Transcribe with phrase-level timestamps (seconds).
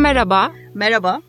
[0.00, 0.52] merhaba.
[0.74, 1.20] Merhaba.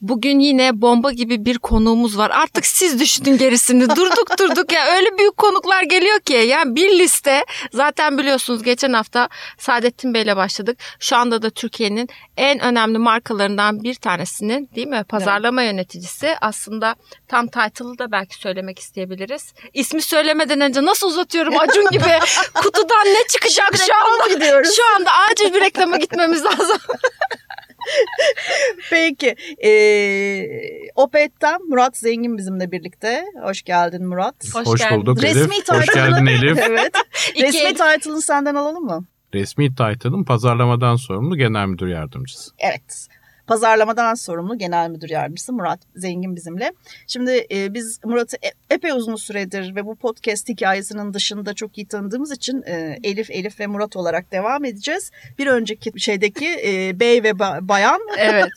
[0.00, 2.30] Bugün yine bomba gibi bir konuğumuz var.
[2.30, 3.88] Artık siz düşünün gerisini.
[3.96, 6.32] Durduk durduk ya öyle büyük konuklar geliyor ki.
[6.32, 9.28] Yani bir liste zaten biliyorsunuz geçen hafta
[9.58, 10.78] Saadettin Bey'le başladık.
[11.00, 15.04] Şu anda da Türkiye'nin en önemli markalarından bir tanesinin değil mi?
[15.08, 15.72] Pazarlama evet.
[15.72, 16.34] yöneticisi.
[16.40, 16.94] Aslında
[17.28, 19.54] tam title'ı da belki söylemek isteyebiliriz.
[19.74, 22.18] İsmi söylemeden önce nasıl uzatıyorum Acun gibi.
[22.54, 24.34] Kutudan ne çıkacak şu anda?
[24.34, 24.76] Gidiyoruz.
[24.76, 26.78] Şu anda acil bir reklama gitmemiz lazım.
[28.90, 29.34] Peki.
[29.64, 30.46] Ee,
[30.94, 33.24] Opet'ten Murat Zengin bizimle birlikte.
[33.42, 34.34] Hoş geldin Murat.
[34.54, 34.96] Hoş, Hoş geldin.
[34.96, 35.36] bulduk Elif.
[35.36, 36.58] Resmi Hoş geldin Elif.
[36.58, 36.92] evet.
[37.40, 39.04] Resmi title'ını senden alalım mı?
[39.34, 42.50] Resmi title'ım pazarlamadan sorumlu genel müdür yardımcısı.
[42.58, 43.06] Evet
[43.50, 46.72] pazarlamadan sorumlu genel müdür yardımcısı Murat Zengin bizimle.
[47.06, 51.86] Şimdi e, biz Murat'ı e, epey uzun süredir ve bu podcast hikayesinin dışında çok iyi
[51.86, 55.10] tanıdığımız için e, Elif, Elif ve Murat olarak devam edeceğiz.
[55.38, 58.48] Bir önceki şeydeki e, bey ve ba- bayan evet.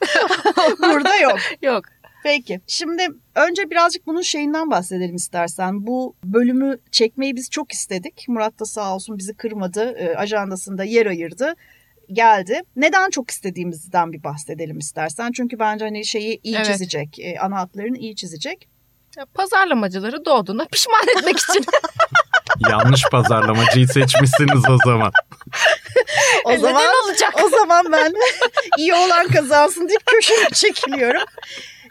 [0.80, 1.40] burada yok.
[1.62, 1.86] Yok.
[2.24, 5.88] Peki şimdi önce birazcık bunun şeyinden bahsedelim istersen.
[5.88, 8.26] Bu bölümü çekmeyi biz çok istedik.
[8.28, 9.92] Murat da sağ olsun bizi kırmadı.
[9.98, 11.56] E, ajandasında yer ayırdı
[12.12, 12.62] geldi.
[12.76, 15.32] Neden çok istediğimizden bir bahsedelim istersen.
[15.32, 16.66] Çünkü bence hani şeyi iyi evet.
[16.66, 17.20] çizecek.
[17.20, 18.70] E, ana hatlarını iyi çizecek.
[19.34, 21.66] Pazarlamacıları doğduğuna pişman etmek için.
[22.70, 25.12] Yanlış pazarlamacıyı seçmişsiniz o zaman.
[26.46, 27.34] o e zaman olacak?
[27.46, 28.14] O zaman ben
[28.78, 31.24] iyi olan kazansın deyip köşeye çekiliyorum.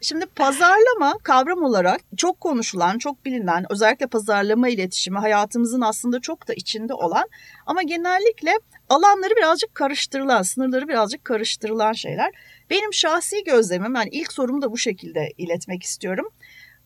[0.03, 6.55] Şimdi pazarlama kavram olarak çok konuşulan, çok bilinen, özellikle pazarlama iletişimi hayatımızın aslında çok da
[6.55, 7.29] içinde olan
[7.67, 8.53] ama genellikle
[8.93, 12.31] alanları birazcık karıştırılan, sınırları birazcık karıştırılan şeyler.
[12.71, 16.29] Benim şahsi gözlemim, yani ilk sorumu da bu şekilde iletmek istiyorum.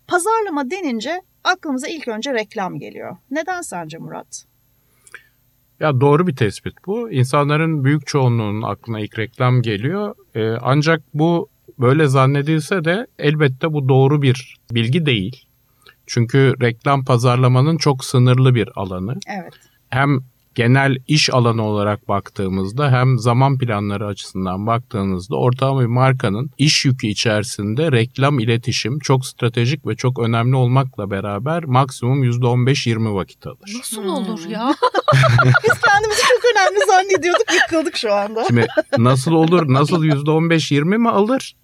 [0.07, 3.17] Pazarlama denince aklımıza ilk önce reklam geliyor.
[3.31, 4.45] Neden sence Murat?
[5.81, 7.11] Ya doğru bir tespit bu.
[7.11, 10.15] İnsanların büyük çoğunluğunun aklına ilk reklam geliyor.
[10.35, 11.49] Ee, ancak bu
[11.79, 15.47] böyle zannedilse de elbette bu doğru bir bilgi değil.
[16.07, 19.19] Çünkü reklam pazarlamanın çok sınırlı bir alanı.
[19.41, 19.55] Evet.
[19.89, 20.21] Hem
[20.57, 27.07] genel iş alanı olarak baktığımızda hem zaman planları açısından baktığınızda ortalama bir markanın iş yükü
[27.07, 33.75] içerisinde reklam iletişim çok stratejik ve çok önemli olmakla beraber maksimum %15-20 vakit alır.
[33.79, 34.11] Nasıl hmm.
[34.11, 34.69] olur ya?
[35.65, 38.45] Biz kendimizi çok önemli zannediyorduk yıkıldık şu anda.
[38.45, 38.67] Şimdi
[38.99, 41.57] nasıl olur nasıl %15-20 mi alır?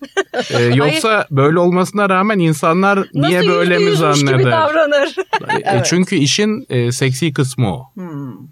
[0.50, 1.26] Ee, yoksa Hayır.
[1.30, 4.38] böyle olmasına rağmen insanlar niye nasıl böyle mi zanneder?
[4.38, 5.14] Gibi davranır.
[5.48, 5.86] E, evet.
[5.86, 7.92] Çünkü işin e, seksi kısmı o.
[7.94, 8.51] Hmm.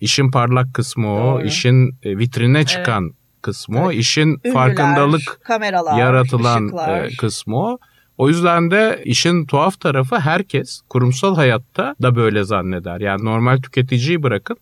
[0.00, 1.46] İşin parlak kısmı o, Doğru.
[1.46, 3.14] işin e, vitrine çıkan evet.
[3.42, 7.04] kısmı o, işin Ünlüler, farkındalık kameralar, yaratılan ışıklar.
[7.04, 7.78] E, kısmı o.
[8.20, 13.00] O yüzden de işin tuhaf tarafı herkes kurumsal hayatta da böyle zanneder.
[13.00, 14.56] Yani normal tüketiciyi bırakın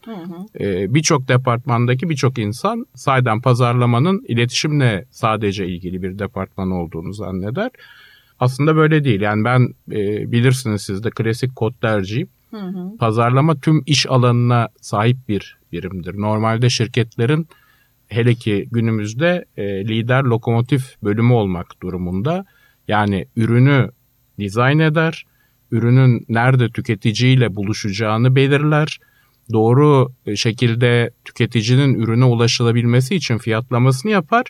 [0.61, 7.71] e, birçok departmandaki birçok insan saydan pazarlamanın iletişimle sadece ilgili bir departman olduğunu zanneder.
[8.41, 9.21] Aslında böyle değil.
[9.21, 12.29] Yani ben e, bilirsiniz siz de klasik kod tercihim.
[12.51, 12.97] Hı.
[12.99, 16.21] Pazarlama tüm iş alanına sahip bir birimdir.
[16.21, 17.49] Normalde şirketlerin
[18.09, 22.45] hele ki günümüzde e, lider lokomotif bölümü olmak durumunda.
[22.89, 23.91] Yani ürünü
[24.39, 25.25] dizayn eder,
[25.71, 28.99] ürünün nerede tüketiciyle buluşacağını belirler,
[29.53, 34.47] doğru şekilde tüketicinin ürüne ulaşılabilmesi için fiyatlamasını yapar.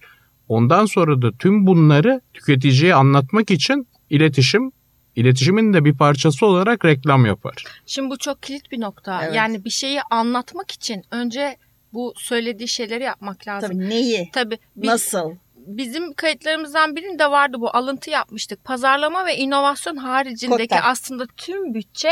[0.48, 4.72] Ondan sonra da tüm bunları tüketiciye anlatmak için iletişim
[5.18, 7.64] iletişimin de bir parçası olarak reklam yapar.
[7.86, 9.22] Şimdi bu çok kilit bir nokta.
[9.24, 9.34] Evet.
[9.34, 11.56] Yani bir şeyi anlatmak için önce
[11.92, 13.70] bu söylediği şeyleri yapmak lazım.
[13.70, 14.30] Tabii neyi?
[14.32, 14.58] Tabii.
[14.76, 15.30] Biz, Nasıl?
[15.56, 18.64] Bizim kayıtlarımızdan birinde vardı bu alıntı yapmıştık.
[18.64, 20.80] Pazarlama ve inovasyon haricindeki Kotta.
[20.82, 22.10] aslında tüm bütçe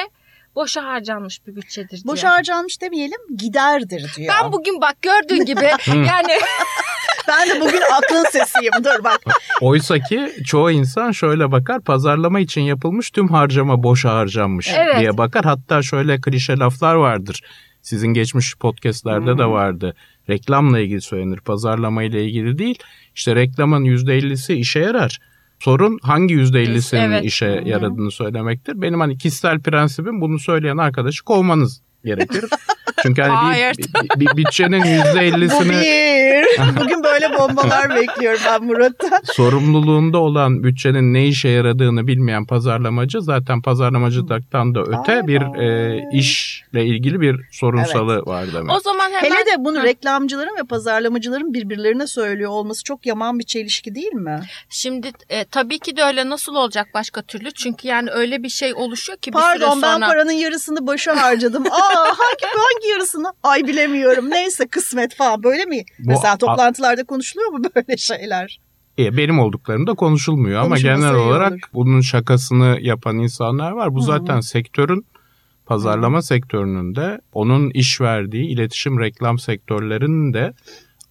[0.54, 2.04] boşa harcanmış bir bütçedir diyor.
[2.04, 4.34] Boşa harcanmış demeyelim giderdir diyor.
[4.42, 6.32] Ben bugün bak gördüğün gibi yani
[7.28, 8.72] ben de bugün aklın sesiyim.
[8.84, 9.20] Dur bak.
[9.60, 11.80] Oysa ki çoğu insan şöyle bakar.
[11.80, 14.98] Pazarlama için yapılmış tüm harcama boşa harcanmış evet.
[14.98, 15.44] diye bakar.
[15.44, 17.42] Hatta şöyle klişe laflar vardır.
[17.82, 19.38] Sizin geçmiş podcastlerde hmm.
[19.38, 19.94] de vardı.
[20.30, 21.40] Reklamla ilgili söylenir.
[21.40, 22.78] Pazarlama ile ilgili değil.
[23.14, 25.18] İşte reklamın %50'si işe yarar.
[25.58, 27.24] Sorun hangi %50'sinin evet.
[27.24, 28.82] işe yaradığını söylemektir.
[28.82, 32.44] Benim hani kişisel prensibim bunu söyleyen arkadaşı kovmanız gerekir.
[33.02, 35.66] Çünkü hani bir, bir, bir bütçenin %50'sini...
[35.66, 36.26] Bu bir.
[36.80, 39.20] Bugün böyle bombalar bekliyorum ben Murat'tan.
[39.24, 45.26] Sorumluluğunda olan bütçenin ne işe yaradığını bilmeyen pazarlamacı zaten pazarlamacılıktan da öte Aa.
[45.26, 48.26] bir e, işle ilgili bir sorunsalı evet.
[48.26, 48.76] var demek.
[48.76, 49.22] O zaman hemen...
[49.22, 54.40] Hele de bunu reklamcıların ve pazarlamacıların birbirlerine söylüyor olması çok yaman bir çelişki değil mi?
[54.68, 57.52] Şimdi e, tabii ki de öyle nasıl olacak başka türlü?
[57.52, 59.80] Çünkü yani öyle bir şey oluşuyor ki bir Pardon, süre sonra...
[59.80, 61.64] Pardon ben paranın yarısını başa harcadım.
[61.66, 63.32] Aa hangi, hangi yarısını?
[63.42, 64.30] Ay bilemiyorum.
[64.30, 65.82] Neyse kısmet falan böyle mi?
[65.98, 68.60] Bu, Mesela toplantılarda konuşuluyor mu böyle şeyler?
[68.98, 71.60] E, benim olduklarım da konuşulmuyor ama genel olarak olur.
[71.74, 73.94] bunun şakasını yapan insanlar var.
[73.94, 74.06] Bu Hı-hı.
[74.06, 75.06] zaten sektörün
[75.66, 76.22] pazarlama Hı-hı.
[76.26, 80.52] sektörünün de onun iş verdiği iletişim reklam sektörlerinin de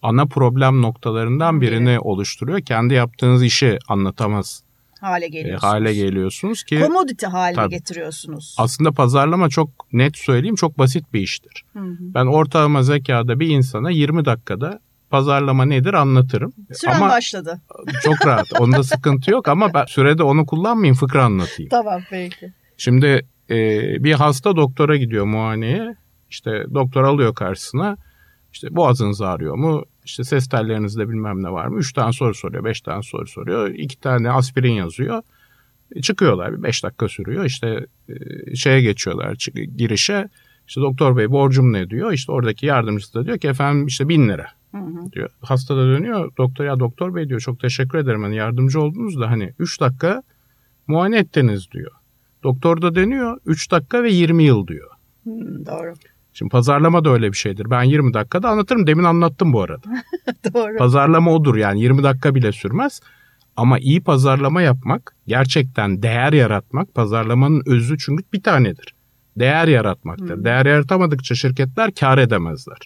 [0.02, 2.00] ana problem noktalarından birini Biri.
[2.00, 2.60] oluşturuyor.
[2.60, 4.62] Kendi yaptığınız işi anlatamaz
[5.00, 5.64] hale geliyorsunuz.
[5.64, 8.56] E, hale geliyorsunuz ki komodite haline tabii, getiriyorsunuz.
[8.58, 11.64] Aslında pazarlama çok net söyleyeyim çok basit bir iştir.
[11.72, 11.96] Hı hı.
[12.00, 16.52] Ben ortalama zekada bir insana 20 dakikada pazarlama nedir anlatırım.
[16.72, 17.60] Süren ama başladı.
[18.02, 18.60] Çok rahat.
[18.60, 21.70] Onda sıkıntı yok ama ben sürede onu kullanmayayım fıkra anlatayım.
[21.70, 22.52] Tamam peki.
[22.76, 23.54] Şimdi e,
[24.04, 25.96] bir hasta doktora gidiyor muayeneye.
[26.30, 27.96] İşte doktor alıyor karşısına.
[28.52, 29.84] İşte boğazınız ağrıyor mu?
[30.06, 31.78] İşte ses tellerinizde bilmem ne var mı?
[31.78, 33.68] Üç tane soru soruyor, beş tane soru soruyor.
[33.68, 35.22] iki tane aspirin yazıyor.
[35.92, 37.44] E, çıkıyorlar bir beş dakika sürüyor.
[37.44, 39.36] İşte e, şeye geçiyorlar
[39.76, 40.28] girişe.
[40.68, 42.12] İşte doktor bey borcum ne diyor.
[42.12, 44.46] İşte oradaki yardımcısı da diyor ki efendim işte bin lira
[45.12, 45.30] diyor.
[45.40, 46.32] Hasta da dönüyor.
[46.38, 50.22] Doktor ya doktor bey diyor çok teşekkür ederim hani yardımcı oldunuz da hani 3 dakika
[50.86, 51.92] muayene ettiniz diyor.
[52.42, 54.90] Doktor da deniyor 3 dakika ve 20 yıl diyor.
[55.22, 55.94] Hmm, doğru.
[56.38, 57.70] Şimdi pazarlama da öyle bir şeydir.
[57.70, 58.86] Ben 20 dakikada anlatırım.
[58.86, 59.88] Demin anlattım bu arada.
[60.54, 60.76] doğru.
[60.76, 63.00] Pazarlama odur yani 20 dakika bile sürmez.
[63.56, 68.94] Ama iyi pazarlama yapmak, gerçekten değer yaratmak pazarlamanın özü çünkü bir tanedir.
[69.36, 70.36] Değer yaratmaktır.
[70.36, 70.44] Hmm.
[70.44, 72.78] Değer yaratamadıkça şirketler kar edemezler.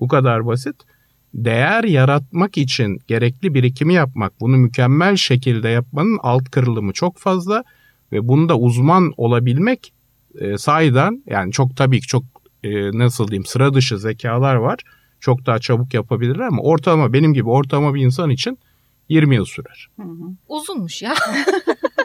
[0.00, 0.76] Bu kadar basit
[1.34, 7.64] değer yaratmak için gerekli birikimi yapmak, bunu mükemmel şekilde yapmanın alt kırılımı çok fazla
[8.12, 9.92] ve bunda uzman olabilmek
[10.38, 14.78] e, sahiden yani çok tabii ki çok e, nasıl diyeyim sıra dışı zekalar var.
[15.20, 18.58] Çok daha çabuk yapabilirler ama ortalama benim gibi ortalama bir insan için
[19.08, 19.88] 20 yıl sürer.
[19.96, 20.24] Hı hı.
[20.48, 21.14] Uzunmuş ya.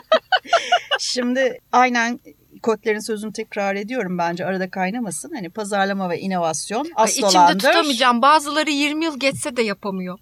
[0.98, 2.20] Şimdi aynen
[2.62, 5.34] Kotler'in sözünü tekrar ediyorum bence arada kaynamasın.
[5.34, 8.22] Hani pazarlama ve inovasyon asıl İçimde tutamayacağım.
[8.22, 10.18] Bazıları 20 yıl geçse de yapamıyor.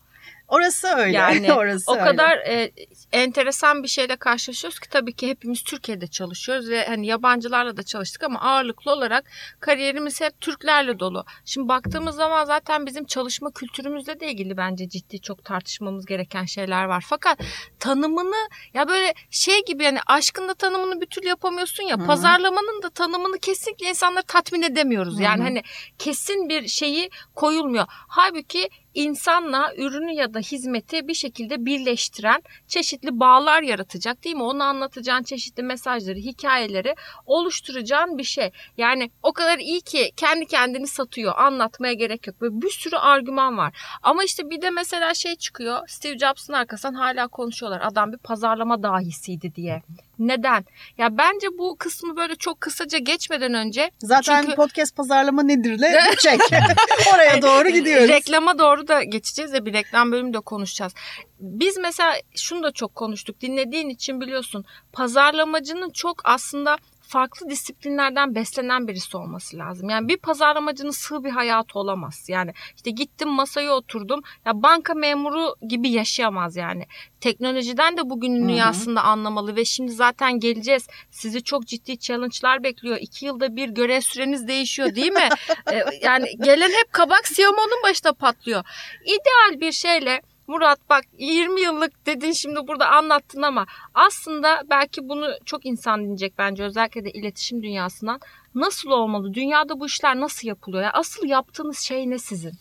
[0.52, 1.16] Orası öyle.
[1.16, 2.04] Yani Orası o öyle.
[2.04, 2.70] kadar e,
[3.12, 8.22] enteresan bir şeyle karşılaşıyoruz ki tabii ki hepimiz Türkiye'de çalışıyoruz ve hani yabancılarla da çalıştık
[8.22, 9.25] ama ağırlıklı olarak
[9.60, 11.25] kariyerimiz hep Türklerle dolu.
[11.44, 16.84] Şimdi baktığımız zaman zaten bizim çalışma kültürümüzle de ilgili bence ciddi çok tartışmamız gereken şeyler
[16.84, 17.04] var.
[17.08, 17.38] Fakat
[17.78, 22.06] tanımını ya böyle şey gibi yani aşkın da tanımını bir türlü yapamıyorsun ya Hı-hı.
[22.06, 25.20] pazarlamanın da tanımını kesinlikle insanları tatmin edemiyoruz.
[25.20, 25.44] Yani Hı-hı.
[25.44, 25.62] hani
[25.99, 27.84] kesin bir şeyi koyulmuyor.
[27.88, 34.43] Halbuki insanla ürünü ya da hizmeti bir şekilde birleştiren çeşitli bağlar yaratacak değil mi?
[34.43, 36.94] Onu anlatacağın çeşitli mesajları, hikayeleri
[37.27, 38.50] oluşturacağın bir şey.
[38.77, 41.33] Yani o kadar iyi ki kendi kendini satıyor.
[41.37, 42.41] Anlatmaya gerek yok.
[42.41, 43.77] Böyle bir sürü argüman var.
[44.03, 45.88] Ama işte bir de mesela şey çıkıyor.
[45.88, 47.81] Steve Jobs'ın arkasından hala konuşuyorlar.
[47.85, 49.83] Adam bir pazarlama dahisiydi diye.
[50.27, 50.65] Neden?
[50.99, 54.57] Ya bence bu kısmı böyle çok kısaca geçmeden önce zaten çünkü...
[54.57, 56.41] podcast pazarlama nedirle çek.
[57.15, 58.09] Oraya doğru gidiyoruz.
[58.09, 60.95] Reklama doğru da geçeceğiz ya bir reklam bölümü de konuşacağız.
[61.41, 63.41] Biz mesela şunu da çok konuştuk.
[63.41, 64.65] Dinlediğin için biliyorsun.
[64.93, 69.90] Pazarlamacının çok aslında farklı disiplinlerden beslenen birisi olması lazım.
[69.90, 72.28] Yani bir pazarlamacının sığ bir hayatı olamaz.
[72.28, 74.20] Yani işte gittim masaya oturdum.
[74.46, 76.87] Ya banka memuru gibi yaşayamaz yani.
[77.20, 80.87] Teknolojiden de bugünün dünyasında anlamalı ve şimdi zaten geleceğiz.
[81.10, 82.96] Sizi çok ciddi challenge'lar bekliyor.
[83.00, 85.28] İki yılda bir görev süreniz değişiyor değil mi?
[85.73, 88.64] ee, yani gelen hep kabak siyamonun başında patlıyor.
[89.04, 95.28] İdeal bir şeyle Murat bak 20 yıllık dedin şimdi burada anlattın ama aslında belki bunu
[95.44, 98.20] çok insan dinleyecek bence özellikle de iletişim dünyasından.
[98.54, 99.34] Nasıl olmalı?
[99.34, 100.82] Dünyada bu işler nasıl yapılıyor?
[100.82, 102.52] Yani asıl yaptığınız şey ne sizin?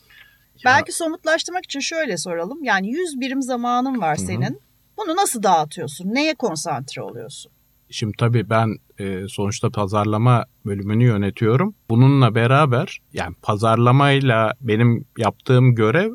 [0.65, 2.63] Belki somutlaştırmak için şöyle soralım.
[2.63, 4.41] Yani 100 birim zamanın var senin.
[4.41, 4.59] Hı-hı.
[4.97, 6.13] Bunu nasıl dağıtıyorsun?
[6.13, 7.51] Neye konsantre oluyorsun?
[7.89, 11.75] Şimdi tabii ben e, sonuçta pazarlama bölümünü yönetiyorum.
[11.89, 16.13] Bununla beraber yani pazarlamayla benim yaptığım görev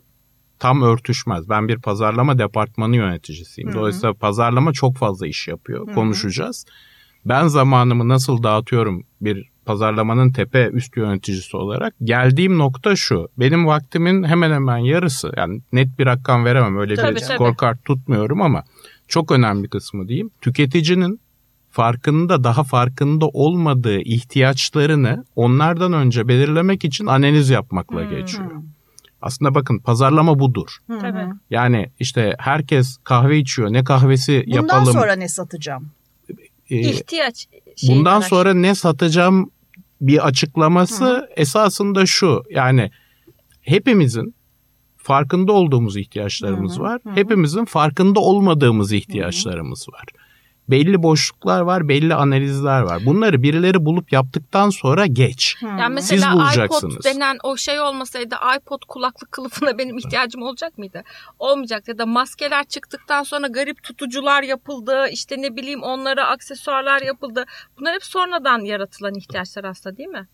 [0.59, 1.49] tam örtüşmez.
[1.49, 3.71] Ben bir pazarlama departmanı yöneticisiyim.
[3.71, 3.79] Hı-hı.
[3.79, 5.87] Dolayısıyla pazarlama çok fazla iş yapıyor.
[5.87, 5.95] Hı-hı.
[5.95, 6.67] Konuşacağız.
[7.25, 13.29] Ben zamanımı nasıl dağıtıyorum bir pazarlamanın tepe üst yöneticisi olarak geldiğim nokta şu.
[13.39, 18.43] Benim vaktimin hemen hemen yarısı yani net bir rakam veremem öyle tabii, bir scorecard tutmuyorum
[18.43, 18.65] ama
[19.09, 20.31] çok önemli kısmı diyeyim.
[20.41, 21.21] Tüketicinin
[21.71, 28.11] farkında daha farkında olmadığı ihtiyaçlarını onlardan önce belirlemek için analiz yapmakla hmm.
[28.11, 28.51] geçiyor.
[29.23, 30.77] Aslında bakın pazarlama budur.
[30.89, 31.29] Tabii.
[31.51, 33.73] Yani işte herkes kahve içiyor.
[33.73, 34.87] Ne kahvesi bundan yapalım?
[34.87, 35.91] Bundan sonra ne satacağım?
[36.71, 37.49] Ee, İhtiyaç.
[37.89, 38.29] Bundan araç.
[38.29, 39.51] sonra ne satacağım
[40.01, 41.29] bir açıklaması Hı.
[41.37, 42.43] esasında şu.
[42.51, 42.91] Yani
[43.61, 44.35] hepimizin
[44.97, 46.83] farkında olduğumuz ihtiyaçlarımız Hı-hı.
[46.83, 47.01] var.
[47.05, 47.15] Hı-hı.
[47.15, 49.97] Hepimizin farkında olmadığımız ihtiyaçlarımız Hı-hı.
[49.97, 50.05] var.
[50.69, 53.07] Belli boşluklar var, belli analizler var.
[53.07, 55.57] Bunları birileri bulup yaptıktan sonra geç.
[55.61, 55.79] Hmm.
[55.79, 56.95] Yani mesela Siz bulacaksınız.
[56.95, 61.03] iPod denen o şey olmasaydı iPod kulaklık kılıfına benim ihtiyacım olacak mıydı?
[61.39, 65.07] Olmayacak ya da maskeler çıktıktan sonra garip tutucular yapıldı.
[65.13, 67.45] İşte ne bileyim onlara aksesuarlar yapıldı.
[67.79, 70.27] Bunlar hep sonradan yaratılan ihtiyaçlar aslında değil mi?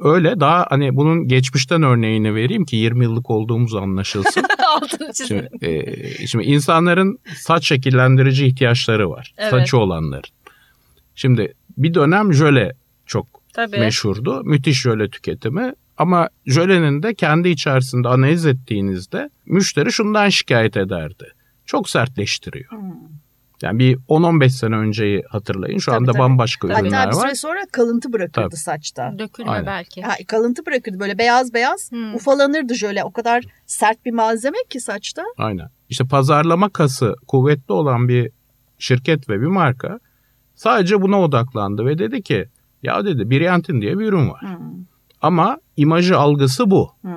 [0.00, 4.44] Öyle daha hani bunun geçmişten örneğini vereyim ki 20 yıllık olduğumuz anlaşılsın.
[4.76, 5.14] Altını.
[5.14, 9.34] Şimdi, e, şimdi insanların saç şekillendirici ihtiyaçları var.
[9.38, 9.50] Evet.
[9.50, 10.30] Saçı olanların.
[11.14, 12.72] Şimdi bir dönem jöle
[13.06, 13.78] çok Tabii.
[13.78, 14.44] meşhurdu.
[14.44, 15.72] Müthiş jöle tüketimi.
[15.96, 21.32] Ama jölenin de kendi içerisinde analiz ettiğinizde müşteri şundan şikayet ederdi.
[21.66, 22.70] Çok sertleştiriyor.
[22.70, 22.92] Hmm.
[23.62, 25.78] Yani bir 10-15 sene önceyi hatırlayın.
[25.78, 26.18] Şu tabii, anda tabii.
[26.18, 26.80] bambaşka tabii.
[26.80, 27.06] ürünler var.
[27.06, 28.56] Hatta bir süre sonra kalıntı bırakırdı tabii.
[28.56, 29.14] saçta.
[29.18, 29.66] Dökülme Aynen.
[29.66, 30.02] belki.
[30.02, 32.14] Ha, kalıntı bırakırdı böyle beyaz beyaz hmm.
[32.14, 33.04] ufalanırdı şöyle.
[33.04, 35.22] O kadar sert bir malzeme ki saçta.
[35.38, 35.70] Aynen.
[35.88, 38.30] İşte pazarlama kası kuvvetli olan bir
[38.78, 40.00] şirket ve bir marka
[40.54, 42.48] sadece buna odaklandı ve dedi ki
[42.82, 44.40] ya dedi Briantin diye bir ürün var.
[44.40, 44.84] Hmm.
[45.22, 46.90] Ama imajı algısı bu.
[47.00, 47.10] Hmm.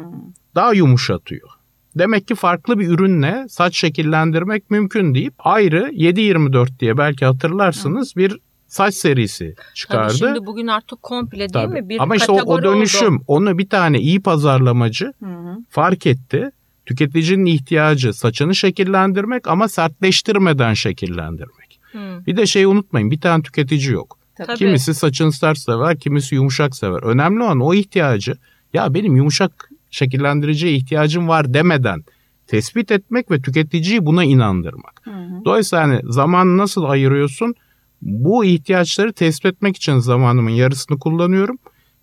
[0.56, 1.50] Daha yumuşatıyor.
[1.96, 8.40] Demek ki farklı bir ürünle saç şekillendirmek mümkün deyip ayrı 724 diye belki hatırlarsınız bir
[8.68, 10.08] saç serisi çıkardı.
[10.08, 11.82] Tabii şimdi bugün artık komple değil Tabii.
[11.82, 11.90] mi?
[11.90, 13.24] Bir Ama işte o, o dönüşüm oldu.
[13.28, 15.58] onu bir tane iyi pazarlamacı hı hı.
[15.70, 16.52] fark etti.
[16.86, 21.80] Tüketicinin ihtiyacı saçını şekillendirmek ama sertleştirmeden şekillendirmek.
[21.92, 22.26] Hı.
[22.28, 24.18] Bir de şeyi unutmayın bir tane tüketici yok.
[24.36, 24.54] Tabii.
[24.58, 27.04] Kimisi saçını sert sever, kimisi yumuşak sever.
[27.04, 28.38] Önemli olan o ihtiyacı
[28.74, 32.04] ya benim yumuşak şekillendiriciye ihtiyacım var demeden
[32.48, 35.02] tespit etmek ve tüketiciyi buna inandırmak.
[35.04, 35.46] Hı hı.
[35.46, 37.56] Dolayısıyla hani zaman nasıl ayırıyorsun?
[38.02, 41.58] Bu ihtiyaçları tespit etmek için zamanımın yarısını kullanıyorum.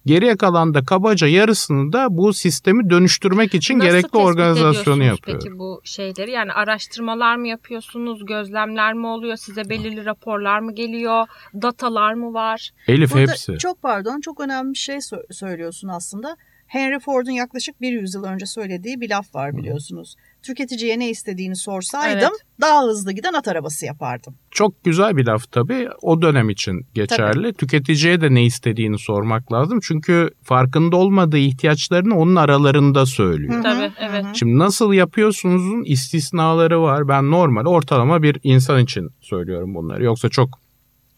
[0.06, 5.44] Geriye kalan da kabaca yarısını da bu sistemi dönüştürmek için Nasıl gerekli organizasyonu yapıyorum.
[5.44, 11.26] Peki bu şeyleri yani araştırmalar mı yapıyorsunuz, gözlemler mi oluyor, size belirli raporlar mı geliyor,
[11.54, 12.70] datalar mı var?
[12.88, 13.58] Elif Burada hepsi.
[13.58, 14.98] Çok pardon çok önemli bir şey
[15.30, 16.36] söylüyorsun aslında.
[16.70, 20.16] Henry Ford'un yaklaşık bir yüzyıl önce söylediği bir laf var biliyorsunuz.
[20.42, 22.60] Tüketiciye ne istediğini sorsaydım evet.
[22.60, 24.34] daha hızlı giden at arabası yapardım.
[24.50, 25.88] Çok güzel bir laf tabii.
[26.02, 27.42] O dönem için geçerli.
[27.42, 27.52] Tabii.
[27.52, 29.80] Tüketiciye de ne istediğini sormak lazım.
[29.82, 33.54] Çünkü farkında olmadığı ihtiyaçlarını onun aralarında söylüyor.
[33.54, 33.62] Hı-hı.
[33.62, 34.24] Tabii evet.
[34.34, 37.08] Şimdi nasıl yapıyorsunuzun istisnaları var.
[37.08, 40.04] Ben normal ortalama bir insan için söylüyorum bunları.
[40.04, 40.58] Yoksa çok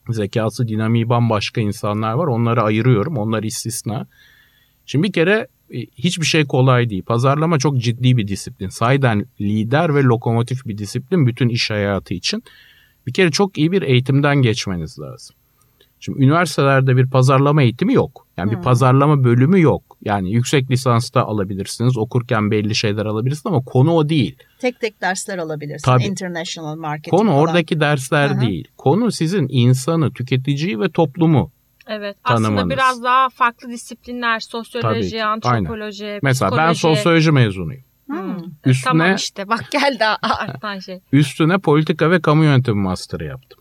[0.08, 2.26] zekası dinamiği bambaşka insanlar var.
[2.26, 3.16] Onları ayırıyorum.
[3.16, 4.06] Onlar istisna.
[4.86, 7.02] Şimdi bir kere e, hiçbir şey kolay değil.
[7.02, 8.68] Pazarlama çok ciddi bir disiplin.
[8.68, 12.44] Sahiden lider ve lokomotif bir disiplin bütün iş hayatı için.
[13.06, 15.36] Bir kere çok iyi bir eğitimden geçmeniz lazım.
[16.00, 18.26] Şimdi üniversitelerde bir pazarlama eğitimi yok.
[18.36, 18.58] Yani hmm.
[18.58, 19.82] bir pazarlama bölümü yok.
[20.04, 24.36] Yani yüksek lisansta alabilirsiniz, okurken belli şeyler alabilirsiniz ama konu o değil.
[24.58, 25.82] Tek tek dersler alabilirsiniz.
[25.82, 26.04] Tabii.
[26.04, 27.40] International marketing Konu falan.
[27.40, 28.40] oradaki dersler Hı-hı.
[28.40, 28.68] değil.
[28.78, 31.50] Konu sizin insanı, tüketiciyi ve toplumu
[31.86, 32.58] Evet tanımanız.
[32.58, 36.20] aslında biraz daha farklı disiplinler sosyoloji, antropoloji, Aynen.
[36.22, 36.68] Mesela psikoloji.
[36.68, 37.82] ben sosyoloji mezunuyum.
[38.06, 38.36] Hmm.
[38.64, 41.00] Üstüne, tamam işte bak geldi artan şey.
[41.12, 43.60] Üstüne politika ve kamu yönetimi master'ı yaptım.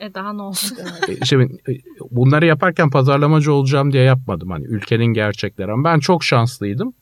[0.00, 0.78] E daha ne olsun?
[1.08, 1.72] E, şimdi e,
[2.10, 4.50] bunları yaparken pazarlamacı olacağım diye yapmadım.
[4.50, 6.94] Hani ülkenin gerçekleri ama ben çok şanslıydım.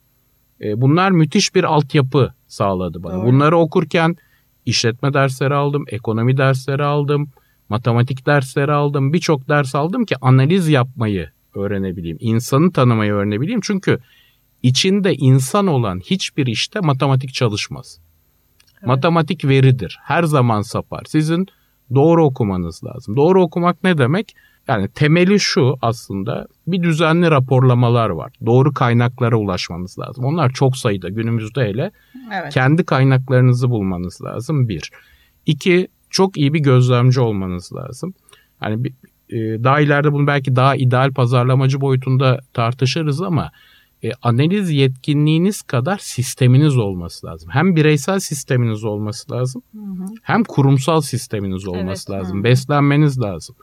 [0.60, 3.14] E, bunlar müthiş bir altyapı sağladı bana.
[3.14, 3.26] Doğru.
[3.26, 4.16] Bunları okurken
[4.66, 7.30] işletme dersleri aldım, ekonomi dersleri aldım,
[7.70, 13.60] matematik dersleri aldım, birçok ders aldım ki analiz yapmayı öğrenebileyim, insanı tanımayı öğrenebileyim.
[13.60, 13.98] Çünkü
[14.62, 18.00] içinde insan olan hiçbir işte matematik çalışmaz.
[18.78, 18.86] Evet.
[18.86, 19.98] Matematik veridir.
[20.02, 21.02] Her zaman sapar.
[21.06, 21.46] Sizin
[21.94, 23.16] doğru okumanız lazım.
[23.16, 24.34] Doğru okumak ne demek?
[24.68, 28.32] Yani temeli şu aslında bir düzenli raporlamalar var.
[28.46, 30.24] Doğru kaynaklara ulaşmanız lazım.
[30.24, 31.90] Onlar çok sayıda günümüzde hele.
[32.32, 32.54] Evet.
[32.54, 34.90] Kendi kaynaklarınızı bulmanız lazım bir.
[35.46, 38.14] İki çok iyi bir gözlemci olmanız lazım.
[38.60, 38.92] Hani bir,
[39.30, 43.50] e, daha ileride bunu belki daha ideal pazarlamacı boyutunda tartışırız ama
[44.04, 47.50] e, analiz yetkinliğiniz kadar sisteminiz olması lazım.
[47.52, 50.06] Hem bireysel sisteminiz olması lazım hı hı.
[50.22, 52.38] hem kurumsal sisteminiz olması evet, lazım.
[52.38, 52.44] Hı.
[52.44, 53.56] Beslenmeniz lazım.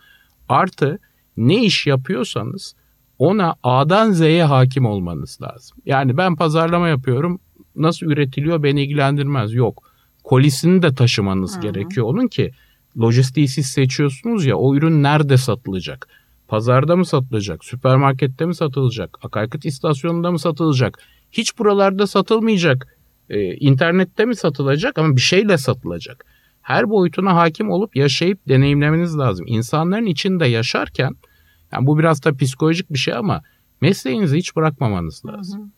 [0.49, 0.99] Artı
[1.37, 2.75] ne iş yapıyorsanız
[3.19, 5.77] ona A'dan Z'ye hakim olmanız lazım.
[5.85, 7.39] Yani ben pazarlama yapıyorum
[7.75, 9.53] nasıl üretiliyor beni ilgilendirmez.
[9.53, 9.86] Yok
[10.27, 11.61] kolisini de taşımanız Hı-hı.
[11.61, 12.51] gerekiyor onun ki
[12.97, 16.07] lojistiği siz seçiyorsunuz ya o ürün nerede satılacak?
[16.47, 17.65] Pazarda mı satılacak?
[17.65, 19.17] Süpermarkette mi satılacak?
[19.21, 20.99] Akaryakıt istasyonunda mı satılacak?
[21.31, 22.97] Hiç buralarda satılmayacak.
[23.29, 26.25] Ee, internette mi satılacak ama bir şeyle satılacak.
[26.61, 29.45] Her boyutuna hakim olup yaşayıp deneyimlemeniz lazım.
[29.49, 31.15] İnsanların içinde yaşarken
[31.71, 33.41] yani bu biraz da psikolojik bir şey ama
[33.81, 35.59] mesleğinizi hiç bırakmamanız lazım.
[35.61, 35.69] Hı hı.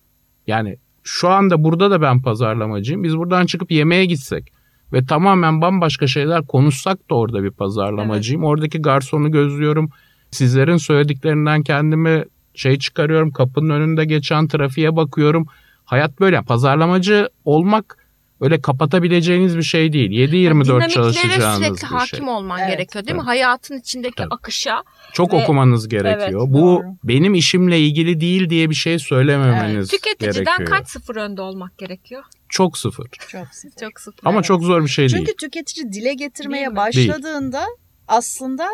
[0.48, 3.03] Yani şu anda burada da ben pazarlamacıyım.
[3.03, 4.53] Biz buradan çıkıp yemeğe gitsek
[4.94, 8.41] ve tamamen bambaşka şeyler konuşsak da orada bir pazarlamacıyım.
[8.41, 8.50] Evet.
[8.50, 9.89] Oradaki garsonu gözlüyorum.
[10.32, 13.32] Sizlerin söylediklerinden kendimi şey çıkarıyorum.
[13.32, 15.48] Kapının önünde geçen trafiğe bakıyorum.
[15.86, 16.41] Hayat böyle.
[16.41, 17.98] Pazarlamacı olmak
[18.41, 20.12] öyle kapatabileceğiniz bir şey değil.
[20.12, 22.29] 7-24 çalışacağınız sürekli bir hakim şey.
[22.29, 23.24] olman evet, gerekiyor değil evet.
[23.24, 23.25] mi?
[23.25, 24.27] Hayatın içindeki Tabii.
[24.34, 24.84] akışa.
[25.13, 25.38] Çok ve...
[25.43, 26.41] okumanız gerekiyor.
[26.41, 26.96] Evet, Bu doğru.
[27.03, 29.89] benim işimle ilgili değil diye bir şey söylememeniz evet.
[29.89, 30.46] Tüketiciden gerekiyor.
[30.46, 32.24] Tüketiciden kaç sıfır önde olmak gerekiyor?
[32.50, 33.08] Çok sıfır.
[33.27, 33.79] Çok sıfır.
[33.86, 34.19] Çok sıfır.
[34.25, 34.46] Ama evet.
[34.46, 35.27] çok zor bir şey Çünkü değil.
[35.39, 37.77] Çünkü tüketici dile getirmeye değil başladığında değil.
[38.08, 38.67] aslında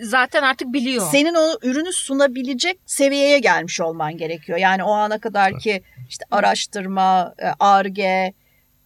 [0.00, 1.06] zaten artık biliyor.
[1.10, 4.58] Senin o ürünü sunabilecek seviyeye gelmiş olman gerekiyor.
[4.58, 8.32] Yani o ana kadar ki işte araştırma, ARGE,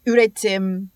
[0.07, 0.90] üretim,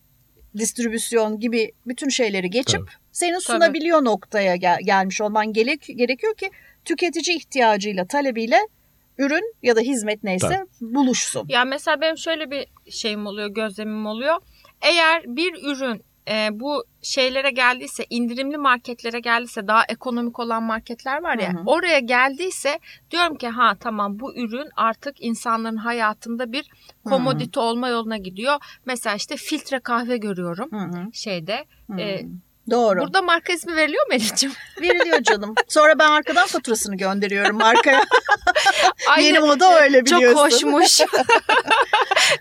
[0.59, 2.91] distribüsyon gibi bütün şeyleri geçip Tabii.
[3.13, 4.09] senin sunabiliyor Tabii.
[4.09, 6.51] noktaya gel- gelmiş olman gerek gerekiyor ki
[6.85, 8.59] tüketici ihtiyacıyla, talebiyle
[9.19, 10.95] ürün ya da hizmet neyse Tabii.
[10.95, 11.47] buluşsun.
[11.49, 14.37] Ya mesela benim şöyle bir şeyim oluyor, gözlemim oluyor.
[14.83, 21.39] Eğer bir ürün e, bu şeylere geldiyse indirimli marketlere geldiyse daha ekonomik olan marketler var
[21.39, 21.63] ya hı hı.
[21.67, 22.79] oraya geldiyse
[23.11, 26.71] diyorum ki ha tamam bu ürün artık insanların hayatında bir
[27.05, 28.57] komodite olma yoluna gidiyor.
[28.87, 31.13] Mesela işte filtre kahve görüyorum hı hı.
[31.13, 31.65] şeyde.
[31.91, 32.01] Hı.
[32.01, 32.27] E,
[32.71, 33.01] Doğru.
[33.01, 34.55] Burada marka ismi veriliyor mu Elif'ciğim?
[34.81, 35.55] Veriliyor canım.
[35.69, 38.05] Sonra ben arkadan faturasını gönderiyorum markaya.
[39.09, 40.37] Aynı, Yeni moda öyle biliyorsun.
[40.37, 41.01] Çok hoşmuş.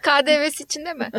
[0.02, 1.10] KDV'si içinde mi?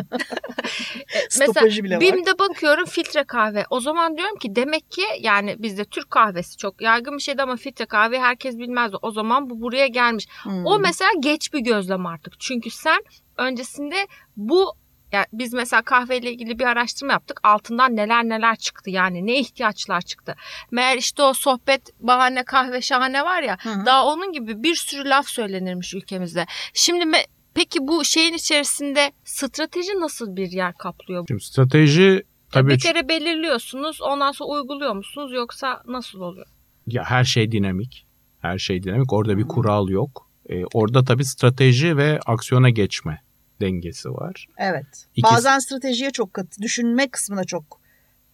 [1.39, 2.39] Mesela bile BİM'de var.
[2.39, 3.65] bakıyorum filtre kahve.
[3.69, 7.55] O zaman diyorum ki demek ki yani bizde Türk kahvesi çok yaygın bir şeydi ama
[7.55, 8.97] filtre kahve herkes bilmezdi.
[9.01, 10.27] O zaman bu buraya gelmiş.
[10.43, 10.65] Hmm.
[10.65, 12.39] O mesela geç bir gözlem artık.
[12.39, 12.97] Çünkü sen
[13.37, 14.07] öncesinde
[14.37, 14.73] bu
[15.15, 17.39] yani biz mesela kahveyle ilgili bir araştırma yaptık.
[17.43, 20.35] Altından neler neler çıktı yani ne ihtiyaçlar çıktı.
[20.71, 23.85] Meğer işte o sohbet bahane kahve şahane var ya hı hı.
[23.85, 26.45] daha onun gibi bir sürü laf söylenirmiş ülkemizde.
[26.73, 31.25] Şimdi me- peki bu şeyin içerisinde strateji nasıl bir yer kaplıyor?
[31.27, 32.69] Şimdi strateji tabii...
[32.69, 36.47] Bir kere belirliyorsunuz ondan sonra uyguluyor musunuz yoksa nasıl oluyor?
[36.87, 38.05] Ya her şey dinamik.
[38.39, 39.13] Her şey dinamik.
[39.13, 40.29] Orada bir kural yok.
[40.49, 43.24] Ee, orada tabii strateji ve aksiyona geçme
[43.61, 44.47] dengesi var.
[44.57, 45.05] Evet.
[45.15, 45.33] İkisi...
[45.33, 47.79] Bazen stratejiye çok kat, düşünme kısmına çok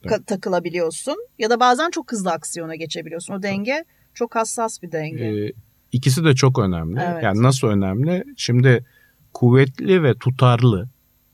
[0.04, 0.28] evet.
[0.28, 3.34] takılabiliyorsun ya da bazen çok hızlı aksiyona geçebiliyorsun.
[3.34, 3.86] O denge evet.
[4.14, 5.26] çok hassas bir denge.
[5.26, 5.52] Ee,
[5.92, 7.00] ikisi de çok önemli.
[7.12, 7.24] Evet.
[7.24, 8.24] Yani nasıl önemli?
[8.38, 8.86] Şimdi
[9.34, 10.90] kuvvetli ve tutarlı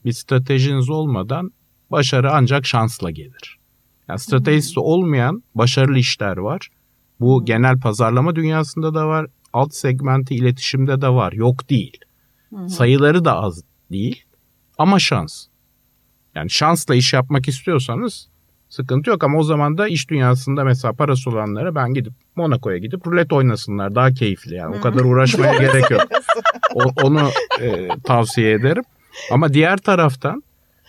[0.05, 1.51] bir stratejiniz olmadan
[1.91, 3.57] başarı ancak şansla gelir.
[4.07, 4.83] Yani stratejisi hmm.
[4.83, 6.69] olmayan başarılı işler var.
[7.19, 7.45] Bu hmm.
[7.45, 9.27] genel pazarlama dünyasında da var.
[9.53, 11.31] Alt segmenti iletişimde de var.
[11.33, 11.97] Yok değil.
[12.49, 12.69] Hmm.
[12.69, 14.23] Sayıları da az değil
[14.77, 15.45] ama şans.
[16.35, 18.27] Yani şansla iş yapmak istiyorsanız
[18.69, 23.07] sıkıntı yok ama o zaman da iş dünyasında mesela parası olanlara ben gidip Monaco'ya gidip
[23.07, 26.01] rulet oynasınlar daha keyifli yani o kadar uğraşmaya gerek yok.
[26.73, 27.29] O, onu
[27.61, 28.83] e, tavsiye ederim.
[29.31, 30.43] Ama diğer taraftan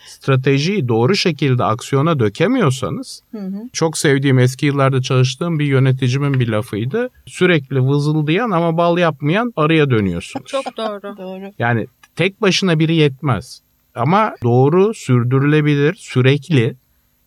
[0.07, 3.69] stratejiyi doğru şekilde aksiyona dökemiyorsanız hı hı.
[3.73, 7.11] çok sevdiğim eski yıllarda çalıştığım bir yöneticimin bir lafıydı.
[7.27, 10.47] Sürekli vızıldayan ama bal yapmayan arıya dönüyorsunuz.
[10.47, 11.17] Çok doğru.
[11.17, 11.53] doğru.
[11.59, 11.87] Yani
[12.19, 13.63] Tek başına biri yetmez.
[13.95, 16.77] Ama doğru, sürdürülebilir, sürekli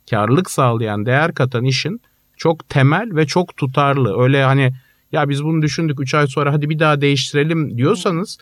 [0.10, 2.02] karlılık sağlayan, değer katan işin
[2.38, 4.22] çok temel ve çok tutarlı.
[4.24, 4.74] Öyle hani
[5.12, 8.38] ya biz bunu düşündük 3 ay sonra hadi bir daha değiştirelim diyorsanız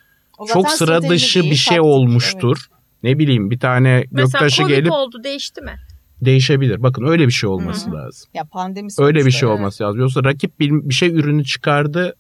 [0.53, 2.57] çok sıra dışı bir şey olmuştur.
[2.71, 3.03] Evet.
[3.03, 4.83] Ne bileyim bir tane Mesela göktaşı gelip...
[4.83, 5.75] Mesela oldu değişti mi?
[6.21, 6.83] Değişebilir.
[6.83, 7.95] Bakın öyle bir şey olması Hı-hı.
[7.95, 8.29] lazım.
[8.33, 9.59] Ya pandemi Öyle bir şey evet.
[9.59, 9.99] olması lazım.
[9.99, 12.15] Yoksa rakip bir, bir şey ürünü çıkardı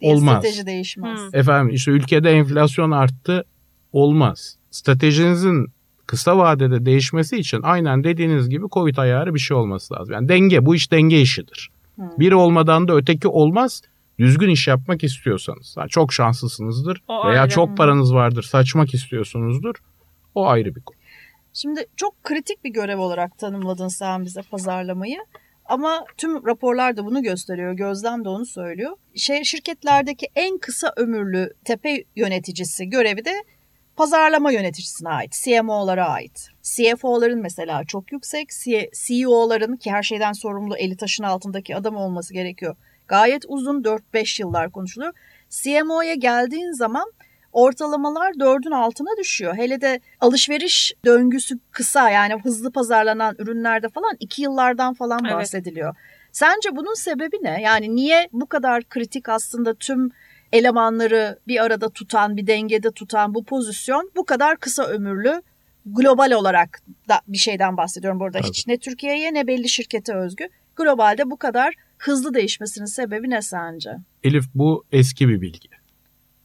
[0.00, 0.38] olmaz.
[0.38, 1.20] Strateji değişmez.
[1.20, 1.30] Hı.
[1.32, 3.44] Efendim işte ülkede enflasyon arttı
[3.92, 4.56] olmaz.
[4.70, 5.66] Stratejinizin
[6.06, 10.14] kısa vadede değişmesi için aynen dediğiniz gibi Covid ayarı bir şey olması lazım.
[10.14, 11.70] Yani denge bu iş denge işidir.
[11.94, 12.06] Hmm.
[12.18, 13.82] Biri olmadan da öteki olmaz.
[14.18, 15.74] Düzgün iş yapmak istiyorsanız.
[15.78, 19.74] Yani çok şanslısınızdır o veya çok paranız vardır saçmak istiyorsunuzdur.
[20.34, 20.96] O ayrı bir konu.
[21.52, 25.18] Şimdi çok kritik bir görev olarak tanımladın sen bize pazarlamayı.
[25.64, 27.72] Ama tüm raporlar da bunu gösteriyor.
[27.72, 28.96] Gözlem de onu söylüyor.
[29.16, 33.32] Şey, şirketlerdeki en kısa ömürlü tepe yöneticisi görevi de
[33.96, 36.48] pazarlama yöneticisine ait, CMO'lara ait.
[36.62, 38.50] CFO'ların mesela çok yüksek,
[38.92, 42.76] CEO'ların ki her şeyden sorumlu eli taşın altındaki adam olması gerekiyor.
[43.08, 45.12] Gayet uzun 4-5 yıllar konuşuluyor.
[45.50, 47.12] CMO'ya geldiğin zaman
[47.52, 49.54] ortalamalar 4'ün altına düşüyor.
[49.56, 55.94] Hele de alışveriş döngüsü kısa yani hızlı pazarlanan ürünlerde falan 2 yıllardan falan bahsediliyor.
[55.96, 56.22] Evet.
[56.32, 57.62] Sence bunun sebebi ne?
[57.62, 60.10] Yani niye bu kadar kritik aslında tüm
[60.52, 65.42] elemanları bir arada tutan, bir dengede tutan bu pozisyon bu kadar kısa ömürlü
[65.86, 68.38] global olarak da bir şeyden bahsediyorum burada.
[68.38, 68.48] Tabii.
[68.48, 70.48] Hiç ne Türkiye'ye ne belli şirkete özgü.
[70.76, 73.90] Globalde bu kadar hızlı değişmesinin sebebi ne sence?
[74.24, 75.68] Elif bu eski bir bilgi.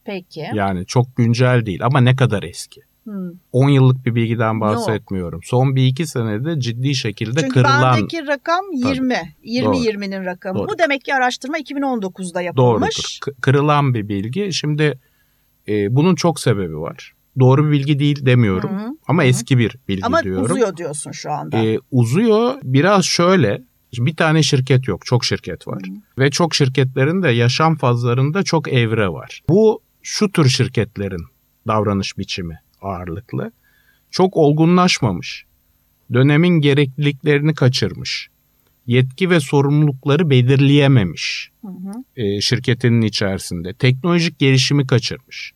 [0.04, 0.48] Peki.
[0.54, 2.80] Yani çok güncel değil ama ne kadar eski.
[3.08, 3.30] Hmm.
[3.52, 5.36] 10 yıllık bir bilgiden bahsetmiyorum.
[5.36, 5.44] Yok.
[5.44, 7.96] Son bir iki senede ciddi şekilde Çünkü kırılan.
[7.96, 9.14] Çünkü bendeki rakam 20.
[9.44, 10.58] 20-20'nin rakamı.
[10.58, 10.68] Doğru.
[10.68, 12.98] Bu demek ki araştırma 2019'da yapılmış.
[12.98, 13.40] Doğrudur.
[13.40, 14.52] Kırılan bir bilgi.
[14.52, 14.98] Şimdi
[15.68, 17.12] e, bunun çok sebebi var.
[17.40, 18.96] Doğru bir bilgi değil demiyorum Hı-hı.
[19.08, 19.28] ama Hı-hı.
[19.30, 20.44] eski bir bilgi ama diyorum.
[20.44, 21.58] Ama uzuyor diyorsun şu anda.
[21.58, 25.82] E, uzuyor biraz şöyle bir tane şirket yok çok şirket var.
[25.86, 25.96] Hı-hı.
[26.18, 29.42] Ve çok şirketlerin de yaşam fazlarında çok evre var.
[29.48, 31.24] Bu şu tür şirketlerin
[31.66, 33.52] davranış biçimi ağırlıklı.
[34.10, 35.44] Çok olgunlaşmamış.
[36.12, 38.28] Dönemin gerekliliklerini kaçırmış.
[38.86, 42.22] Yetki ve sorumlulukları belirleyememiş hı hı.
[42.22, 43.74] E, şirketinin içerisinde.
[43.74, 45.52] Teknolojik gelişimi kaçırmış.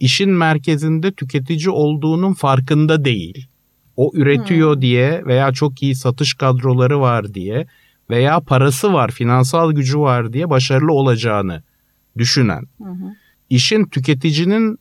[0.00, 3.48] İşin merkezinde tüketici olduğunun farkında değil.
[3.96, 4.80] O üretiyor hı.
[4.80, 7.66] diye veya çok iyi satış kadroları var diye
[8.10, 11.62] veya parası var, finansal gücü var diye başarılı olacağını
[12.18, 12.64] düşünen.
[12.82, 13.14] Hı hı.
[13.50, 14.78] İşin tüketicinin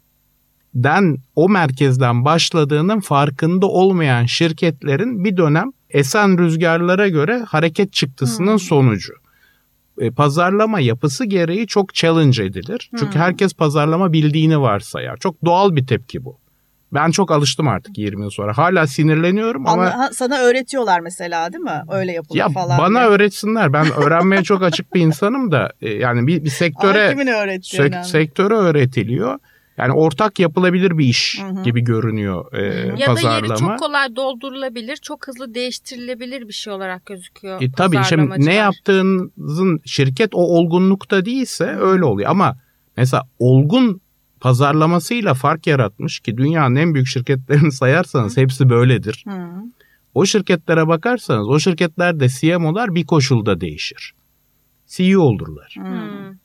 [0.75, 8.59] den o merkezden başladığının farkında olmayan şirketlerin bir dönem esen rüzgarlara göre hareket çıktısının hmm.
[8.59, 9.13] sonucu.
[9.99, 12.89] E, pazarlama yapısı gereği çok challenge edilir.
[12.91, 12.99] Hmm.
[12.99, 15.17] Çünkü herkes pazarlama bildiğini varsayar.
[15.17, 16.37] Çok doğal bir tepki bu.
[16.93, 18.57] Ben çok alıştım artık 20 yıl sonra.
[18.57, 19.91] Hala sinirleniyorum ama...
[19.91, 21.81] ama sana öğretiyorlar mesela değil mi?
[21.91, 22.77] Öyle yapılıyor ya falan.
[22.77, 23.09] Bana diye.
[23.09, 23.73] öğretsinler.
[23.73, 25.71] Ben öğrenmeye çok açık bir insanım da.
[25.81, 27.09] E, yani bir, bir sektöre...
[27.09, 27.83] Kimin öğretiyor?
[27.83, 29.39] Sek, sektöre öğretiliyor.
[29.81, 31.63] Yani ortak yapılabilir bir iş hı hı.
[31.63, 32.63] gibi görünüyor e,
[32.99, 33.35] ya pazarlama.
[33.35, 37.61] Ya da yeri çok kolay doldurulabilir, çok hızlı değiştirilebilir bir şey olarak gözüküyor.
[37.61, 42.29] E, tabii şimdi ne yaptığınızın şirket o olgunlukta değilse öyle oluyor.
[42.29, 42.57] Ama
[42.97, 44.01] mesela olgun
[44.39, 48.41] pazarlamasıyla fark yaratmış ki dünyanın en büyük şirketlerini sayarsanız hı.
[48.41, 49.25] hepsi böyledir.
[49.27, 49.47] Hı.
[50.13, 54.13] O şirketlere bakarsanız o şirketlerde CMO'lar bir koşulda değişir.
[54.87, 55.75] CEO olurlar.
[55.75, 56.37] Hmm.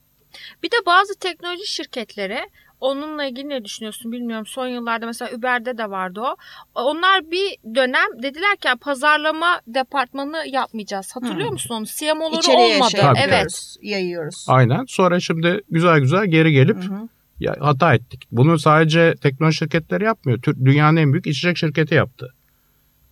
[0.63, 2.49] Bir de bazı teknoloji şirketlere
[2.81, 4.47] Onunla ilgili ne düşünüyorsun bilmiyorum.
[4.47, 6.37] Son yıllarda mesela Uber'de de vardı o.
[6.75, 11.17] Onlar bir dönem dediler ki pazarlama departmanı yapmayacağız.
[11.17, 11.53] Hatırlıyor hmm.
[11.53, 11.87] musun onu?
[11.87, 12.91] CMO'ları İçeriye olmadı.
[12.91, 13.77] Şey evet.
[13.83, 14.47] Yayıyoruz.
[14.49, 14.85] Aynen.
[14.89, 17.09] Sonra şimdi güzel güzel geri gelip hı
[17.41, 18.29] ya hata ettik.
[18.33, 20.43] Bunu sadece teknoloji şirketleri yapmıyor.
[20.65, 22.35] Dünyanın en büyük içecek şirketi yaptı.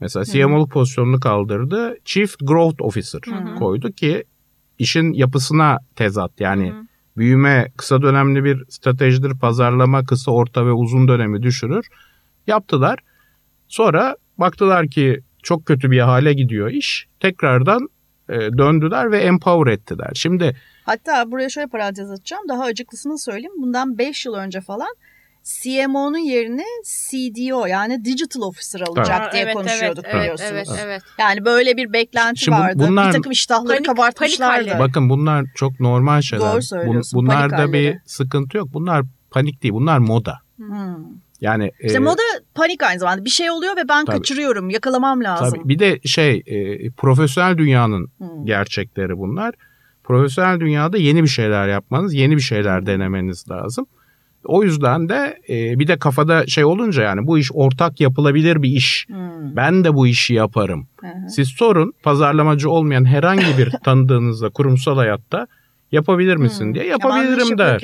[0.00, 1.96] Mesela CMO'luk pozisyonunu kaldırdı.
[2.04, 3.54] Chief Growth Officer Hı-hı.
[3.54, 4.24] koydu ki
[4.78, 9.38] işin yapısına tezat yani Hı-hı büyüme kısa dönemli bir stratejidir.
[9.38, 11.86] Pazarlama kısa, orta ve uzun dönemi düşürür.
[12.46, 12.98] Yaptılar.
[13.68, 17.06] Sonra baktılar ki çok kötü bir hale gidiyor iş.
[17.20, 17.88] Tekrardan
[18.28, 20.10] e, döndüler ve empower ettiler.
[20.14, 22.48] Şimdi Hatta buraya şöyle parantez açacağım.
[22.48, 23.52] Daha acıklısını söyleyeyim.
[23.58, 24.94] Bundan 5 yıl önce falan
[25.44, 29.32] CMO'nun yerine CDO yani Digital Officer alacak evet.
[29.32, 30.50] diye evet, konuşuyorduk evet, biliyorsunuz.
[30.52, 31.02] Evet, evet, evet.
[31.18, 32.84] Yani böyle bir beklenti Şimdi vardı.
[32.88, 34.68] Bunlar, bir takım iştahları panik, kabartmışlardı.
[34.68, 36.52] Panik Bakın bunlar çok normal şeyler.
[36.52, 37.18] Doğru söylüyorsun.
[37.18, 38.68] Bun, bunlarda bir sıkıntı yok.
[38.72, 39.74] Bunlar panik değil.
[39.74, 40.38] Bunlar moda.
[40.56, 40.96] Hmm.
[41.40, 42.22] Yani işte e, moda
[42.54, 43.24] panik aynı zamanda.
[43.24, 44.70] Bir şey oluyor ve ben tabii, kaçırıyorum.
[44.70, 45.50] Yakalamam lazım.
[45.50, 45.68] Tabii.
[45.68, 48.46] Bir de şey e, profesyonel dünyanın hmm.
[48.46, 49.54] gerçekleri bunlar.
[50.04, 53.86] Profesyonel dünyada yeni bir şeyler yapmanız, yeni bir şeyler denemeniz lazım.
[54.44, 58.68] O yüzden de e, bir de kafada şey olunca yani bu iş ortak yapılabilir bir
[58.70, 59.06] iş.
[59.08, 59.56] Hmm.
[59.56, 60.88] Ben de bu işi yaparım.
[61.00, 61.28] Hı-hı.
[61.28, 65.46] Siz sorun pazarlamacı olmayan herhangi bir tanıdığınızda kurumsal hayatta
[65.92, 66.74] yapabilir misin hmm.
[66.74, 67.82] diye yapabilirim der.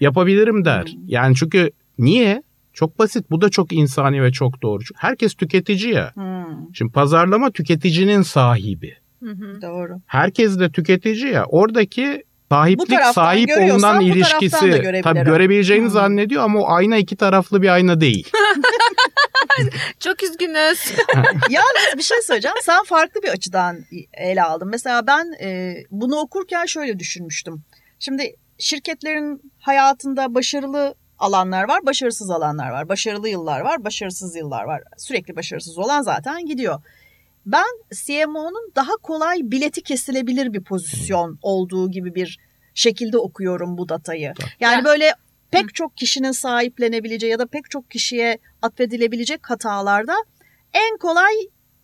[0.00, 0.84] Yapabilirim der.
[0.84, 1.00] Hmm.
[1.06, 2.42] Yani çünkü niye?
[2.72, 3.30] Çok basit.
[3.30, 4.82] Bu da çok insani ve çok doğru.
[4.96, 6.10] Herkes tüketici ya.
[6.14, 6.74] Hmm.
[6.74, 8.94] Şimdi pazarlama tüketicinin sahibi.
[9.22, 9.62] Hı hı.
[9.62, 10.00] Doğru.
[10.06, 11.44] Herkes de tüketici ya.
[11.44, 12.22] Oradaki
[12.54, 15.90] sahiplik sahip olunan ilişkisi tabii görebileceğini hmm.
[15.90, 18.30] zannediyor ama o ayna iki taraflı bir ayna değil.
[20.00, 20.92] Çok üzgünüz.
[21.50, 22.56] Yalnız bir şey söyleyeceğim.
[22.62, 24.68] Sen farklı bir açıdan ele aldın.
[24.68, 27.62] Mesela ben e, bunu okurken şöyle düşünmüştüm.
[27.98, 32.88] Şimdi şirketlerin hayatında başarılı alanlar var, başarısız alanlar var.
[32.88, 34.82] Başarılı yıllar var, başarısız yıllar var.
[34.96, 36.80] Sürekli başarısız olan zaten gidiyor.
[37.46, 42.38] Ben CMO'nun daha kolay bileti kesilebilir bir pozisyon olduğu gibi bir
[42.74, 44.34] şekilde okuyorum bu datayı.
[44.60, 44.84] Yani ya.
[44.84, 45.14] böyle
[45.50, 50.14] pek çok kişinin sahiplenebileceği ya da pek çok kişiye atfedilebilecek hatalarda
[50.72, 51.32] en kolay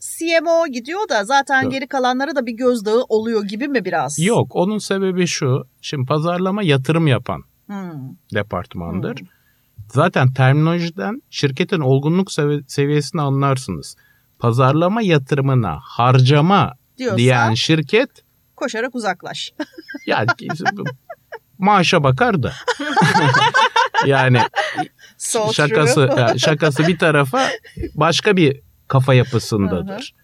[0.01, 1.73] CMO gidiyor da zaten Yok.
[1.73, 4.19] geri kalanlara da bir gözdağı oluyor gibi mi biraz?
[4.19, 5.67] Yok onun sebebi şu.
[5.81, 8.17] Şimdi pazarlama yatırım yapan hmm.
[8.35, 9.19] departmandır.
[9.19, 9.27] Hmm.
[9.89, 13.97] Zaten terminolojiden şirketin olgunluk sevi- seviyesini anlarsınız
[14.39, 18.11] pazarlama yatırımına harcama Diyorsa, diyen şirket
[18.61, 19.53] koşarak uzaklaş.
[20.07, 20.29] yani
[21.59, 22.53] maaşa bakar da.
[24.07, 24.41] yani
[25.19, 27.49] so şakası şakası bir tarafa
[27.95, 30.15] başka bir kafa yapısındadır.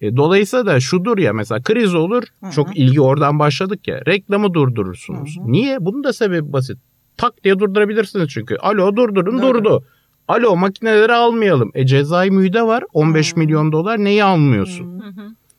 [0.00, 2.22] E, dolayısıyla da şudur ya mesela kriz olur.
[2.40, 2.50] Hı-hı.
[2.50, 4.00] Çok ilgi oradan başladık ya.
[4.06, 5.36] Reklamı durdurursunuz.
[5.36, 5.52] Hı-hı.
[5.52, 5.76] Niye?
[5.80, 6.78] Bunun da sebebi basit.
[7.16, 8.56] Tak diye durdurabilirsiniz çünkü.
[8.56, 9.58] Alo durdurun Doğru.
[9.58, 9.84] durdu.
[10.28, 11.70] Alo makineleri almayalım.
[11.74, 13.42] E cezai mühde var 15 hmm.
[13.42, 15.02] milyon dolar neyi almıyorsun?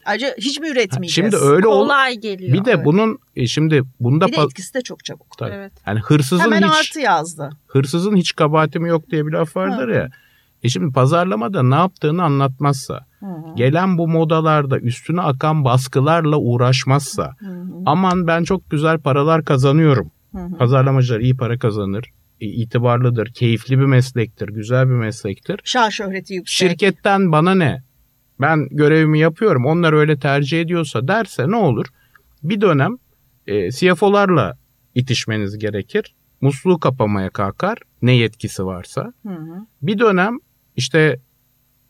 [0.05, 1.33] Ayrıca hiç mi üretmeyeceğiz?
[1.33, 2.53] Şimdi öyle Kolay geliyor.
[2.53, 2.85] Bir de evet.
[2.85, 5.37] bunun e, şimdi bunda bir de etkisi de çok çabuk.
[5.37, 5.51] Tabii.
[5.53, 5.71] Evet.
[5.87, 7.49] Yani hırsızın Hemen hiç artı yazdı.
[7.67, 9.93] Hırsızın hiç kabahati yok diye bir laf vardır Hı.
[9.93, 10.09] ya.
[10.63, 13.25] E şimdi pazarlamada ne yaptığını anlatmazsa, Hı.
[13.55, 17.45] gelen bu modalarda üstüne akan baskılarla uğraşmazsa, Hı.
[17.85, 20.11] aman ben çok güzel paralar kazanıyorum.
[20.35, 20.57] Hı.
[20.57, 22.11] Pazarlamacılar iyi para kazanır
[22.43, 25.59] e, itibarlıdır, keyifli bir meslektir, güzel bir meslektir.
[25.63, 26.69] Şah şöhreti yüksek.
[26.69, 27.83] Şirketten bana ne?
[28.41, 29.65] Ben görevimi yapıyorum.
[29.65, 31.85] Onlar öyle tercih ediyorsa derse ne olur?
[32.43, 32.97] Bir dönem
[33.47, 34.57] e, CFO'larla
[34.95, 36.15] itişmeniz gerekir.
[36.41, 37.77] Musluğu kapamaya kalkar.
[38.01, 39.13] Ne yetkisi varsa.
[39.27, 39.65] Hı hı.
[39.81, 40.39] Bir dönem
[40.75, 41.19] işte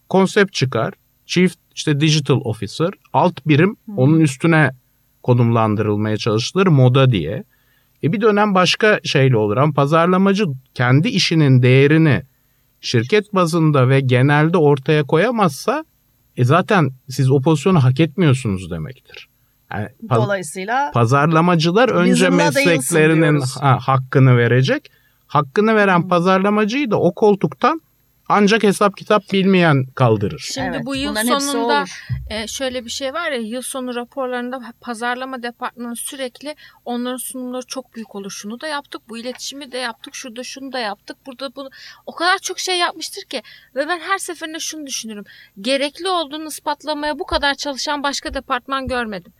[0.09, 0.93] konsept çıkar.
[1.25, 3.91] Chief işte Digital Officer alt birim hı.
[3.97, 4.71] onun üstüne
[5.23, 7.43] konumlandırılmaya çalışılır moda diye.
[8.03, 12.21] E bir dönem başka şeyle olur ama pazarlamacı kendi işinin değerini
[12.81, 15.85] şirket bazında ve genelde ortaya koyamazsa
[16.37, 19.29] e zaten siz o pozisyonu hak etmiyorsunuz demektir.
[19.73, 24.91] Yani Dolayısıyla pazarlamacılar önce mesleklerinin ha, hakkını verecek.
[25.27, 26.07] Hakkını veren hmm.
[26.07, 27.81] pazarlamacıyı da o koltuktan
[28.29, 30.49] ancak hesap kitap bilmeyen kaldırır.
[30.53, 31.85] Şimdi evet, bu yıl sonunda
[32.29, 36.55] e, şöyle bir şey var ya yıl sonu raporlarında pazarlama departmanı sürekli
[36.85, 38.31] onların sunumları çok büyük olur.
[38.31, 41.69] Şunu da yaptık, bu iletişimi de yaptık, şurada şunu da yaptık, burada bunu.
[42.05, 43.41] O kadar çok şey yapmıştır ki
[43.75, 45.25] ve ben her seferinde şunu düşünürüm.
[45.61, 49.33] Gerekli olduğunu ispatlamaya bu kadar çalışan başka departman görmedim.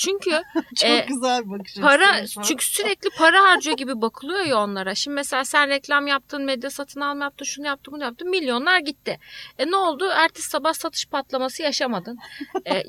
[0.00, 0.30] Çünkü
[0.74, 4.94] çok e, güzel bakış para çünkü sürekli para harcıyor gibi bakılıyor ya onlara.
[4.94, 8.30] Şimdi mesela sen reklam yaptın, medya satın alma yaptın, şunu yaptın, bunu yaptın.
[8.30, 9.18] Milyonlar gitti.
[9.58, 10.08] E ne oldu?
[10.14, 12.18] Ertesi sabah satış patlaması yaşamadın.
[12.66, 12.82] e,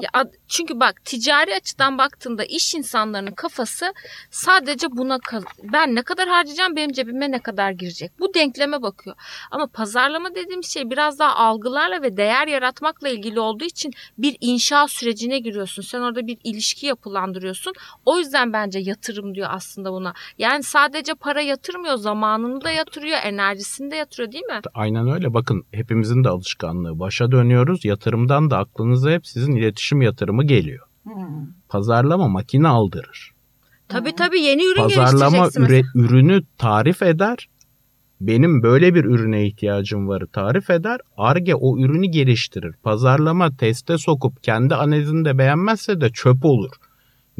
[0.48, 3.94] çünkü bak ticari açıdan baktığında iş insanlarının kafası
[4.30, 5.20] sadece buna
[5.64, 8.12] ben ne kadar harcayacağım benim cebime ne kadar girecek.
[8.20, 9.16] Bu denkleme bakıyor.
[9.52, 14.88] Ama pazarlama dediğim şey biraz daha algılarla ve değer yaratmakla ilgili olduğu için bir inşa
[14.88, 15.82] sürecine giriyorsun.
[15.82, 17.74] Sen orada bir ilişki yapılandırıyorsun.
[18.06, 20.14] O yüzden bence yatırım diyor aslında buna.
[20.38, 24.60] Yani sadece para yatırmıyor, zamanını da yatırıyor, enerjisini de yatırıyor değil mi?
[24.74, 25.34] Aynen öyle.
[25.34, 27.00] Bakın hepimizin de alışkanlığı.
[27.00, 27.86] Başa dönüyoruz.
[27.86, 30.88] Yatırımdan da aklınıza hep sizin iletişim yatırımı geliyor.
[31.04, 31.48] Hmm.
[31.70, 33.32] Pazarlama makine aldırır.
[33.88, 37.48] Tabii tabii yeni ürün Pazarlama üre, ürünü tarif eder.
[38.22, 41.00] Benim böyle bir ürüne ihtiyacım var tarif eder.
[41.18, 42.76] Arge o ürünü geliştirir.
[42.84, 46.72] Pazarlama teste sokup kendi analizini de beğenmezse de çöp olur.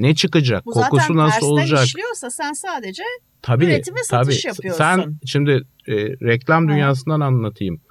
[0.02, 0.66] Ne çıkacak?
[0.66, 1.86] Bu Kokusu nasıl olacak?
[1.86, 3.04] İşliyorsa sen sadece
[3.42, 4.48] tabii, üretim ve satış tabii.
[4.48, 4.78] yapıyorsun.
[4.78, 5.52] Sen şimdi
[5.88, 7.24] e, reklam dünyasından Hı.
[7.24, 7.82] anlatayım.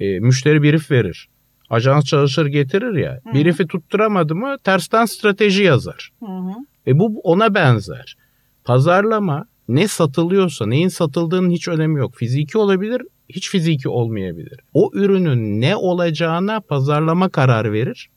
[0.00, 1.28] E, müşteri brief verir.
[1.70, 3.20] Ajans çalışır getirir ya.
[3.24, 3.34] Hı.
[3.34, 6.10] Brief'i tutturamadı mı tersten strateji yazar.
[6.20, 6.52] Hı hı.
[6.86, 8.16] E bu ona benzer.
[8.64, 12.14] Pazarlama ne satılıyorsa, neyin satıldığının hiç önemi yok.
[12.16, 14.60] Fiziki olabilir, hiç fiziki olmayabilir.
[14.74, 18.08] O ürünün ne olacağına pazarlama karar verir,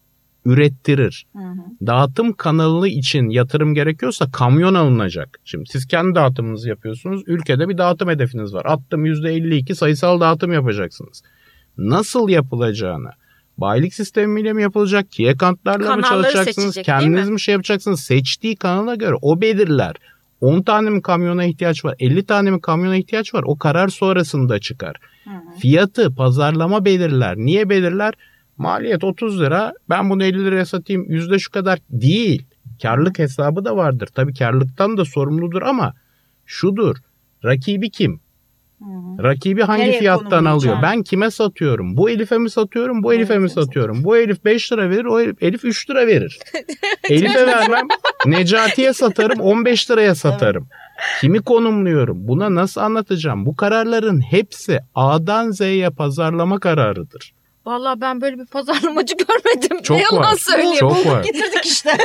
[0.45, 1.25] ürettirir.
[1.35, 1.87] Hı hı.
[1.87, 5.39] Dağıtım kanalı için yatırım gerekiyorsa kamyon alınacak.
[5.45, 7.23] Şimdi siz kendi dağıtımınızı yapıyorsunuz.
[7.27, 8.65] Ülkede bir dağıtım hedefiniz var.
[8.65, 11.23] Attım %52 sayısal dağıtım yapacaksınız.
[11.77, 13.09] Nasıl yapılacağını,
[13.57, 19.15] bayilik sistemiyle mi yapılacak, key accountlarla mı çalışacaksınız, kendiniz mi şey yapacaksınız, seçtiği kanala göre
[19.21, 19.95] o belirler.
[20.41, 21.95] 10 tane mi kamyona ihtiyaç var?
[21.99, 23.43] 50 tane mi kamyona ihtiyaç var?
[23.45, 24.95] O karar sonrasında çıkar.
[25.23, 25.59] Hı hı.
[25.59, 27.37] Fiyatı pazarlama belirler.
[27.37, 28.13] Niye belirler?
[28.57, 29.73] Maliyet 30 lira.
[29.89, 31.05] Ben bunu 50 liraya satayım.
[31.11, 32.45] Yüzde şu kadar değil.
[32.81, 34.09] Karlık hesabı da vardır.
[34.15, 35.93] Tabii karlıktan da sorumludur ama
[36.45, 36.97] şudur.
[37.45, 38.19] Rakibi kim?
[38.79, 39.23] Hı-hı.
[39.23, 40.77] Rakibi hangi Nereye fiyattan alıyor?
[40.81, 41.97] Ben kime satıyorum?
[41.97, 43.03] Bu Elif'e mi satıyorum?
[43.03, 44.03] Bu Elif'e mi satıyorum?
[44.03, 46.39] Bu Elif 5 lira verir, o Elif, Elif 3 lira verir.
[47.09, 47.87] Elif'e vermem.
[48.25, 50.67] Necati'ye satarım, 15 liraya satarım.
[51.21, 52.27] Kimi konumluyorum?
[52.27, 53.45] Buna nasıl anlatacağım?
[53.45, 57.34] Bu kararların hepsi A'dan Z'ye pazarlama kararıdır.
[57.65, 59.81] Vallahi ben böyle bir pazarlamacı görmedim.
[59.81, 60.37] Çok ne yalan var.
[60.37, 60.75] söyleyeyim.
[60.79, 61.23] Çok var.
[61.23, 61.97] Getirdik işte.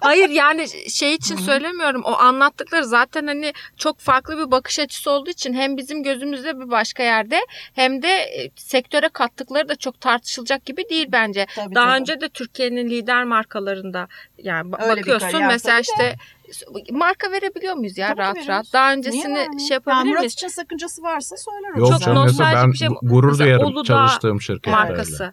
[0.00, 1.44] Hayır yani şey için Hı-hı.
[1.44, 2.02] söylemiyorum.
[2.04, 6.70] O anlattıkları zaten hani çok farklı bir bakış açısı olduğu için hem bizim gözümüzde bir
[6.70, 7.40] başka yerde
[7.74, 11.46] hem de e, sektöre kattıkları da çok tartışılacak gibi değil bence.
[11.56, 12.00] Tabii, Daha tabii.
[12.00, 16.16] önce de Türkiye'nin lider markalarında yani Öyle bakıyorsun mesela işte de
[16.90, 18.48] marka verebiliyor muyuz ya Tabii rahat veriyoruz.
[18.48, 18.72] rahat?
[18.72, 19.60] Daha öncesini yani?
[19.60, 20.16] şey yapabilir miyiz?
[20.16, 22.88] Murat için sakıncası varsa söyler Yok Çok nostaljik ben bir şey.
[23.02, 24.76] gurur duyarım Uludağ çalıştığım şirketlerle.
[24.76, 25.32] Markası.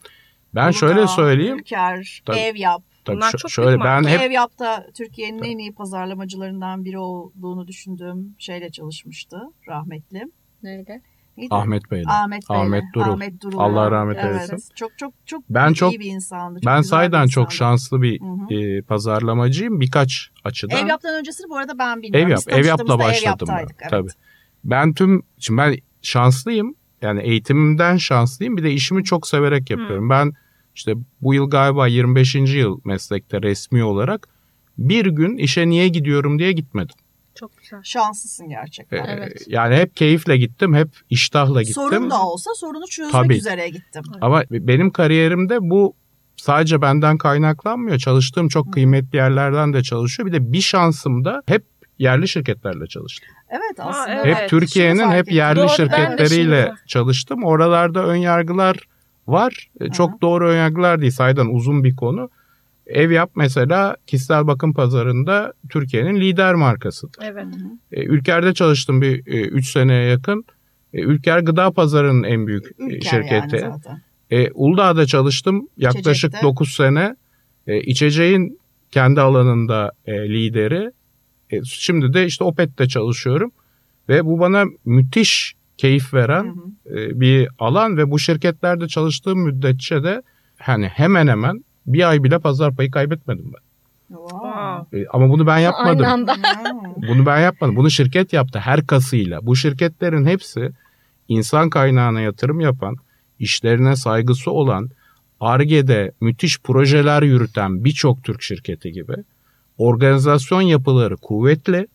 [0.56, 1.58] Ben Uludağ, şöyle söyleyeyim.
[1.60, 2.38] Ülker, Tabii.
[2.38, 2.84] ev yap.
[3.06, 8.36] Tabii Bunlar çok şöyle ben hep ev yapta Türkiye'nin en iyi pazarlamacılarından biri olduğunu düşündüğüm
[8.38, 10.24] şeyle çalışmıştı rahmetli.
[10.64, 11.02] Neydi?
[11.38, 11.56] Neydi?
[11.56, 12.04] Ahmet Bey'le.
[12.08, 12.60] Ahmet Bey'le.
[12.60, 13.12] Ahmet Durul.
[13.13, 13.58] Ahmet Durul.
[13.60, 14.54] Allah rahmet eylesin.
[14.54, 14.76] Evet.
[14.76, 16.60] Çok çok çok ben iyi çok, bir insandı.
[16.60, 18.21] Çok ben sayeden çok şanslı bir
[18.52, 20.78] e, pazarlamacıyım birkaç açıdan.
[20.78, 22.28] Ev yaptan öncesini bu arada ben bilmiyorum.
[22.28, 23.60] Ev yap, ev yapla başladım ev ben.
[23.60, 23.89] Evet.
[23.89, 24.10] Tabii.
[24.63, 26.76] Ben tüm şimdi ben şanslıyım.
[27.02, 30.06] yani eğitimimden şanslıyım bir de işimi çok severek yapıyorum.
[30.06, 30.10] Hı.
[30.10, 30.34] Ben
[30.76, 32.36] işte bu yıl galiba 25.
[32.36, 34.28] yıl meslekte resmi olarak
[34.78, 36.95] bir gün işe niye gidiyorum diye gitmedim.
[37.39, 37.80] Çok güzel.
[37.84, 38.97] Şanslısın gerçekten.
[38.97, 39.43] Ee, evet.
[39.47, 41.84] Yani hep keyifle gittim, hep iştahla gittim.
[41.84, 43.38] Sorun da olsa sorunu çözmek Tabii.
[43.38, 44.04] üzere gittim.
[44.21, 45.95] Ama benim kariyerimde bu
[46.38, 47.97] sadece benden kaynaklanmıyor.
[47.97, 50.28] Çalıştığım çok kıymetli yerlerden de çalışıyor.
[50.28, 51.63] Bir de bir şansım da hep
[52.00, 53.30] yerli şirketlerle çalıştım.
[53.50, 54.15] Evet aslında.
[54.15, 54.38] Ha, evet.
[54.38, 57.43] Hep Türkiye'nin hep yerli Doğru, şirketleriyle çalıştım.
[57.43, 58.78] Oralarda ön yargılar
[59.28, 59.69] var.
[59.80, 59.91] Hı-hı.
[59.91, 61.12] Çok doğru ön yargılar değil.
[61.12, 62.30] Saydan uzun bir konu.
[62.88, 67.23] Ev yap mesela kişisel bakım pazarında Türkiye'nin lider markasıdır.
[67.23, 67.45] Evet.
[67.91, 70.45] E, Ülker'de çalıştım bir 3 e, seneye yakın.
[70.93, 73.56] E, Ülker gıda pazarının en büyük e, Ülker şirketi.
[73.56, 74.02] Yani zaten.
[74.32, 77.15] E, Uludağ'da çalıştım yaklaşık 9 sene.
[77.67, 78.60] E, içeceğin
[78.91, 80.91] kendi alanında e, lideri.
[81.52, 83.52] E, şimdi de işte Opet'te çalışıyorum.
[84.10, 87.00] Ve bu bana müthiş keyif veren hı hı.
[87.00, 90.21] E, bir alan ve bu şirketlerde çalıştığım müddetçe de
[90.58, 93.67] hani hemen hemen bir ay bile pazar payı kaybetmedim ben.
[94.17, 95.00] Wow.
[95.00, 96.06] E, ama bunu ben yapmadım.
[96.06, 96.36] Aynı anda.
[96.97, 97.76] bunu ben yapmadım.
[97.76, 99.45] Bunu şirket yaptı her kasıyla.
[99.45, 100.71] Bu şirketlerin hepsi
[101.28, 102.95] insan kaynağına yatırım yapan,
[103.39, 104.89] işlerine saygısı olan,
[105.39, 109.13] ARGE'de müthiş projeler yürüten birçok Türk şirketi gibi
[109.78, 111.88] organizasyon yapıları kuvvetli,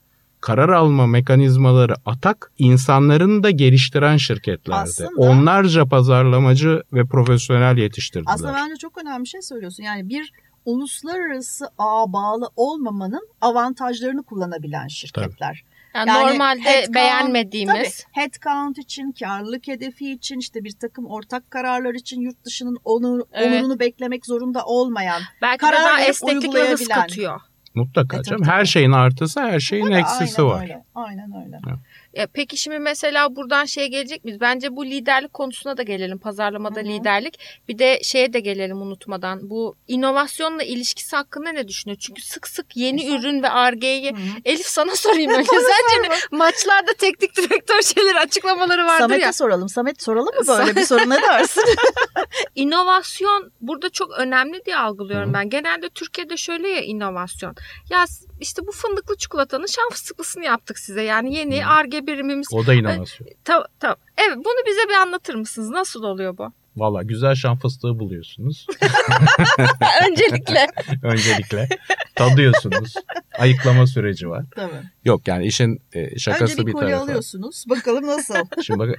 [0.43, 4.81] karar alma mekanizmaları atak, insanların da geliştiren şirketlerdi.
[4.81, 8.33] Aslında, Onlarca pazarlamacı ve profesyonel yetiştirdiler.
[8.35, 9.83] Aslında bence çok önemli bir şey söylüyorsun.
[9.83, 10.33] Yani bir
[10.65, 15.65] uluslararası ağa bağlı olmamanın avantajlarını kullanabilen şirketler.
[15.65, 15.73] Tabii.
[15.95, 18.05] Yani, yani normalde headcount, beğenmediğimiz.
[18.15, 23.21] Tabii, headcount için, karlılık hedefi için, işte bir takım ortak kararlar için yurt dışının onur,
[23.33, 23.53] evet.
[23.53, 25.23] onurunu beklemek zorunda olmayan.
[25.43, 27.41] Belki karar daha esneklik ve hız katıyor.
[27.75, 28.45] Mutlaka e, canım.
[28.45, 30.63] Her şeyin artısı, her şeyin tabii, eksisi aynen var.
[30.63, 31.61] Öyle, aynen öyle.
[31.69, 31.79] Evet.
[32.15, 34.41] Ya peki şimdi mesela buradan şeye gelecek miyiz?
[34.41, 36.19] Bence bu liderlik konusuna da gelelim.
[36.19, 36.89] Pazarlamada Hı-hı.
[36.89, 37.39] liderlik.
[37.69, 39.51] Bir de şeye de gelelim unutmadan.
[39.51, 41.99] Bu inovasyonla ilişkisi hakkında ne düşünüyor?
[42.01, 43.19] Çünkü sık sık yeni Mesela.
[43.19, 45.51] ürün ve argeyi Elif sana sorayım önce.
[45.51, 49.33] Sence maçlarda teknik direktör şeyleri açıklamaları vardır Samet'e ya.
[49.33, 49.69] soralım.
[49.69, 51.63] Samet soralım mı böyle bir soru ne dersin?
[52.55, 55.35] İnovasyon burada çok önemli diye algılıyorum Hı-hı.
[55.35, 55.51] ben.
[55.51, 57.55] Genelde Türkiye'de şöyle ya inovasyon.
[57.91, 58.05] Ya
[58.43, 61.03] işte bu fındıklı çikolatanın şan fıstıklısını yaptık size.
[61.03, 62.47] Yani yeni arge birimimiz.
[62.53, 63.29] O da inovasyon.
[63.45, 63.97] Tamam tamam.
[64.19, 65.71] Evet bunu bize bir anlatır mısınız?
[65.71, 66.53] Nasıl oluyor bu?
[66.77, 68.67] Valla güzel şan fıstığı buluyorsunuz.
[70.11, 70.67] Öncelikle.
[71.03, 71.69] Öncelikle.
[72.15, 72.95] Tadıyorsunuz.
[73.39, 74.45] Ayıklama süreci var.
[74.57, 74.73] Tabii.
[75.05, 76.97] Yok yani işin e, şakası Önce bir, bir tarafı.
[76.97, 77.65] alıyorsunuz.
[77.71, 78.35] Bakalım nasıl?
[78.63, 78.97] Şimdi bakın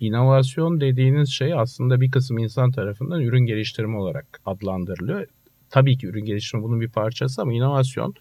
[0.00, 5.26] inovasyon dediğiniz şey aslında bir kısım insan tarafından ürün geliştirme olarak adlandırılıyor.
[5.70, 8.14] Tabii ki ürün geliştirme bunun bir parçası ama inovasyon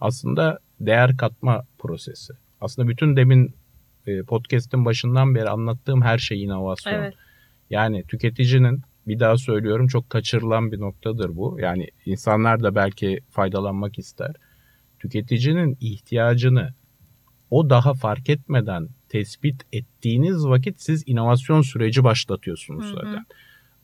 [0.00, 2.32] aslında değer katma prosesi.
[2.60, 3.54] Aslında bütün demin
[4.06, 6.94] e, podcast'in başından beri anlattığım her şey inovasyon.
[6.94, 7.14] Evet.
[7.70, 11.56] Yani tüketicinin bir daha söylüyorum çok kaçırılan bir noktadır bu.
[11.60, 14.32] Yani insanlar da belki faydalanmak ister.
[14.98, 16.74] Tüketicinin ihtiyacını
[17.50, 22.92] o daha fark etmeden tespit ettiğiniz vakit siz inovasyon süreci başlatıyorsunuz hı hı.
[22.92, 23.26] zaten.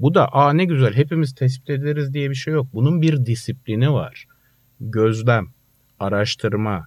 [0.01, 2.67] Bu da aa ne güzel hepimiz tespit ederiz diye bir şey yok.
[2.73, 4.27] Bunun bir disiplini var.
[4.81, 5.49] Gözlem,
[6.01, 6.87] araştırma,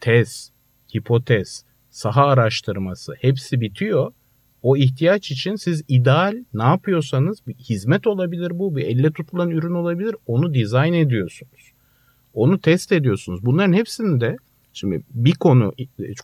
[0.00, 0.52] tez,
[0.94, 4.12] hipotez, saha araştırması hepsi bitiyor.
[4.62, 9.74] O ihtiyaç için siz ideal ne yapıyorsanız bir hizmet olabilir bu, bir elle tutulan ürün
[9.74, 10.16] olabilir.
[10.26, 11.72] Onu dizayn ediyorsunuz.
[12.34, 13.44] Onu test ediyorsunuz.
[13.44, 14.36] Bunların hepsinde
[14.72, 15.74] şimdi bir konu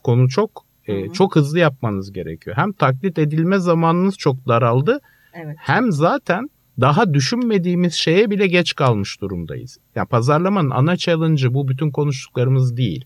[0.02, 2.56] konu çok e, çok hızlı yapmanız gerekiyor.
[2.56, 5.00] Hem taklit edilme zamanınız çok daraldı.
[5.34, 5.56] Evet.
[5.58, 9.78] Hem zaten daha düşünmediğimiz şeye bile geç kalmış durumdayız.
[9.94, 13.04] Yani pazarlamanın ana challenge'ı bu bütün konuştuklarımız değil.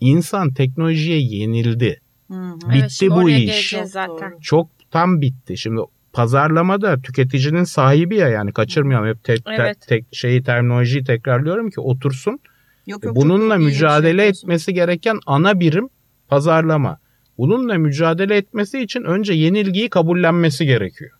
[0.00, 2.00] İnsan teknolojiye yenildi.
[2.30, 2.70] Hı-hı.
[2.70, 3.76] Bitti evet, bu iş.
[3.84, 4.38] Zaten.
[4.40, 5.56] Çok tam bitti.
[5.58, 5.80] Şimdi
[6.12, 9.78] pazarlamada tüketicinin sahibi ya yani kaçırmayalım hep tek, evet.
[9.88, 12.38] tek şeyi terminolojiyi tekrarlıyorum ki otursun.
[12.86, 15.88] Yok, yok, Bununla mücadele şey etmesi gereken ana birim
[16.28, 16.98] pazarlama.
[17.38, 21.10] Bununla mücadele etmesi için önce yenilgiyi kabullenmesi gerekiyor.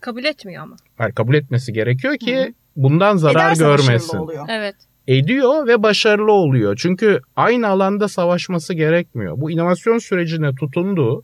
[0.00, 0.76] Kabul etmiyor ama.
[0.98, 2.52] Hayır kabul etmesi gerekiyor ki Hı-hı.
[2.76, 4.20] bundan zarar Ederse görmesin.
[4.48, 4.74] Evet.
[5.08, 6.76] Ediyor ve başarılı oluyor.
[6.82, 9.40] Çünkü aynı alanda savaşması gerekmiyor.
[9.40, 11.22] Bu inovasyon sürecine tutunduğu,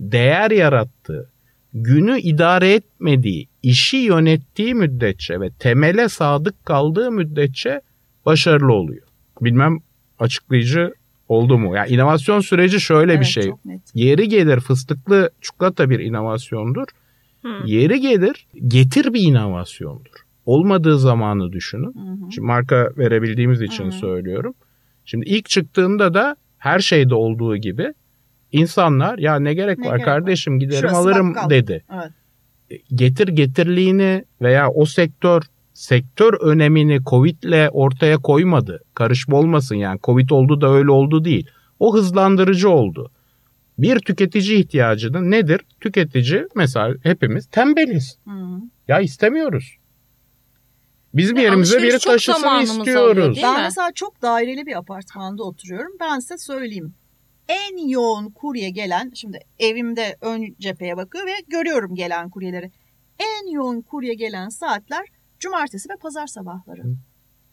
[0.00, 1.30] değer yarattığı,
[1.74, 7.80] günü idare etmediği, işi yönettiği müddetçe ve temele sadık kaldığı müddetçe
[8.26, 9.06] başarılı oluyor.
[9.40, 9.78] Bilmem
[10.18, 10.94] açıklayıcı
[11.28, 11.76] oldu mu?
[11.76, 13.52] Yani inovasyon süreci şöyle evet, bir şey.
[13.94, 16.86] Yeri gelir fıstıklı çikolata bir inovasyondur.
[17.42, 17.66] Hmm.
[17.66, 20.12] Yeri gelir getir bir inovasyondur.
[20.46, 21.94] Olmadığı zamanı düşünün.
[21.94, 24.54] Hı Şimdi marka verebildiğimiz için hı söylüyorum.
[25.04, 27.94] Şimdi ilk çıktığında da her şeyde olduğu gibi
[28.52, 30.60] insanlar ya ne gerek ne var gerek kardeşim var?
[30.60, 31.50] giderim Şurası alırım bakkal.
[31.50, 31.84] dedi.
[31.94, 32.80] Evet.
[32.94, 35.42] getir getirliğini veya o sektör
[35.74, 38.80] sektör önemini Covid'le ortaya koymadı.
[38.94, 41.46] Karışma olmasın yani Covid oldu da öyle oldu değil.
[41.78, 43.10] O hızlandırıcı oldu.
[43.82, 45.60] Bir tüketici ihtiyacını nedir?
[45.80, 48.18] Tüketici mesela hepimiz tembeliz.
[48.24, 48.60] Hı.
[48.88, 49.76] Ya istemiyoruz.
[51.14, 53.28] Bizim ya yerimize biri taşısın istiyoruz.
[53.28, 53.62] Oluyor, ben mi?
[53.62, 55.92] mesela çok daireli bir apartmanda oturuyorum.
[56.00, 56.94] Ben size söyleyeyim.
[57.48, 62.70] En yoğun kurye gelen, şimdi evimde ön cepheye bakıyor ve görüyorum gelen kuryeleri.
[63.18, 65.06] En yoğun kurye gelen saatler
[65.38, 66.82] cumartesi ve pazar sabahları.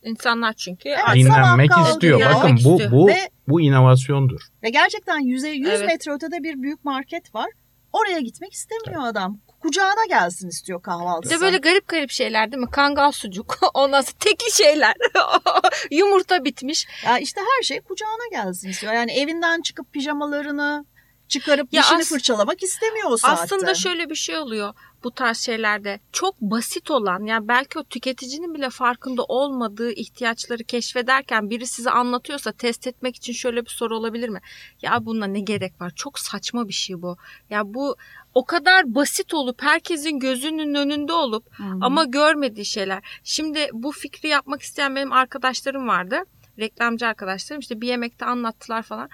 [0.03, 2.21] İnsanlar çünkü evet, dinlenmek istiyor.
[2.35, 4.41] Bakın bu bu ve, bu inovasyondur.
[4.63, 5.87] Ve gerçekten yüze 100 evet.
[5.87, 7.49] metre ötede bir büyük market var.
[7.93, 9.11] Oraya gitmek istemiyor evet.
[9.11, 9.39] adam.
[9.59, 11.33] Kucağına gelsin istiyor kahvaltısı.
[11.33, 12.71] Bir de böyle garip garip şeyler değil mi?
[12.71, 13.59] Kangal sucuk.
[13.73, 14.93] Ondan sonra tekli şeyler.
[15.91, 16.87] Yumurta bitmiş.
[17.05, 18.93] Ya işte her şey kucağına gelsin istiyor.
[18.93, 20.85] Yani evinden çıkıp pijamalarını
[21.27, 23.43] çıkarıp ya dişini as- fırçalamak istemiyor o saatte.
[23.43, 24.73] Aslında şöyle bir şey oluyor
[25.03, 25.99] bu tarz şeylerde.
[26.11, 32.51] Çok basit olan yani belki o tüketicinin bile farkında olmadığı ihtiyaçları keşfederken biri size anlatıyorsa
[32.51, 34.39] test etmek için şöyle bir soru olabilir mi?
[34.81, 35.91] Ya buna ne gerek var?
[35.95, 37.17] Çok saçma bir şey bu.
[37.49, 37.95] Ya bu
[38.33, 41.83] o kadar basit olup herkesin gözünün önünde olup hmm.
[41.83, 43.03] ama görmediği şeyler.
[43.23, 46.23] Şimdi bu fikri yapmak isteyen benim arkadaşlarım vardı
[46.59, 49.09] reklamcı arkadaşlarım işte bir yemekte anlattılar falan.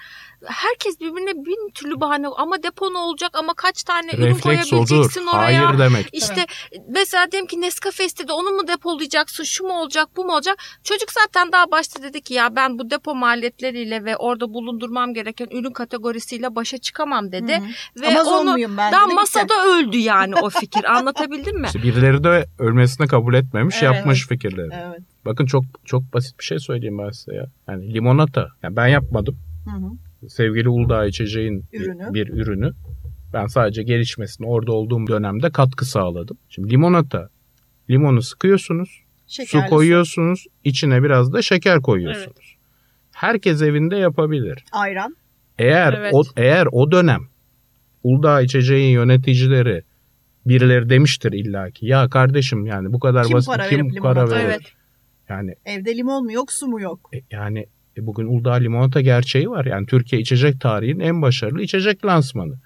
[0.45, 5.21] Herkes birbirine bin türlü bahane ama depo ne olacak ama kaç tane Refleks ürün koyabileceksin
[5.21, 5.33] olur.
[5.33, 5.67] oraya.
[5.67, 6.09] Hayır demek.
[6.13, 6.85] İşte evet.
[6.89, 10.57] mesela diyelim ki Nescafe istedi onu mu depolayacaksın şu mu olacak bu mu olacak.
[10.83, 15.47] Çocuk zaten daha başta dedi ki ya ben bu depo maliyetleriyle ve orada bulundurmam gereken
[15.51, 17.53] ürün kategorisiyle başa çıkamam dedi.
[17.53, 18.01] Hı-hı.
[18.01, 19.55] Ve Amazon onu muyum ben daha masada gitti.
[19.67, 21.67] öldü yani o fikir anlatabildim mi?
[21.67, 23.95] İşte birileri de ölmesini kabul etmemiş evet.
[23.95, 24.69] yapmış fikirleri.
[24.73, 25.12] Evet.
[25.25, 27.45] Bakın çok çok basit bir şey söyleyeyim ben size ya.
[27.67, 28.47] Yani limonata.
[28.63, 29.37] Yani ben yapmadım.
[29.65, 30.29] Hı hı.
[30.29, 32.13] Sevgili Uludağ içeceğin ürünü.
[32.13, 32.71] bir ürünü.
[33.33, 36.37] Ben sadece gelişmesine orada olduğum dönemde katkı sağladım.
[36.49, 37.29] Şimdi limonata.
[37.89, 39.03] Limonu sıkıyorsunuz.
[39.27, 40.45] Şekerli su koyuyorsunuz.
[40.63, 42.37] içine biraz da şeker koyuyorsunuz.
[42.37, 42.57] Evet.
[43.11, 44.65] Herkes evinde yapabilir.
[44.71, 45.15] Ayran.
[45.59, 46.13] Eğer evet.
[46.13, 47.21] o eğer o dönem
[48.03, 49.83] Uludağ içeceğin yöneticileri
[50.45, 51.85] birileri demiştir illaki.
[51.85, 54.43] Ya kardeşim yani bu kadar kim basit para kim para verir?
[54.45, 54.61] Evet.
[55.29, 57.09] Yani evde limon mu yok, su mu yok?
[57.13, 57.65] E, yani
[57.97, 59.65] e, bugün Uludağ limonata gerçeği var.
[59.65, 62.59] Yani Türkiye içecek tarihinin en başarılı içecek lansmanı.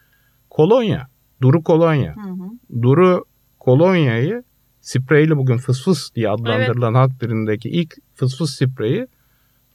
[0.50, 1.08] Kolonya,
[1.42, 2.16] Duru Kolonya.
[2.16, 2.82] Hı hı.
[2.82, 3.26] Duru
[3.60, 4.44] Kolonya'yı
[4.82, 7.12] spreyli bugün fıs fıs diye adlandırılan evet.
[7.12, 9.08] halk dilindeki ilk fıs fıs spreyi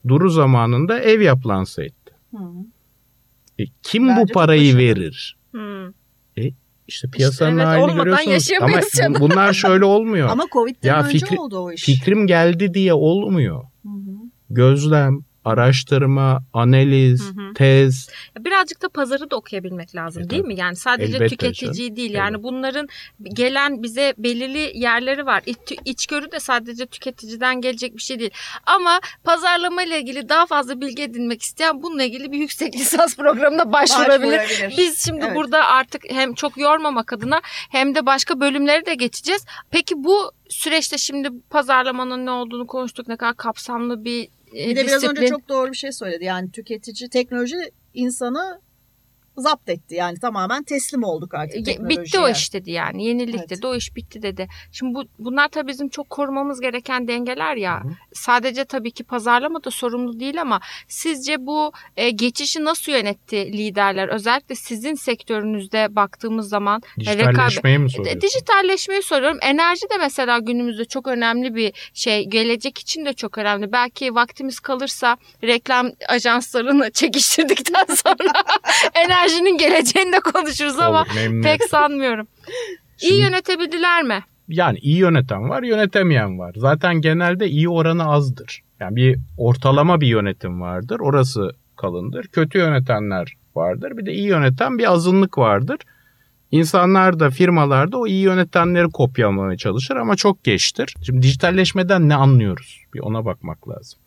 [0.08, 2.12] Duru zamanında ev yap lanse etti.
[2.30, 2.66] Hı hı.
[3.58, 5.36] E, kim Bence bu parayı verir?
[5.52, 5.92] Hı.
[6.38, 6.50] E,
[6.92, 8.50] işte piyasanın işte evet, halini görüyorsunuz.
[8.60, 9.20] Ama canım.
[9.20, 10.28] bunlar şöyle olmuyor.
[10.28, 11.82] Ama Covid'den ya önce fikri, oldu o iş.
[11.82, 13.62] Fikrim geldi diye olmuyor.
[13.82, 14.12] Hı hı.
[14.50, 17.54] Gözlem, araştırma, analiz, hı hı.
[17.54, 18.08] tez.
[18.38, 20.54] Birazcık da pazarı da okuyabilmek lazım e, değil mi?
[20.54, 21.96] Yani sadece Elbette tüketiciyi canım.
[21.96, 22.10] değil.
[22.10, 22.42] Yani evet.
[22.42, 22.88] bunların
[23.24, 25.42] gelen bize belirli yerleri var.
[25.46, 28.30] İç, içgörü de sadece tüketiciden gelecek bir şey değil.
[28.66, 33.72] Ama pazarlama ile ilgili daha fazla bilgi edinmek isteyen bununla ilgili bir yüksek lisans programına
[33.72, 34.38] başvurabilir.
[34.38, 34.78] başvurabilir.
[34.78, 35.36] Biz şimdi evet.
[35.36, 39.44] burada artık hem çok yormamak adına hem de başka bölümleri de geçeceğiz.
[39.70, 43.08] Peki bu süreçte şimdi pazarlamanın ne olduğunu konuştuk.
[43.08, 46.24] Ne kadar kapsamlı bir bir de biraz önce çok doğru bir şey söyledi.
[46.24, 48.60] Yani tüketici teknoloji insanı
[49.36, 49.94] zapt etti.
[49.94, 52.04] Yani tamamen teslim olduk artık teknolojiye.
[52.04, 53.04] Bitti o iş dedi yani.
[53.04, 53.50] Yenilik evet.
[53.50, 53.66] dedi.
[53.66, 54.48] O iş bitti dedi.
[54.72, 57.84] Şimdi bu bunlar tabii bizim çok korumamız gereken dengeler ya.
[57.84, 57.88] Hı.
[58.12, 64.08] Sadece tabii ki pazarlama da sorumlu değil ama sizce bu e, geçişi nasıl yönetti liderler?
[64.08, 68.20] Özellikle sizin sektörünüzde baktığımız zaman e, dijitalleşmeyi mi soruyorsun?
[68.20, 69.38] Dijitalleşmeyi soruyorum.
[69.42, 72.24] Enerji de mesela günümüzde çok önemli bir şey.
[72.28, 73.72] Gelecek için de çok önemli.
[73.72, 78.32] Belki vaktimiz kalırsa reklam ajanslarını çekiştirdikten sonra
[78.94, 82.26] enerji enerjinin geleceğini de konuşuruz ama Olur, pek sanmıyorum.
[82.96, 84.22] Şimdi, iyi yönetebildiler mi?
[84.48, 86.54] Yani iyi yöneten var, yönetemeyen var.
[86.56, 88.62] Zaten genelde iyi oranı azdır.
[88.80, 91.00] Yani bir ortalama bir yönetim vardır.
[91.00, 92.26] Orası kalındır.
[92.26, 93.96] Kötü yönetenler vardır.
[93.96, 95.78] Bir de iyi yöneten bir azınlık vardır.
[96.50, 100.94] İnsanlar da firmalar da o iyi yönetenleri kopyalamaya çalışır ama çok geçtir.
[101.02, 102.84] Şimdi dijitalleşmeden ne anlıyoruz?
[102.94, 104.00] Bir ona bakmak lazım.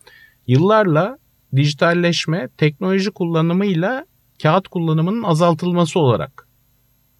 [0.47, 1.17] Yıllarla
[1.55, 4.05] dijitalleşme teknoloji kullanımıyla
[4.41, 6.47] kağıt kullanımının azaltılması olarak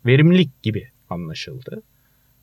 [0.05, 1.81] verimlilik gibi anlaşıldı.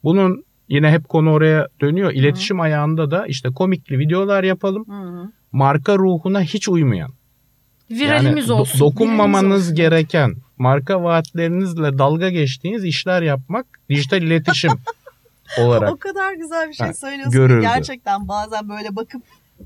[0.04, 2.12] Bunun yine hep konu oraya dönüyor.
[2.12, 2.62] İletişim Hı.
[2.62, 4.84] ayağında da işte komikli videolar yapalım.
[4.88, 5.30] Hı.
[5.52, 7.10] Marka ruhuna hiç uymayan.
[7.90, 8.78] Viralimiz yani olsun.
[8.78, 9.74] Do- dokunmamanız olsun.
[9.76, 14.72] gereken, marka vaatlerinizle dalga geçtiğiniz işler yapmak dijital iletişim
[15.58, 15.92] olarak.
[15.92, 17.32] O kadar güzel bir şey söylüyorsun.
[17.32, 17.60] Görüldü.
[17.60, 19.22] Gerçekten bazen böyle bakıp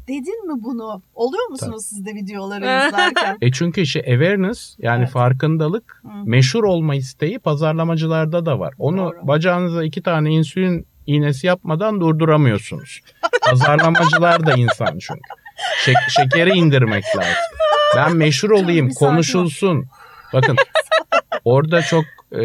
[0.08, 1.02] dedin mi bunu?
[1.14, 1.96] Oluyor musunuz Tabii.
[1.96, 3.36] siz de videoları izlerken?
[3.40, 5.10] E çünkü işte awareness yani evet.
[5.12, 6.08] farkındalık, Hı.
[6.24, 8.74] meşhur olma isteği pazarlamacılarda da var.
[8.78, 9.28] Onu Doğru.
[9.28, 13.00] bacağınıza iki tane insülin iğnesi yapmadan durduramıyorsunuz.
[13.50, 15.20] Pazarlamacılar da insan çünkü.
[15.84, 17.32] Şek- şekeri indirmek lazım.
[17.96, 19.86] Ben meşhur olayım, konuşulsun.
[20.32, 20.56] Bakın
[21.46, 22.38] orada çok e...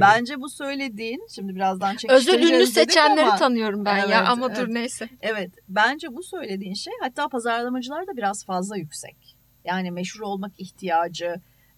[0.00, 4.46] Bence bu söylediğin şimdi birazdan çekiştireceğiz Özel ünlü seçenleri ama, tanıyorum ben evet, ya ama
[4.46, 5.08] evet, dur neyse.
[5.20, 9.16] Evet bence bu söylediğin şey hatta pazarlamacılar da biraz fazla yüksek.
[9.64, 11.34] Yani meşhur olmak ihtiyacı,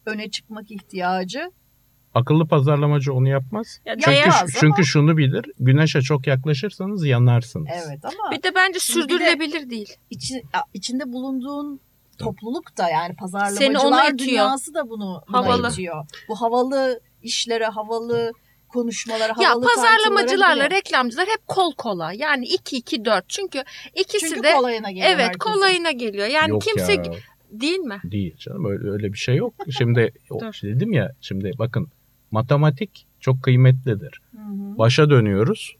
[0.06, 1.50] öne çıkmak ihtiyacı
[2.14, 3.80] Akıllı pazarlamacı onu yapmaz.
[3.86, 4.46] Ya çünkü ama...
[4.60, 5.44] çünkü şunu bilir.
[5.58, 7.68] Güneşe çok yaklaşırsanız yanarsınız.
[7.72, 9.96] Evet ama bir de bence sürdürülebilir de değil.
[10.10, 10.42] Içi,
[10.74, 11.80] içinde bulunduğun
[12.24, 15.70] topluluk da yani pazarlamacılar dünyası da bunu havalı.
[15.70, 16.06] itiyor.
[16.28, 18.32] Bu havalı işlere, havalı
[18.68, 22.12] konuşmalara, havalı Ya pazarlamacılarla reklamcılar hep kol kola.
[22.12, 23.28] Yani 2 2 4.
[23.28, 23.64] Çünkü
[23.94, 25.06] ikisi Çünkü de kolayına geliyor.
[25.10, 25.38] Evet, herkesin.
[25.38, 26.26] kolayına geliyor.
[26.26, 27.04] Yani Yok kimse ya.
[27.50, 28.00] değil mi?
[28.04, 29.54] Değil canım öyle öyle bir şey yok.
[29.78, 30.12] Şimdi
[30.62, 31.88] dedim ya şimdi bakın
[32.30, 34.20] matematik çok kıymetlidir.
[34.36, 34.78] Hı hı.
[34.78, 35.76] Başa dönüyoruz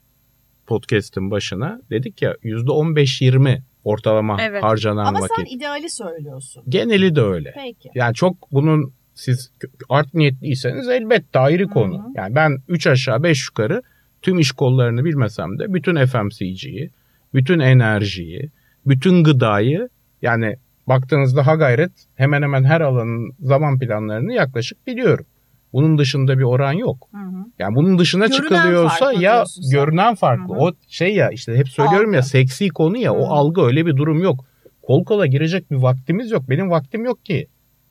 [0.67, 1.81] podcast'in başına.
[1.89, 4.63] Dedik ya %15-20 ortalama evet.
[4.63, 5.31] harcanan Ama vakit.
[5.37, 6.63] Ama sen ideali söylüyorsun.
[6.69, 7.53] Geneli de öyle.
[7.55, 7.89] Peki.
[7.95, 9.51] Yani çok bunun siz
[9.89, 11.73] art niyetliyseniz elbette ayrı Hı-hı.
[11.73, 12.11] konu.
[12.15, 13.81] Yani ben 3 aşağı 5 yukarı
[14.21, 16.91] tüm iş kollarını bilmesem de bütün FMCG'yi,
[17.33, 18.49] bütün enerjiyi,
[18.85, 19.89] bütün gıdayı
[20.21, 20.55] yani
[20.87, 25.25] baktığınızda ha gayret hemen hemen her alanın zaman planlarını yaklaşık biliyorum.
[25.73, 27.07] Bunun dışında bir oran yok.
[27.11, 27.45] Hı hı.
[27.59, 30.53] Yani bunun dışına görünen çıkılıyorsa ya görünen farklı.
[30.53, 30.61] Hı hı.
[30.61, 32.15] O şey ya işte hep söylüyorum algı.
[32.15, 33.15] ya seksi konu ya hı.
[33.15, 34.45] o algı öyle bir durum yok.
[34.81, 36.49] Kol kola girecek bir vaktimiz yok.
[36.49, 37.47] Benim vaktim yok ki.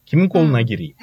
[0.06, 0.62] Kimin koluna hı.
[0.62, 0.96] gireyim?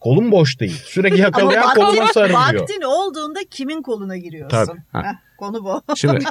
[0.00, 0.82] Kolum boş değil.
[0.84, 2.40] Sürekli yakalayan koluma sarılıyor.
[2.40, 4.66] Vaktin olduğunda kimin koluna giriyorsun?
[4.92, 5.06] Tabii.
[5.06, 5.82] Heh, konu bu.
[5.96, 6.24] Şimdi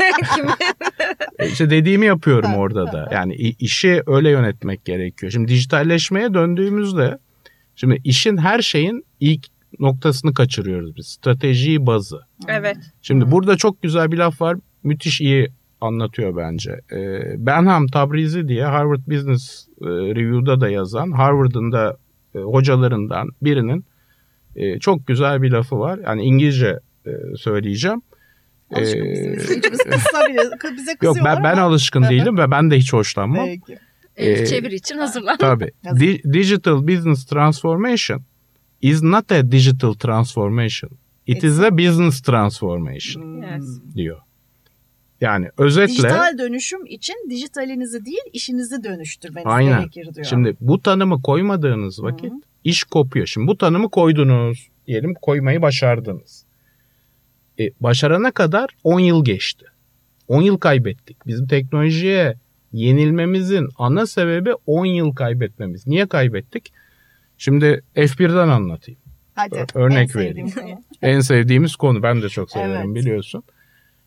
[1.39, 3.09] e, işte dediğimi yapıyorum orada da.
[3.11, 5.31] Yani işi öyle yönetmek gerekiyor.
[5.31, 7.17] Şimdi dijitalleşmeye döndüğümüzde
[7.75, 9.47] şimdi işin her şeyin ilk
[9.79, 11.07] noktasını kaçırıyoruz biz.
[11.07, 12.19] Strateji bazı.
[12.47, 12.77] Evet.
[13.01, 14.57] Şimdi burada çok güzel bir laf var.
[14.83, 15.49] Müthiş iyi
[15.81, 16.71] anlatıyor bence.
[16.91, 21.97] Ee, Benham Tabrizi diye Harvard Business e, Review'da da yazan Harvard'ın da
[22.35, 23.85] e, hocalarından birinin
[24.55, 25.99] e, çok güzel bir lafı var.
[26.05, 26.79] Yani İngilizce
[27.37, 28.01] söyleyeceğim.
[28.73, 29.37] Alışkın ee,
[30.77, 33.45] bize Yok ben, ben alışkın değilim ve ben de hiç hoşlanmam.
[33.45, 33.79] Peki.
[34.15, 35.37] Ee, çevir için hazırlan.
[35.37, 35.71] Tabii.
[36.33, 38.21] Digital Business Transformation
[38.81, 40.91] is not a digital transformation.
[41.27, 43.79] It is a business transformation yes.
[43.95, 44.21] diyor.
[45.21, 45.93] Yani özetle...
[45.93, 49.79] Dijital dönüşüm için dijitalinizi değil işinizi dönüştürmeniz Aynen.
[49.79, 50.25] gerekir diyor.
[50.25, 52.41] Şimdi bu tanımı koymadığınız vakit Hı-hı.
[52.63, 53.27] iş kopuyor.
[53.27, 54.67] Şimdi bu tanımı koydunuz.
[54.87, 56.45] Diyelim koymayı başardınız.
[57.59, 59.65] E, başarana kadar 10 yıl geçti.
[60.27, 61.17] 10 yıl kaybettik.
[61.27, 62.35] Bizim teknolojiye
[62.73, 65.87] yenilmemizin ana sebebi 10 yıl kaybetmemiz.
[65.87, 66.71] Niye kaybettik?
[67.37, 68.99] Şimdi F1'den anlatayım.
[69.35, 69.65] Hadi.
[69.73, 70.53] Örnek en vereyim.
[71.01, 72.03] en sevdiğimiz konu.
[72.03, 72.95] Ben de çok severim evet.
[72.95, 73.43] biliyorsun.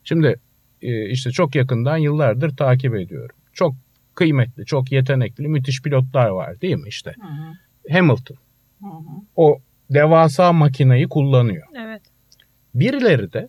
[0.04, 0.36] Şimdi
[0.82, 3.36] e, işte çok yakından yıllardır takip ediyorum.
[3.52, 3.74] Çok
[4.14, 7.14] kıymetli, çok yetenekli, müthiş pilotlar var değil mi işte?
[7.20, 7.94] Hı hı.
[7.94, 8.36] Hamilton.
[8.80, 9.22] Hı hı.
[9.36, 9.60] O
[9.90, 11.66] devasa makinayı kullanıyor.
[11.78, 12.02] Evet.
[12.74, 13.48] Birileri de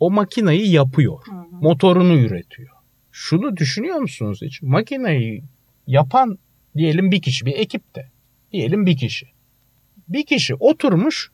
[0.00, 1.18] o makinayı yapıyor.
[1.26, 1.44] Hı hı.
[1.50, 2.68] Motorunu üretiyor.
[3.12, 4.62] Şunu düşünüyor musunuz hiç?
[4.62, 5.42] Makinayı
[5.86, 6.38] yapan
[6.76, 8.10] diyelim bir kişi, bir ekipte.
[8.54, 9.26] Diyelim bir kişi.
[10.08, 11.30] Bir kişi oturmuş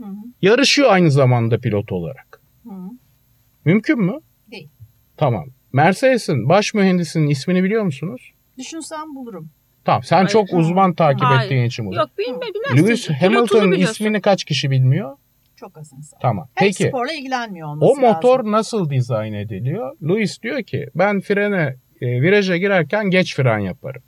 [0.00, 0.06] hı
[0.42, 2.42] yarışıyor aynı zamanda pilot olarak.
[2.64, 2.70] Hı.
[3.64, 4.18] Mümkün mü?
[4.50, 4.68] Değil.
[5.16, 5.44] Tamam.
[5.72, 8.32] Mercedes'in baş mühendisinin ismini biliyor musunuz?
[8.58, 9.50] Düşünsem bulurum.
[9.84, 10.28] Tamam sen Hayır.
[10.28, 11.44] çok uzman takip Hayır.
[11.44, 11.96] ettiğin için bunu.
[11.96, 12.76] Yok bilmiyorum.
[12.76, 15.16] Lewis Hamilton'ın ismini kaç kişi bilmiyor?
[15.56, 16.18] Çok az insan.
[16.20, 16.48] Tamam.
[16.54, 16.88] Hem Peki.
[16.88, 18.52] sporla ilgilenmiyor olması O motor lazım.
[18.52, 19.96] nasıl dizayn ediliyor?
[20.02, 24.02] Lewis diyor ki ben frene e, viraja girerken geç fren yaparım.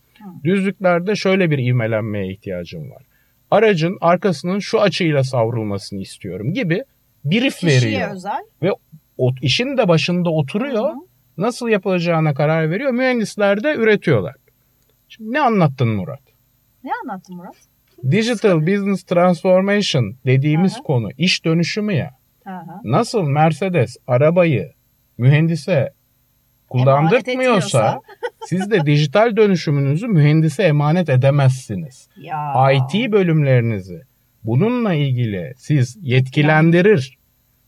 [0.44, 3.02] Düzlüklerde şöyle bir ivmelenmeye ihtiyacım var.
[3.50, 6.84] Aracın arkasının şu açıyla savrulmasını istiyorum gibi
[7.24, 8.10] brief Kişiye veriyor.
[8.14, 8.44] özel.
[8.62, 8.70] Ve
[9.18, 10.90] o, işin de başında oturuyor.
[10.90, 11.00] Hı-hı.
[11.38, 12.90] Nasıl yapılacağına karar veriyor.
[12.92, 14.34] Mühendisler de üretiyorlar.
[15.08, 16.20] Şimdi ne anlattın Murat?
[16.84, 17.56] Ne anlattın Murat?
[18.10, 20.82] Digital Business Transformation dediğimiz Aha.
[20.82, 22.10] konu iş dönüşümü ya.
[22.46, 22.80] Aha.
[22.84, 24.72] Nasıl Mercedes arabayı
[25.18, 25.92] mühendise
[26.70, 28.00] kullandırtmıyorsa
[28.44, 32.08] siz de dijital dönüşümünüzü mühendise emanet edemezsiniz.
[32.16, 32.70] Ya.
[32.72, 34.02] IT bölümlerinizi
[34.44, 37.18] bununla ilgili siz yetkilendirir,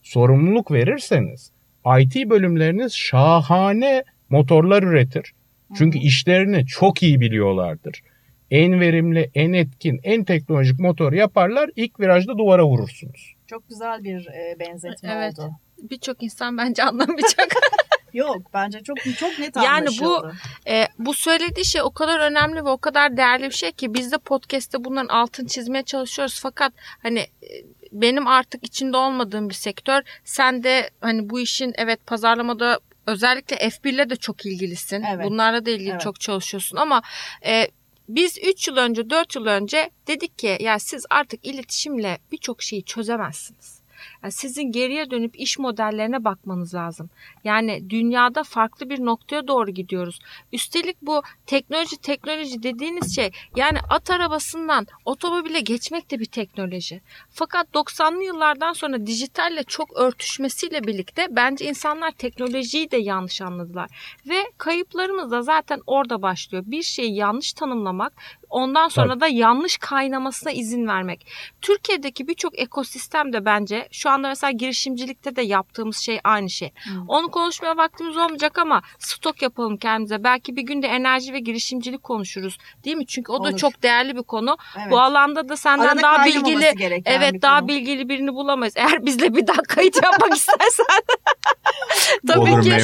[0.02, 1.52] sorumluluk verirseniz
[2.00, 5.32] IT bölümleriniz şahane motorlar üretir.
[5.78, 8.02] Çünkü işlerini çok iyi biliyorlardır.
[8.50, 11.70] En verimli, en etkin, en teknolojik motor yaparlar.
[11.76, 13.34] İlk virajda duvara vurursunuz.
[13.46, 15.38] Çok güzel bir e, benzetme evet.
[15.38, 15.50] oldu.
[15.90, 17.48] Birçok insan bence anlamayacak.
[18.12, 20.30] Yok bence çok çok net Yani bu
[20.66, 24.12] e, bu söylediği şey o kadar önemli ve o kadar değerli bir şey ki biz
[24.12, 26.40] de podcast'te bunların altın çizmeye çalışıyoruz.
[26.42, 27.48] Fakat hani e,
[27.92, 30.02] benim artık içinde olmadığım bir sektör.
[30.24, 35.02] Sen de hani bu işin evet pazarlamada özellikle F1 ile de çok ilgilisin.
[35.02, 35.24] Evet.
[35.24, 36.00] Bunlarla da ilgili evet.
[36.00, 37.02] çok çalışıyorsun ama
[37.46, 37.68] e,
[38.08, 42.84] biz 3 yıl önce 4 yıl önce dedik ki ya siz artık iletişimle birçok şeyi
[42.84, 43.81] çözemezsiniz.
[44.22, 47.10] Yani sizin geriye dönüp iş modellerine bakmanız lazım.
[47.44, 50.18] Yani dünyada farklı bir noktaya doğru gidiyoruz.
[50.52, 57.00] Üstelik bu teknoloji teknoloji dediğiniz şey yani at arabasından otomobile geçmek de bir teknoloji.
[57.30, 63.90] Fakat 90'lı yıllardan sonra dijitalle çok örtüşmesiyle birlikte bence insanlar teknolojiyi de yanlış anladılar.
[64.28, 66.64] Ve kayıplarımız da zaten orada başlıyor.
[66.66, 68.12] Bir şeyi yanlış tanımlamak
[68.52, 69.20] Ondan sonra Tabii.
[69.20, 71.26] da yanlış kaynamasına izin vermek.
[71.60, 76.72] Türkiye'deki birçok ekosistem de bence şu anda mesela girişimcilikte de yaptığımız şey aynı şey.
[76.84, 77.08] Hmm.
[77.08, 80.24] Onu konuşmaya vaktimiz olmayacak ama stok yapalım kendimize.
[80.24, 82.58] Belki bir günde enerji ve girişimcilik konuşuruz.
[82.84, 83.06] Değil mi?
[83.06, 83.52] Çünkü o Olur.
[83.52, 84.56] da çok değerli bir konu.
[84.78, 84.90] Evet.
[84.90, 86.64] Bu alanda da senden Arada daha bilgili
[87.04, 87.68] evet daha konu.
[87.68, 88.74] bilgili birini bulamayız.
[88.76, 90.86] Eğer bizle bir daha kayıt yapmak istersen.
[92.26, 92.82] Tabii Olur, ki.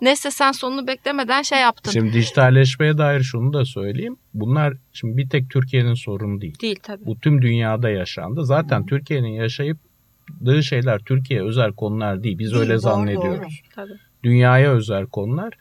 [0.00, 1.90] Neyse sen sonunu beklemeden şey yaptın.
[1.90, 4.16] Şimdi dijitalleşmeye dair şunu da söyleyeyim söyleyeyim.
[4.34, 6.60] Bunlar şimdi bir tek Türkiye'nin sorunu değil.
[6.60, 7.06] Değil tabii.
[7.06, 8.44] Bu tüm dünyada yaşandı.
[8.44, 8.86] Zaten hmm.
[8.86, 9.78] Türkiye'nin yaşayıp
[10.28, 12.38] yaşayıpdığı şeyler Türkiye özel konular değil.
[12.38, 13.62] Biz değil, öyle doğru, zannediyoruz.
[13.66, 13.74] Doğru.
[13.74, 13.98] Tabii.
[14.22, 15.54] Dünyaya özel konular.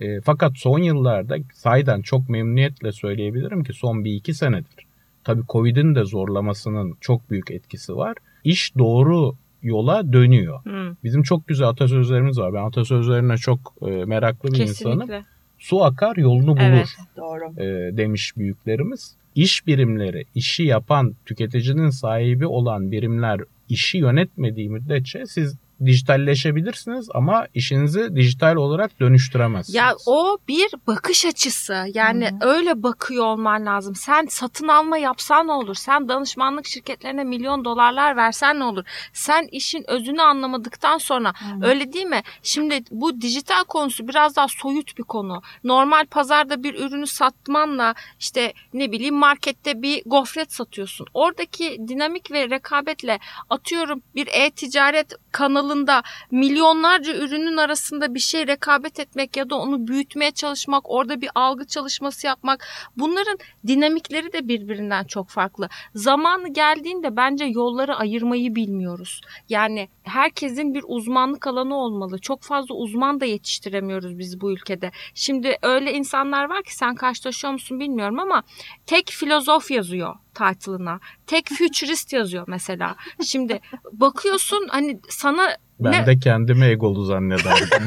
[0.00, 4.86] E, fakat son yıllarda sayeden çok memnuniyetle söyleyebilirim ki son bir iki senedir.
[5.24, 8.16] Tabii Covid'in de zorlamasının çok büyük etkisi var.
[8.44, 10.64] İş doğru yola dönüyor.
[10.64, 10.96] Hmm.
[11.04, 12.54] Bizim çok güzel atasözlerimiz var.
[12.54, 15.02] Ben atasözlerine çok e, meraklı bir Kesinlikle.
[15.04, 15.24] insanım
[15.60, 17.62] su akar yolunu bulur evet, doğru.
[17.62, 19.14] E, demiş büyüklerimiz.
[19.34, 28.16] İş birimleri, işi yapan, tüketicinin sahibi olan birimler işi yönetmediği müddetçe siz dijitalleşebilirsiniz ama işinizi
[28.16, 29.74] dijital olarak dönüştüremezsiniz.
[29.74, 31.84] Ya o bir bakış açısı.
[31.94, 32.50] Yani Hı-hı.
[32.50, 33.94] öyle bakıyor olman lazım.
[33.94, 35.74] Sen satın alma yapsan ne olur?
[35.74, 38.84] Sen danışmanlık şirketlerine milyon dolarlar versen ne olur?
[39.12, 41.66] Sen işin özünü anlamadıktan sonra Hı-hı.
[41.70, 42.22] öyle değil mi?
[42.42, 45.42] Şimdi bu dijital konusu biraz daha soyut bir konu.
[45.64, 51.06] Normal pazarda bir ürünü satmanla işte ne bileyim markette bir gofret satıyorsun.
[51.14, 53.18] Oradaki dinamik ve rekabetle
[53.50, 59.86] atıyorum bir e-ticaret kanalı yılında milyonlarca ürünün arasında bir şey rekabet etmek ya da onu
[59.86, 62.66] büyütmeye çalışmak, orada bir algı çalışması yapmak
[62.96, 65.68] bunların dinamikleri de birbirinden çok farklı.
[65.94, 69.20] Zamanı geldiğinde bence yolları ayırmayı bilmiyoruz.
[69.48, 72.18] Yani herkesin bir uzmanlık alanı olmalı.
[72.18, 74.90] Çok fazla uzman da yetiştiremiyoruz biz bu ülkede.
[75.14, 78.42] Şimdi öyle insanlar var ki sen karşılaşıyor musun bilmiyorum ama
[78.86, 81.00] tek filozof yazıyor title'ına.
[81.26, 82.96] Tek futurist yazıyor mesela.
[83.26, 83.60] Şimdi
[83.92, 86.06] bakıyorsun hani sana ben ne?
[86.06, 87.86] de kendimi egolu zannederdim.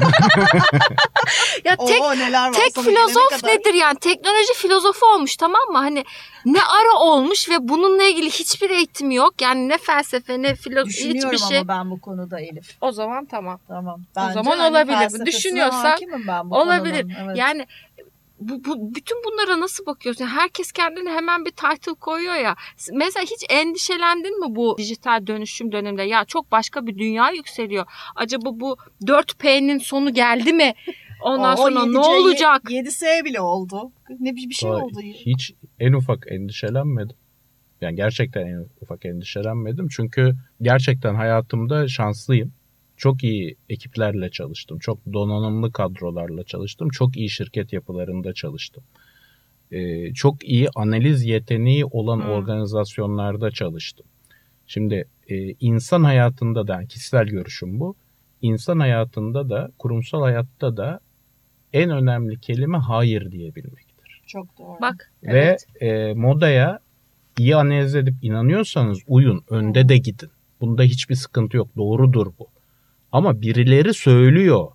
[1.64, 3.98] ya tek Oo, neler var tek filozof nedir yani?
[3.98, 5.78] Teknoloji filozofu olmuş tamam mı?
[5.78, 6.04] Hani
[6.44, 9.34] ne ara olmuş ve bununla ilgili hiçbir eğitim yok.
[9.42, 11.58] Yani ne felsefe ne filozofi hiçbir şey.
[11.58, 12.76] ama ben bu konuda Elif.
[12.80, 13.60] O zaman tamam.
[13.68, 14.00] Tamam.
[14.16, 15.26] Bence o zaman hani olabilir.
[15.26, 15.98] Düşünüyorsan
[16.50, 17.06] olabilir.
[17.24, 17.36] Evet.
[17.36, 17.66] Yani
[18.40, 20.24] bu, bu bütün bunlara nasıl bakıyorsun?
[20.24, 22.56] Herkes kendine hemen bir title koyuyor ya.
[22.92, 26.02] Mesela hiç endişelendin mi bu dijital dönüşüm döneminde?
[26.02, 27.86] Ya çok başka bir dünya yükseliyor.
[28.16, 30.74] Acaba bu 4P'nin sonu geldi mi?
[31.22, 32.62] Ondan o, sonra ne olacak?
[32.64, 33.92] 7S bile oldu.
[34.20, 35.00] Ne bir, bir şey oldu.
[35.02, 37.16] Hiç en ufak endişelenmedim.
[37.80, 39.88] Yani gerçekten en ufak endişelenmedim.
[39.88, 42.52] Çünkü gerçekten hayatımda şanslıyım
[42.96, 44.78] çok iyi ekiplerle çalıştım.
[44.78, 46.88] Çok donanımlı kadrolarla çalıştım.
[46.88, 48.84] Çok iyi şirket yapılarında çalıştım.
[49.70, 52.30] Ee, çok iyi analiz yeteneği olan hmm.
[52.30, 54.06] organizasyonlarda çalıştım.
[54.66, 57.94] Şimdi e, insan hayatında da kişisel görüşüm bu.
[58.42, 61.00] İnsan hayatında da kurumsal hayatta da
[61.72, 64.22] en önemli kelime hayır diyebilmektir.
[64.26, 64.80] Çok doğru.
[64.80, 65.12] Bak.
[65.22, 65.66] Ve evet.
[65.82, 66.78] e, modaya
[67.38, 70.30] iyi analiz edip inanıyorsanız uyun, önde de gidin.
[70.60, 71.76] Bunda hiçbir sıkıntı yok.
[71.76, 72.53] Doğrudur bu.
[73.14, 74.68] Ama birileri söylüyor.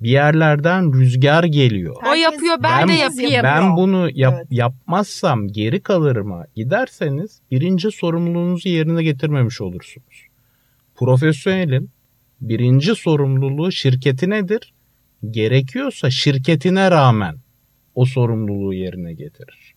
[0.00, 1.96] Bir yerlerden rüzgar geliyor.
[2.12, 3.42] O yapıyor ben, ben de yapayım.
[3.42, 4.46] Ben bunu yap, evet.
[4.50, 10.26] yapmazsam geri kalırıma giderseniz birinci sorumluluğunuzu yerine getirmemiş olursunuz.
[10.94, 11.90] Profesyonelin
[12.40, 14.72] birinci sorumluluğu şirketi nedir?
[15.30, 17.36] Gerekiyorsa şirketine rağmen
[17.94, 19.75] o sorumluluğu yerine getirir.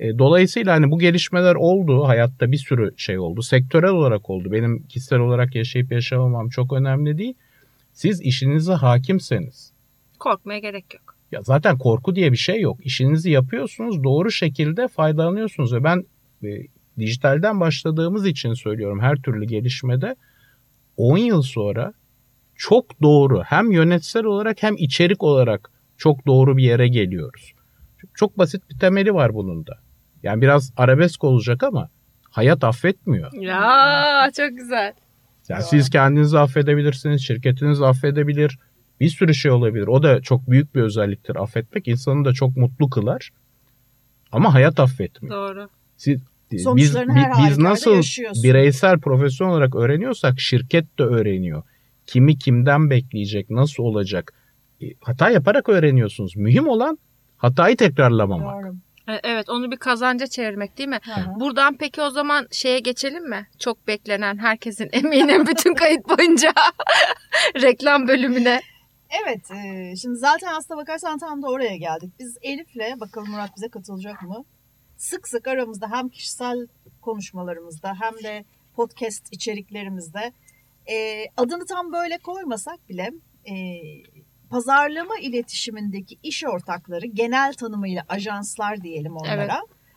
[0.00, 2.04] E, dolayısıyla hani bu gelişmeler oldu.
[2.08, 3.42] Hayatta bir sürü şey oldu.
[3.42, 4.52] Sektörel olarak oldu.
[4.52, 7.34] Benim kişisel olarak yaşayıp yaşamamam çok önemli değil.
[7.92, 9.72] Siz işinize hakimseniz.
[10.18, 11.16] Korkmaya gerek yok.
[11.32, 12.86] Ya zaten korku diye bir şey yok.
[12.86, 16.04] İşinizi yapıyorsunuz, doğru şekilde faydalanıyorsunuz ve ben
[16.44, 16.48] e,
[16.98, 20.16] dijitalden başladığımız için söylüyorum her türlü gelişmede
[20.96, 21.92] 10 yıl sonra
[22.54, 27.52] çok doğru hem yönetsel olarak hem içerik olarak çok doğru bir yere geliyoruz.
[28.14, 29.78] Çok basit bir temeli var bunun da.
[30.22, 31.88] Yani biraz arabesk olacak ama
[32.30, 33.32] hayat affetmiyor.
[33.32, 34.92] Ya çok güzel.
[35.48, 38.58] Yani siz kendinizi affedebilirsiniz, şirketiniz affedebilir.
[39.00, 39.86] Bir sürü şey olabilir.
[39.86, 41.88] O da çok büyük bir özelliktir affetmek.
[41.88, 43.30] insanı da çok mutlu kılar.
[44.32, 45.36] Ama hayat affetmiyor.
[45.36, 45.68] Doğru.
[45.96, 46.20] Siz,
[46.52, 46.96] biz, biz,
[47.48, 48.02] biz nasıl
[48.42, 51.62] bireysel profesyonel olarak öğreniyorsak şirket de öğreniyor.
[52.06, 54.32] Kimi kimden bekleyecek, nasıl olacak.
[54.82, 56.36] E, hata yaparak öğreniyorsunuz.
[56.36, 56.98] Mühim olan
[57.36, 58.64] hatayı tekrarlamamak.
[58.64, 58.74] Doğru.
[59.10, 60.98] E, evet onu bir kazanca çevirmek değil mi?
[61.02, 61.40] Hı-hı.
[61.40, 63.46] Buradan peki o zaman şeye geçelim mi?
[63.58, 66.52] Çok beklenen herkesin eminim bütün kayıt boyunca
[67.62, 68.60] reklam bölümüne.
[69.22, 72.12] Evet e, şimdi zaten aslına bakarsan tam da oraya geldik.
[72.18, 74.44] Biz Elif'le bakalım Murat bize katılacak mı?
[74.96, 76.66] Sık sık aramızda hem kişisel
[77.00, 78.44] konuşmalarımızda hem de
[78.76, 80.32] podcast içeriklerimizde
[80.90, 83.10] e, adını tam böyle koymasak bile
[83.44, 83.54] e,
[84.50, 89.42] pazarlama iletişimindeki iş ortakları genel tanımıyla ajanslar diyelim onlara.
[89.42, 89.50] Evet.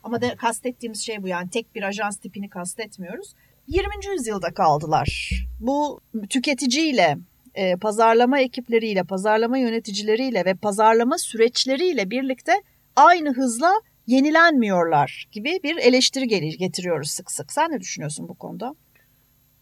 [0.04, 3.34] Ama da kastettiğimiz şey bu yani tek bir ajans tipini kastetmiyoruz.
[3.68, 3.88] 20.
[4.12, 5.30] yüzyılda kaldılar.
[5.60, 7.18] Bu tüketiciyle,
[7.56, 12.52] e, pazarlama ekipleriyle, pazarlama yöneticileriyle ve pazarlama süreçleriyle birlikte
[12.96, 13.72] aynı hızla
[14.08, 16.28] yenilenmiyorlar gibi bir eleştiri
[16.58, 17.52] getiriyoruz sık sık.
[17.54, 18.76] Sen ne düşünüyorsun bu konuda?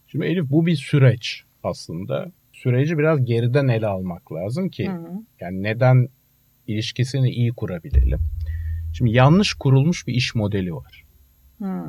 [0.06, 2.32] Şimdi Elif bu bir süreç aslında
[2.62, 5.08] süreci biraz geriden ele almak lazım ki hı hı.
[5.40, 6.08] yani neden
[6.66, 8.18] ilişkisini iyi kurabilelim.
[8.92, 11.04] Şimdi yanlış kurulmuş bir iş modeli var.
[11.62, 11.84] Hı.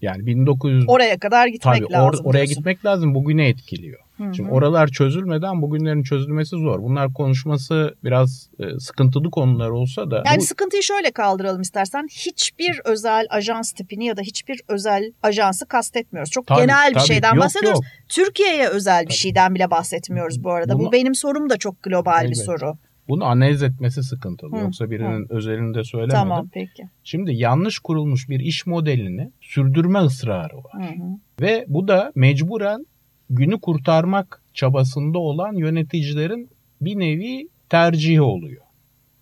[0.00, 2.26] Yani 1900 oraya kadar gitmek tabii, lazım.
[2.26, 3.14] Or, oraya gitmek lazım.
[3.14, 4.00] Bugüne etkiliyor.
[4.16, 4.34] Hı-hı.
[4.34, 6.82] Şimdi oralar çözülmeden bugünlerin çözülmesi zor.
[6.82, 10.22] Bunlar konuşması biraz e, sıkıntılı konular olsa da.
[10.26, 10.42] Yani bu...
[10.44, 12.06] sıkıntıyı şöyle kaldıralım istersen.
[12.10, 16.30] Hiçbir özel ajans tipini ya da hiçbir özel ajansı kastetmiyoruz.
[16.30, 17.06] Çok tabii, genel bir tabii.
[17.06, 17.78] şeyden yok, bahsediyoruz.
[17.78, 17.84] Yok.
[18.08, 19.14] Türkiye'ye özel bir tabii.
[19.14, 20.78] şeyden bile bahsetmiyoruz bu arada.
[20.78, 20.86] Bunu...
[20.86, 22.30] Bu benim sorum da çok global Elbette.
[22.30, 22.74] bir soru.
[23.08, 24.56] Bunu analiz etmesi sıkıntılı.
[24.56, 25.34] Hı, Yoksa birinin hı.
[25.34, 26.16] özelinde söylemedim.
[26.16, 26.88] Tamam peki.
[27.04, 30.88] Şimdi yanlış kurulmuş bir iş modelini sürdürme ısrarı var.
[30.88, 31.18] Hı hı.
[31.40, 32.86] Ve bu da mecburen
[33.30, 36.50] günü kurtarmak çabasında olan yöneticilerin
[36.80, 38.62] bir nevi tercihi oluyor.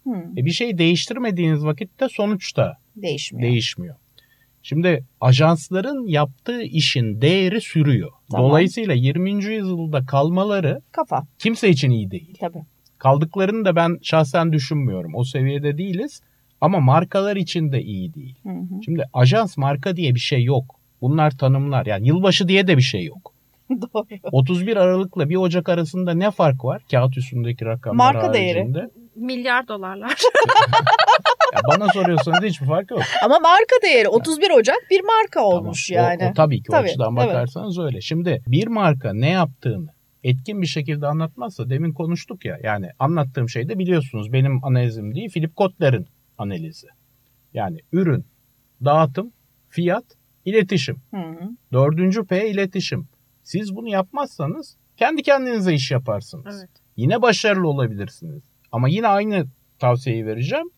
[0.03, 0.39] Hmm.
[0.39, 3.51] E bir şey değiştirmediğiniz vakitte sonuçta değişmiyor.
[3.51, 3.95] değişmiyor.
[4.63, 8.11] Şimdi ajansların yaptığı işin değeri sürüyor.
[8.31, 8.51] Tamam.
[8.51, 9.45] Dolayısıyla 20.
[9.45, 11.27] yüzyılda kalmaları Kafa.
[11.39, 12.35] kimse için iyi değil.
[12.41, 12.63] Tabii.
[12.99, 15.15] Kaldıklarını da ben şahsen düşünmüyorum.
[15.15, 16.21] O seviyede değiliz.
[16.61, 18.35] Ama markalar için de iyi değil.
[18.43, 18.83] Hı hı.
[18.85, 20.81] Şimdi ajans marka diye bir şey yok.
[21.01, 21.87] Bunlar tanımlar.
[21.87, 23.32] Yani yılbaşı diye de bir şey yok.
[23.95, 24.07] Doğru.
[24.33, 26.83] 31 Aralık'la 1 Ocak arasında ne fark var?
[26.91, 28.79] Kağıt üstündeki rakamlar Marka haricinde.
[28.79, 28.91] değeri.
[29.17, 30.11] Milyar dolarlar.
[31.55, 33.03] ya bana soruyorsanız hiçbir fark yok.
[33.25, 36.05] Ama marka değeri 31 Ocak bir marka olmuş tamam.
[36.05, 36.25] yani.
[36.25, 37.87] O, o tabii ki tabii, o açıdan bakarsanız evet.
[37.87, 38.01] öyle.
[38.01, 39.89] Şimdi bir marka ne yaptığını
[40.25, 45.31] etkin bir şekilde anlatmazsa demin konuştuk ya yani anlattığım şey de biliyorsunuz benim analizim değil
[45.31, 46.07] Philip Kotler'in
[46.39, 46.87] analizi.
[47.55, 48.25] Yani ürün,
[48.85, 49.33] dağıtım,
[49.69, 50.05] fiyat,
[50.45, 50.97] iletişim.
[51.11, 51.51] Hı hı.
[51.73, 53.09] Dördüncü P iletişim.
[53.43, 56.57] Siz bunu yapmazsanız kendi kendinize iş yaparsınız.
[56.59, 56.71] Evet.
[56.97, 58.43] Yine başarılı olabilirsiniz.
[58.73, 59.47] Ama yine aynı
[59.79, 60.71] tavsiyeyi vereceğim.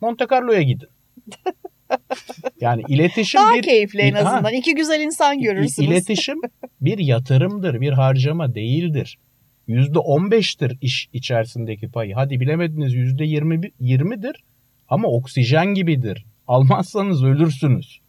[0.00, 0.88] Monte Carlo'ya gidin.
[2.60, 3.62] yani iletişim Daha bir...
[3.62, 4.42] keyifli en azından.
[4.42, 5.90] Ha, İki güzel insan görürsünüz.
[5.90, 6.38] İletişim
[6.80, 9.18] bir yatırımdır, bir harcama değildir.
[9.66, 12.14] Yüzde on beştir iş içerisindeki payı.
[12.14, 14.44] Hadi bilemediniz yüzde yirmi, yirmidir
[14.88, 16.24] ama oksijen gibidir.
[16.48, 18.00] Almazsanız ölürsünüz.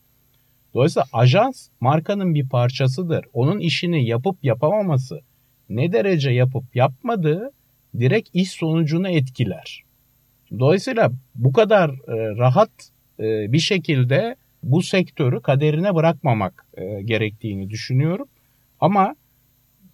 [0.75, 3.25] Dolayısıyla ajans markanın bir parçasıdır.
[3.33, 5.21] Onun işini yapıp yapamaması,
[5.69, 7.51] ne derece yapıp yapmadığı
[7.99, 9.83] direkt iş sonucunu etkiler.
[10.59, 12.69] Dolayısıyla bu kadar e, rahat
[13.19, 18.27] e, bir şekilde bu sektörü kaderine bırakmamak e, gerektiğini düşünüyorum.
[18.79, 19.15] Ama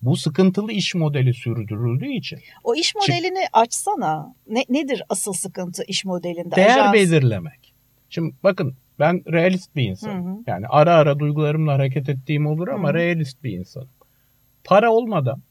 [0.02, 2.40] bu sıkıntılı iş modeli sürdürüldüğü için.
[2.64, 4.36] O iş modelini Şimdi, açsana.
[4.48, 6.56] Ne, nedir asıl sıkıntı iş modelinde?
[6.56, 6.94] Değer Ajans...
[6.94, 7.74] belirlemek.
[8.10, 10.26] Şimdi bakın ben realist bir insanım.
[10.26, 10.44] Hı hı.
[10.48, 12.98] Yani ara ara duygularımla hareket ettiğim olur ama hı hı.
[12.98, 13.90] realist bir insanım.
[14.64, 15.42] Para olmadan,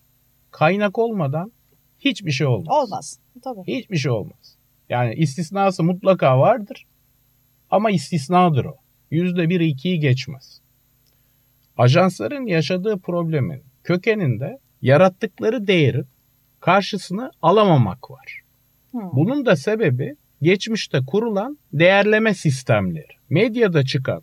[0.50, 1.52] kaynak olmadan
[1.98, 2.68] hiçbir şey olmaz.
[2.70, 3.18] Olmaz.
[3.44, 3.60] Tabii.
[3.66, 4.56] Hiçbir şey olmaz.
[4.88, 6.86] Yani istisnası mutlaka vardır.
[7.70, 8.76] Ama istisnadır o.
[9.10, 10.60] Yüzde bir ikiyi geçmez.
[11.76, 16.06] Ajansların yaşadığı problemin kökeninde yarattıkları değerin
[16.60, 18.40] karşısını alamamak var.
[18.90, 19.10] Hmm.
[19.12, 23.19] Bunun da sebebi geçmişte kurulan değerleme sistemleri.
[23.30, 24.22] Medyada çıkan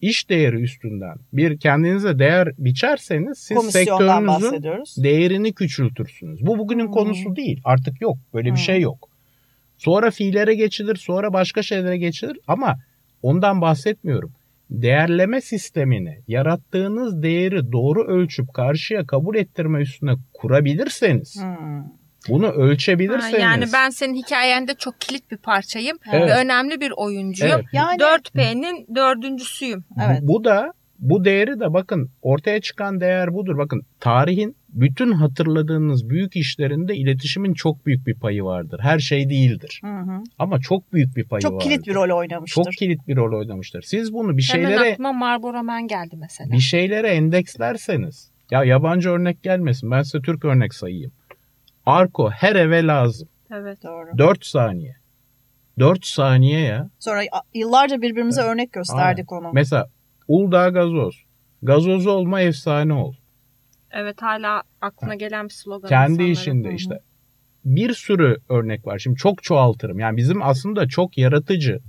[0.00, 6.46] iş değeri üstünden bir kendinize değer biçerseniz siz sektörünüzün değerini küçültürsünüz.
[6.46, 6.92] Bu bugünün hmm.
[6.92, 7.60] konusu değil.
[7.64, 8.16] Artık yok.
[8.34, 8.56] Böyle hmm.
[8.56, 9.08] bir şey yok.
[9.78, 12.78] Sonra fiillere geçilir, sonra başka şeylere geçilir ama
[13.22, 14.32] ondan bahsetmiyorum.
[14.70, 21.97] değerleme sistemini yarattığınız değeri doğru ölçüp karşıya kabul ettirme üstüne kurabilirseniz hmm.
[22.28, 23.34] Bunu ölçebilirseniz.
[23.34, 26.30] Ha, yani ben senin hikayende çok kilit bir parçayım evet.
[26.30, 27.54] ve önemli bir oyuncuyum.
[27.54, 27.66] Evet.
[27.72, 29.84] Yani 4P'nin dördüncüsüyüm.
[30.06, 30.18] Evet.
[30.22, 33.58] Bu da bu değeri de bakın ortaya çıkan değer budur.
[33.58, 38.80] Bakın tarihin bütün hatırladığınız büyük işlerinde iletişimin çok büyük bir payı vardır.
[38.82, 39.80] Her şey değildir.
[39.84, 40.22] Hı hı.
[40.38, 41.64] Ama çok büyük bir payı çok vardır.
[41.64, 42.64] Çok kilit bir rol oynamıştır.
[42.64, 43.82] Çok kilit bir rol oynamıştır.
[43.82, 44.76] Siz bunu bir şeylere...
[44.76, 46.52] Hemen aklıma Marlboro Man geldi mesela.
[46.52, 51.12] Bir şeylere endekslerseniz ya yabancı örnek gelmesin ben size Türk örnek sayayım.
[51.88, 53.28] Arko her eve lazım.
[53.52, 54.18] Evet doğru.
[54.18, 54.96] 4 saniye.
[55.78, 56.90] 4 saniye ya.
[56.98, 57.22] Sonra
[57.54, 58.50] yıllarca birbirimize evet.
[58.50, 59.44] örnek gösterdik Aynen.
[59.44, 59.52] onu.
[59.52, 59.88] Mesela
[60.28, 61.24] Uludağ gazoz.
[61.62, 63.14] Gazoz olma efsane ol.
[63.90, 65.88] Evet hala aklına gelen bir slogan.
[65.88, 67.00] Kendi işinde işte.
[67.64, 68.98] Bir sürü örnek var.
[68.98, 69.98] Şimdi çok çoğaltırım.
[69.98, 71.80] Yani bizim aslında çok yaratıcı,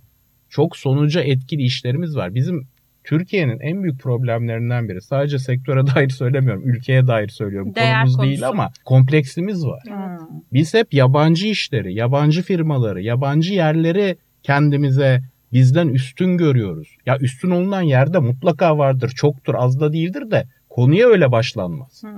[0.49, 2.35] çok sonuca etkili işlerimiz var.
[2.35, 2.67] Bizim
[3.03, 5.01] Türkiye'nin en büyük problemlerinden biri.
[5.01, 6.63] Sadece sektöre dair söylemiyorum.
[6.65, 7.75] Ülkeye dair söylüyorum.
[7.75, 8.29] Değer Konumuz konusu.
[8.29, 9.83] değil ama kompleksimiz var.
[9.87, 10.27] Hmm.
[10.53, 15.21] Biz hep yabancı işleri, yabancı firmaları, yabancı yerleri kendimize
[15.53, 16.97] bizden üstün görüyoruz.
[17.05, 22.03] Ya üstün olunan yerde mutlaka vardır, çoktur, az da değildir de konuya öyle başlanmaz.
[22.03, 22.11] Hmm.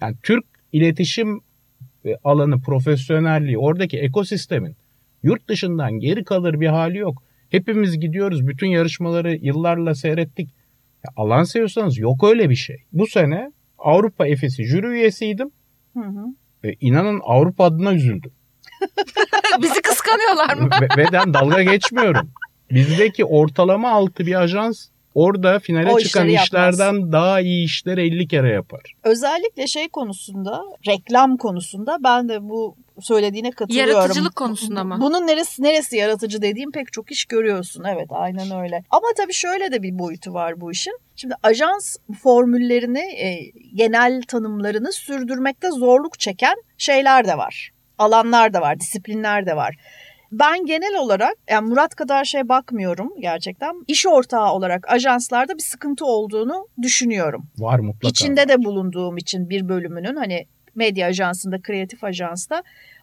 [0.00, 1.40] Yani Türk iletişim
[2.04, 4.76] e, alanı, profesyonelliği, oradaki ekosistemin
[5.22, 7.22] yurt dışından geri kalır bir hali yok.
[7.50, 10.48] Hepimiz gidiyoruz, bütün yarışmaları yıllarla seyrettik.
[11.04, 12.76] Ya alan seviyorsanız yok öyle bir şey.
[12.92, 15.50] Bu sene Avrupa Efes'i jüri üyesiydim.
[15.94, 16.24] Hı hı.
[16.64, 18.32] Ve inanın Avrupa adına üzüldüm.
[19.62, 20.70] Bizi kıskanıyorlar mı?
[20.80, 22.30] ve, ve ben dalga geçmiyorum.
[22.70, 27.12] Bizdeki ortalama altı bir ajans orada finale o çıkan işlerden yapmaz.
[27.12, 28.80] daha iyi işler 50 kere yapar.
[29.04, 33.92] Özellikle şey konusunda, reklam konusunda ben de bu söylediğine katılıyorum.
[33.92, 34.98] Yaratıcılık konusunda mı?
[35.00, 37.84] Bunun neresi neresi yaratıcı dediğim pek çok iş görüyorsun.
[37.84, 38.82] Evet aynen öyle.
[38.90, 40.98] Ama tabii şöyle de bir boyutu var bu işin.
[41.16, 47.70] Şimdi ajans formüllerini, e, genel tanımlarını sürdürmekte zorluk çeken şeyler de var.
[47.98, 49.76] Alanlar da var, disiplinler de var.
[50.32, 53.84] Ben genel olarak yani Murat kadar şey bakmıyorum gerçekten.
[53.86, 57.44] İş ortağı olarak ajanslarda bir sıkıntı olduğunu düşünüyorum.
[57.58, 58.08] Var mutlaka.
[58.08, 60.46] İçinde de bulunduğum için bir bölümünün hani
[60.78, 62.62] medya ajansında, kreatif ajansta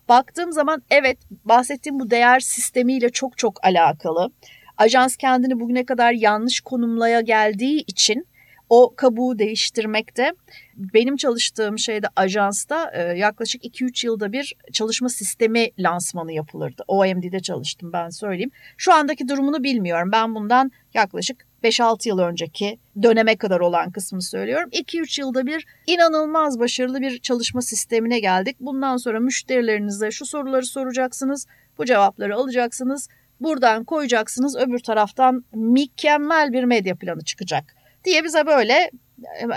[0.10, 4.30] baktığım zaman evet bahsettiğim bu değer sistemiyle çok çok alakalı.
[4.78, 8.28] Ajans kendini bugüne kadar yanlış konumlaya geldiği için
[8.70, 10.34] o kabuğu değiştirmekte
[10.76, 16.84] benim çalıştığım şeyde ajansta e, yaklaşık 2-3 yılda bir çalışma sistemi lansmanı yapılırdı.
[16.88, 18.52] OMD'de çalıştım ben söyleyeyim.
[18.78, 20.10] Şu andaki durumunu bilmiyorum.
[20.12, 24.70] Ben bundan yaklaşık 5-6 yıl önceki döneme kadar olan kısmını söylüyorum.
[24.70, 28.58] 2-3 yılda bir inanılmaz başarılı bir çalışma sistemine geldik.
[28.60, 31.48] Bundan sonra müşterilerinize şu soruları soracaksınız,
[31.78, 33.10] bu cevapları alacaksınız.
[33.40, 38.92] Buradan koyacaksınız, öbür taraftan mükemmel bir medya planı çıkacak diye bize böyle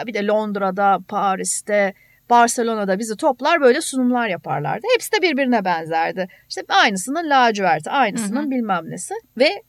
[0.06, 1.94] bir de Londra'da, Paris'te,
[2.30, 4.86] Barcelona'da bizi toplar böyle sunumlar yaparlardı.
[4.94, 6.28] Hepsi de birbirine benzerdi.
[6.48, 8.50] İşte aynısının laciverti, aynısının hı hı.
[8.50, 9.14] bilmem nesi.
[9.38, 9.62] Ve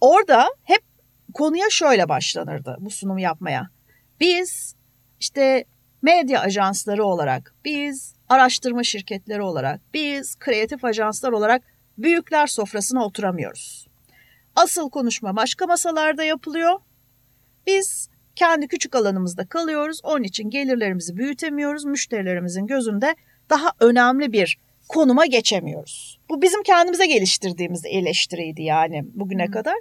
[0.00, 0.91] orada hep
[1.32, 3.68] konuya şöyle başlanırdı bu sunumu yapmaya.
[4.20, 4.74] Biz
[5.20, 5.64] işte
[6.02, 11.62] medya ajansları olarak, biz araştırma şirketleri olarak, biz kreatif ajanslar olarak
[11.98, 13.86] büyükler sofrasına oturamıyoruz.
[14.56, 16.80] Asıl konuşma başka masalarda yapılıyor.
[17.66, 20.00] Biz kendi küçük alanımızda kalıyoruz.
[20.02, 21.84] Onun için gelirlerimizi büyütemiyoruz.
[21.84, 23.14] Müşterilerimizin gözünde
[23.50, 24.58] daha önemli bir
[24.88, 26.20] konuma geçemiyoruz.
[26.28, 29.52] Bu bizim kendimize geliştirdiğimiz eleştiriydi yani bugüne hmm.
[29.52, 29.74] kadar.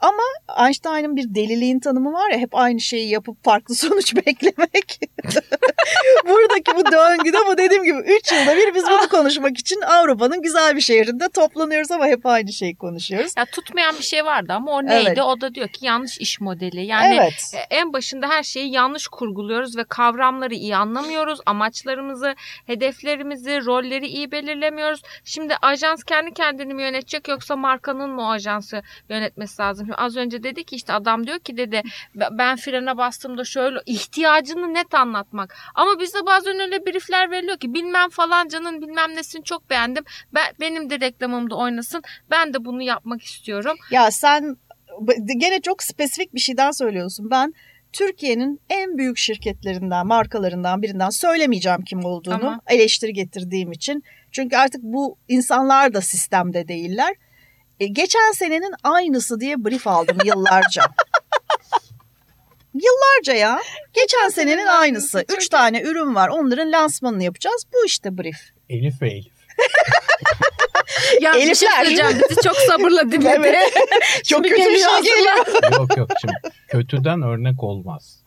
[0.00, 0.22] Ama
[0.66, 5.00] Einstein'ın bir deliliğin tanımı var ya hep aynı şeyi yapıp farklı sonuç beklemek.
[6.28, 10.76] Buradaki bu döngüde bu dediğim gibi 3 yılda bir biz bunu konuşmak için Avrupa'nın güzel
[10.76, 13.32] bir şehrinde toplanıyoruz ama hep aynı şeyi konuşuyoruz.
[13.36, 15.04] Ya tutmayan bir şey vardı ama o neydi?
[15.08, 15.18] Evet.
[15.18, 16.86] O da diyor ki yanlış iş modeli.
[16.86, 17.52] Yani evet.
[17.54, 21.40] E, en başında her şeyi yanlış kurguluyoruz ve kavramları iyi anlamıyoruz.
[21.46, 22.34] Amaçlarımızı,
[22.66, 25.02] hedeflerimizi, rolleri iyi belirlemiyoruz.
[25.24, 29.85] Şimdi ajans kendi kendini mi yönetecek yoksa markanın mı o ajansı yönetmesi lazım?
[29.88, 30.04] Lazım.
[30.04, 31.82] Az önce dedi ki işte adam diyor ki dedi
[32.30, 35.56] ben frene bastığımda şöyle ihtiyacını net anlatmak.
[35.74, 40.04] Ama bizde bazen öyle briefler veriliyor ki bilmem falancanın bilmem nesini çok beğendim.
[40.34, 42.02] Ben, benim de reklamımda oynasın.
[42.30, 43.76] Ben de bunu yapmak istiyorum.
[43.90, 44.56] Ya sen
[45.38, 47.30] gene çok spesifik bir şeyden söylüyorsun.
[47.30, 47.54] Ben
[47.92, 52.60] Türkiye'nin en büyük şirketlerinden, markalarından birinden söylemeyeceğim kim olduğunu Ama...
[52.68, 54.02] eleştiri getirdiğim için.
[54.32, 57.14] Çünkü artık bu insanlar da sistemde değiller.
[57.80, 60.82] E, geçen senenin aynısı diye brief aldım yıllarca.
[62.74, 63.60] yıllarca ya.
[63.92, 65.24] Geçen senenin aynısı.
[65.36, 66.28] Üç tane ürün var.
[66.28, 67.64] Onların lansmanını yapacağız.
[67.74, 68.36] Bu işte brief.
[68.68, 69.32] Elif ve Elif.
[71.20, 71.50] ya Elifler.
[71.50, 72.20] bir şey söyleyeceğim.
[72.30, 73.40] Bizi çok sabırla dinledi.
[73.44, 73.72] Evet.
[74.28, 75.46] çok kötü bir şey geliyor.
[75.78, 76.34] yok yok şimdi
[76.68, 78.22] kötüden örnek olmaz.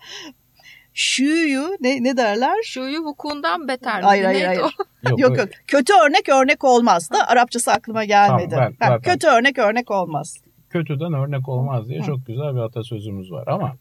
[1.01, 2.63] Şuyu ne, ne derler?
[2.63, 4.01] Şuyu vukuundan beter.
[4.01, 4.61] Hayır hayır hayır.
[5.09, 5.49] Yok, yok yok.
[5.67, 8.49] Kötü örnek örnek olmaz da Arapçası aklıma gelmedi.
[8.49, 10.37] Tamam, ben, ha, kötü örnek örnek olmaz.
[10.69, 12.05] Kötüden örnek olmaz diye Hı.
[12.05, 13.75] çok güzel bir atasözümüz var ama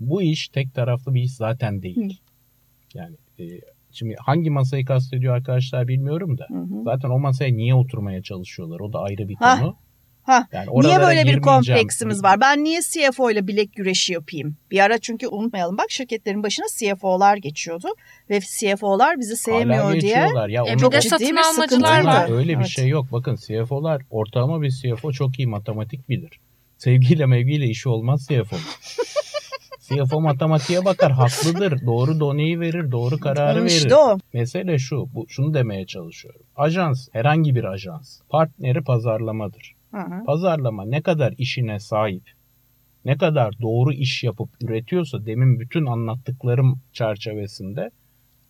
[0.00, 1.96] bu iş tek taraflı bir iş zaten değil.
[1.96, 2.98] Hı.
[2.98, 3.44] Yani e,
[3.90, 6.46] şimdi hangi masayı kastediyor arkadaşlar bilmiyorum da.
[6.48, 6.82] Hı hı.
[6.84, 9.76] Zaten o masaya niye oturmaya çalışıyorlar o da ayrı bir konu.
[10.22, 12.40] Ha, yani niye böyle bir kompleksimiz var?
[12.40, 14.56] Ben niye CFO ile bilek güreşi yapayım?
[14.70, 17.88] Bir ara çünkü unutmayalım bak şirketlerin başına CFO'lar geçiyordu
[18.30, 20.28] ve CFO'lar bizi sevmiyor Hala diye.
[20.48, 22.30] Ya, e, çok ciddi bir sıkıntı var.
[22.30, 23.06] Öyle bir şey yok.
[23.12, 26.40] Bakın CFO'lar ortalama bir CFO çok iyi matematik bilir.
[26.78, 28.56] Sevgiyle mevgiyle işi olmaz CFO.
[29.80, 31.86] CFO matematiğe bakar haklıdır.
[31.86, 33.94] Doğru doneyi verir, doğru kararı işte verir.
[33.94, 34.18] O.
[34.32, 36.40] Mesele şu, bu, şunu demeye çalışıyorum.
[36.56, 39.79] Ajans, herhangi bir ajans, partneri pazarlamadır.
[39.90, 40.24] Hı hı.
[40.24, 42.30] Pazarlama ne kadar işine sahip,
[43.04, 47.90] ne kadar doğru iş yapıp üretiyorsa demin bütün anlattıklarım çerçevesinde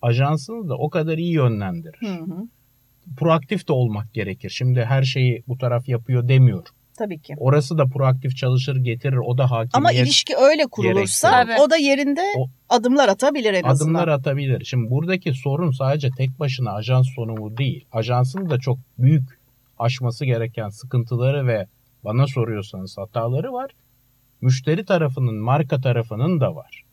[0.03, 2.01] ajansını da o kadar iyi yönlendirir.
[2.01, 2.49] Hı hı.
[3.17, 4.51] Proaktif de olmak gerekir.
[4.51, 6.73] Şimdi her şeyi bu taraf yapıyor demiyorum.
[6.99, 7.35] Tabii ki.
[7.37, 9.75] Orası da proaktif çalışır getirir o da hakimiyet.
[9.75, 11.67] Ama ilişki öyle kurulursa gerektirir.
[11.67, 13.95] o da yerinde o, adımlar atabilir en azından.
[13.95, 14.65] Adımlar atabilir.
[14.65, 17.85] Şimdi buradaki sorun sadece tek başına ajans sonumu değil.
[17.93, 19.40] Ajansın da çok büyük
[19.81, 21.67] aşması gereken sıkıntıları ve
[22.05, 23.71] bana soruyorsanız hataları var.
[24.41, 26.85] Müşteri tarafının, marka tarafının da var.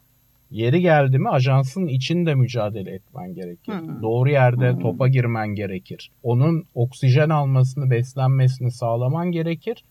[0.52, 3.74] Yeri geldi mi ajansın içinde mücadele etmen gerekir.
[3.74, 4.02] Hmm.
[4.02, 4.80] Doğru yerde hmm.
[4.80, 6.12] topa girmen gerekir.
[6.24, 9.84] Onun oksijen almasını, beslenmesini sağlaman gerekir.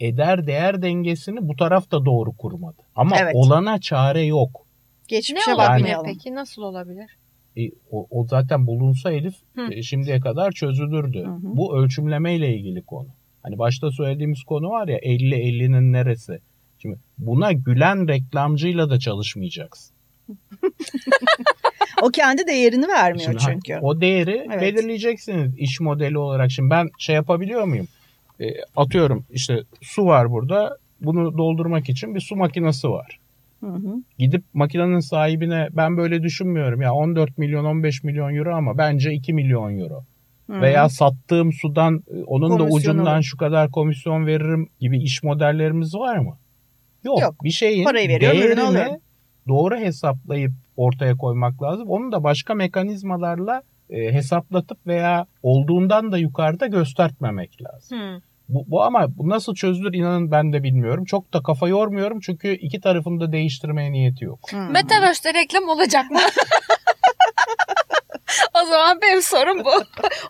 [0.00, 2.82] Eder değer dengesini bu taraf da doğru kurmadı.
[2.96, 3.34] Ama evet.
[3.34, 4.66] olana çare yok.
[5.08, 6.34] Geçmişe ne yani, peki?
[6.34, 7.16] Nasıl olabilir?
[7.56, 9.34] E, o, o zaten bulunsa Elif
[9.70, 11.18] e, şimdiye kadar çözülürdü.
[11.18, 11.38] Hı hı.
[11.42, 13.08] Bu ölçümlemeyle ilgili konu.
[13.42, 16.38] Hani başta söylediğimiz konu var ya 50 50'nin neresi?
[16.78, 19.94] Şimdi buna gülen reklamcıyla da çalışmayacaksın.
[22.02, 23.78] o kendi değerini vermiyor Şimdi, çünkü.
[23.82, 24.60] O değeri evet.
[24.60, 26.50] belirleyeceksiniz iş modeli olarak.
[26.50, 27.88] Şimdi ben şey yapabiliyor muyum?
[28.40, 28.44] E,
[28.76, 30.76] atıyorum işte su var burada.
[31.00, 33.18] Bunu doldurmak için bir su makinesi var.
[33.62, 34.02] Hı hı.
[34.18, 39.34] Gidip makinenin sahibine ben böyle düşünmüyorum ya 14 milyon 15 milyon euro ama bence 2
[39.34, 40.04] milyon euro.
[40.50, 40.60] Hı.
[40.60, 46.18] Veya sattığım sudan e, onun da ucundan şu kadar komisyon veririm gibi iş modellerimiz var
[46.18, 46.38] mı?
[47.04, 47.20] Yok.
[47.20, 47.44] Yok.
[47.44, 48.98] Bir şeyin Parayı veriyor, değerini
[49.48, 51.88] doğru hesaplayıp ortaya koymak lazım.
[51.88, 57.98] Onu da başka mekanizmalarla e, hesaplatıp veya olduğundan da yukarıda göstermemek lazım.
[57.98, 58.20] Hı.
[58.54, 61.04] Bu, bu ama bu nasıl çözülür inanın ben de bilmiyorum.
[61.04, 64.40] Çok da kafa yormuyorum çünkü iki tarafın da değiştirmeye niyeti yok.
[64.50, 64.72] Hmm.
[64.72, 66.20] Metaverse'de reklam olacak mı?
[68.62, 69.72] o zaman benim sorum bu.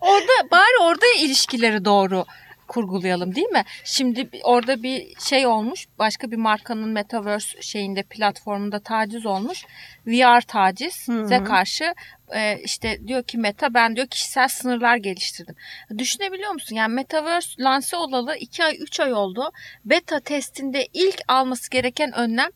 [0.00, 2.24] orada bari orada ilişkileri doğru
[2.68, 3.64] kurgulayalım değil mi?
[3.84, 5.86] Şimdi orada bir şey olmuş.
[5.98, 9.64] Başka bir markanın Metaverse şeyinde platformunda taciz olmuş.
[10.06, 11.94] VR taciz ve karşı
[12.34, 15.54] e, işte diyor ki Meta ben diyor kişisel sınırlar geliştirdim.
[15.98, 16.76] Düşünebiliyor musun?
[16.76, 19.50] Yani Metaverse lanse olalı 2 ay 3 ay oldu.
[19.84, 22.50] Beta testinde ilk alması gereken önlem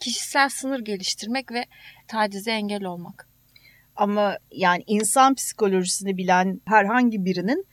[0.00, 1.64] kişisel sınır geliştirmek ve
[2.08, 3.28] tacize engel olmak.
[3.96, 7.66] Ama yani insan psikolojisini bilen herhangi birinin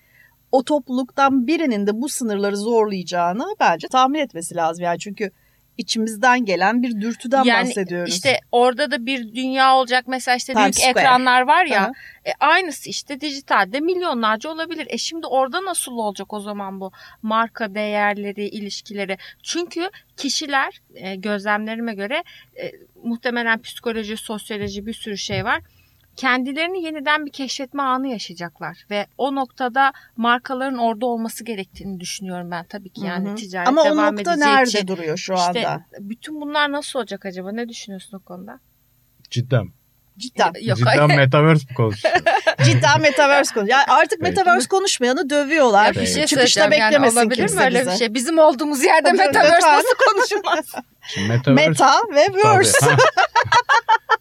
[0.51, 4.83] o topluluktan birinin de bu sınırları zorlayacağını bence tahmin etmesi lazım.
[4.83, 5.31] Yani çünkü
[5.79, 8.13] içimizden gelen bir dürtüden yani bahsediyoruz.
[8.13, 10.99] İşte orada da bir dünya olacak mesela işte Times büyük Square.
[10.99, 11.91] ekranlar var ya
[12.25, 14.87] e, aynısı işte dijitalde milyonlarca olabilir.
[14.89, 16.91] E şimdi orada nasıl olacak o zaman bu
[17.21, 19.17] marka değerleri, ilişkileri?
[19.43, 22.23] Çünkü kişiler e, gözlemlerime göre
[22.61, 22.71] e,
[23.03, 25.61] muhtemelen psikoloji, sosyoloji bir sürü şey var
[26.19, 32.65] kendilerini yeniden bir keşfetme anı yaşayacaklar ve o noktada markaların orada olması gerektiğini düşünüyorum ben
[32.65, 33.35] tabii ki yani Hı-hı.
[33.35, 34.87] ticaret Ama devam o nokta nerede için.
[34.87, 35.59] duruyor şu anda?
[35.59, 37.51] İşte bütün bunlar nasıl olacak acaba?
[37.51, 38.59] Ne düşünüyorsun o konuda?
[39.29, 39.69] Cidden.
[40.17, 40.53] Cidden.
[40.61, 42.15] Yok, Cidden metaverse mi konuşuyor?
[42.63, 43.77] Cidden metaverse konuşuyor.
[43.77, 44.21] Yani artık Peki.
[44.21, 45.85] metaverse konuşmayanı dövüyorlar.
[45.95, 47.91] Ya bir şey Çıkışta beklemesin yani olabilir mi öyle bize.
[47.91, 48.13] bir şey?
[48.13, 50.65] Bizim olduğumuz yerde metaverse nasıl konuşulmaz?
[51.29, 51.69] metaverse...
[51.69, 52.95] Meta ve verse.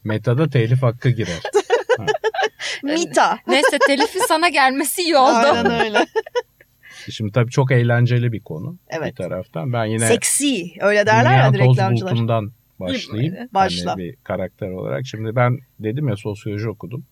[0.05, 1.41] Meta'da telif hakkı girer.
[2.83, 3.39] Mita.
[3.47, 5.47] Neyse telifi sana gelmesi iyi oldu.
[5.47, 6.07] Aynen öyle.
[7.11, 9.11] Şimdi tabii çok eğlenceli bir konu evet.
[9.11, 9.73] bir taraftan.
[9.73, 12.45] Ben yine seksi öyle derler ya reklamcılar.
[12.81, 13.35] Başlayayım.
[13.55, 13.91] Başla.
[13.91, 15.07] Yani bir karakter olarak.
[15.07, 17.05] Şimdi ben dedim ya sosyoloji okudum.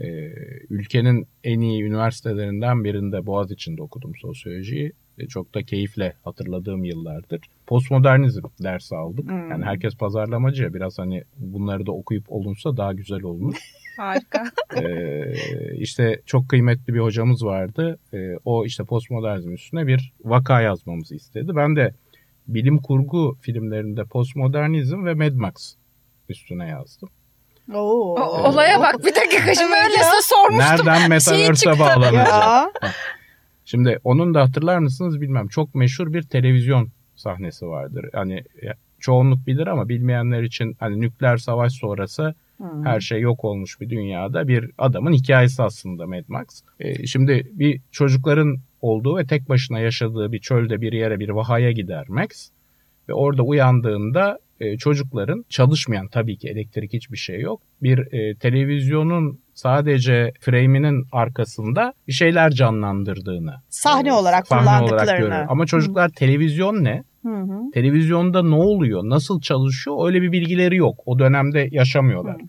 [0.00, 0.32] Ee,
[0.70, 4.92] ülkenin en iyi üniversitelerinden birinde Boğaziçi'nde okudum sosyolojiyi.
[5.28, 7.40] çok da keyifle hatırladığım yıllardır.
[7.66, 9.28] Postmodernizm dersi aldık.
[9.28, 9.50] Hmm.
[9.50, 13.54] Yani herkes pazarlamacı ya biraz hani bunları da okuyup olunsa daha güzel olur.
[13.98, 14.44] Harika.
[14.76, 15.32] ee,
[15.74, 17.98] işte çok kıymetli bir hocamız vardı.
[18.14, 21.56] Ee, o işte postmodernizm üstüne bir vaka yazmamızı istedi.
[21.56, 21.94] Ben de
[22.48, 25.74] bilim kurgu filmlerinde postmodernizm ve Mad Max
[26.28, 27.08] üstüne yazdım.
[27.74, 28.14] Oo.
[28.14, 30.86] O, olaya bak bir dakika şimdi öylesine sormuştum.
[30.86, 32.68] Nereden Metaverse'e bağlanacak?
[33.64, 35.48] Şimdi onun da hatırlar mısınız bilmem.
[35.48, 38.06] Çok meşhur bir televizyon sahnesi vardır.
[38.12, 38.44] Hani
[39.00, 42.86] çoğunluk bilir ama bilmeyenler için hani nükleer savaş sonrası hmm.
[42.86, 46.46] her şey yok olmuş bir dünyada bir adamın hikayesi aslında Mad Max.
[46.80, 51.72] Ee, şimdi bir çocukların olduğu ve tek başına yaşadığı bir çölde bir yere bir vahaya
[51.72, 52.50] gider Max.
[53.08, 57.62] Ve orada uyandığında e, çocukların çalışmayan tabii ki elektrik hiçbir şey yok.
[57.82, 63.54] Bir e, televizyonun sadece frame'inin arkasında bir şeyler canlandırdığını.
[63.68, 65.02] Sahne e, olarak sahne kullandıklarını.
[65.02, 65.46] Olarak görüyor.
[65.48, 67.04] Ama çocuklar televizyon ne?
[67.22, 67.70] Hı hı.
[67.74, 70.98] Televizyonda ne oluyor, nasıl çalışıyor öyle bir bilgileri yok.
[71.06, 72.34] O dönemde yaşamıyorlar.
[72.34, 72.46] Hı.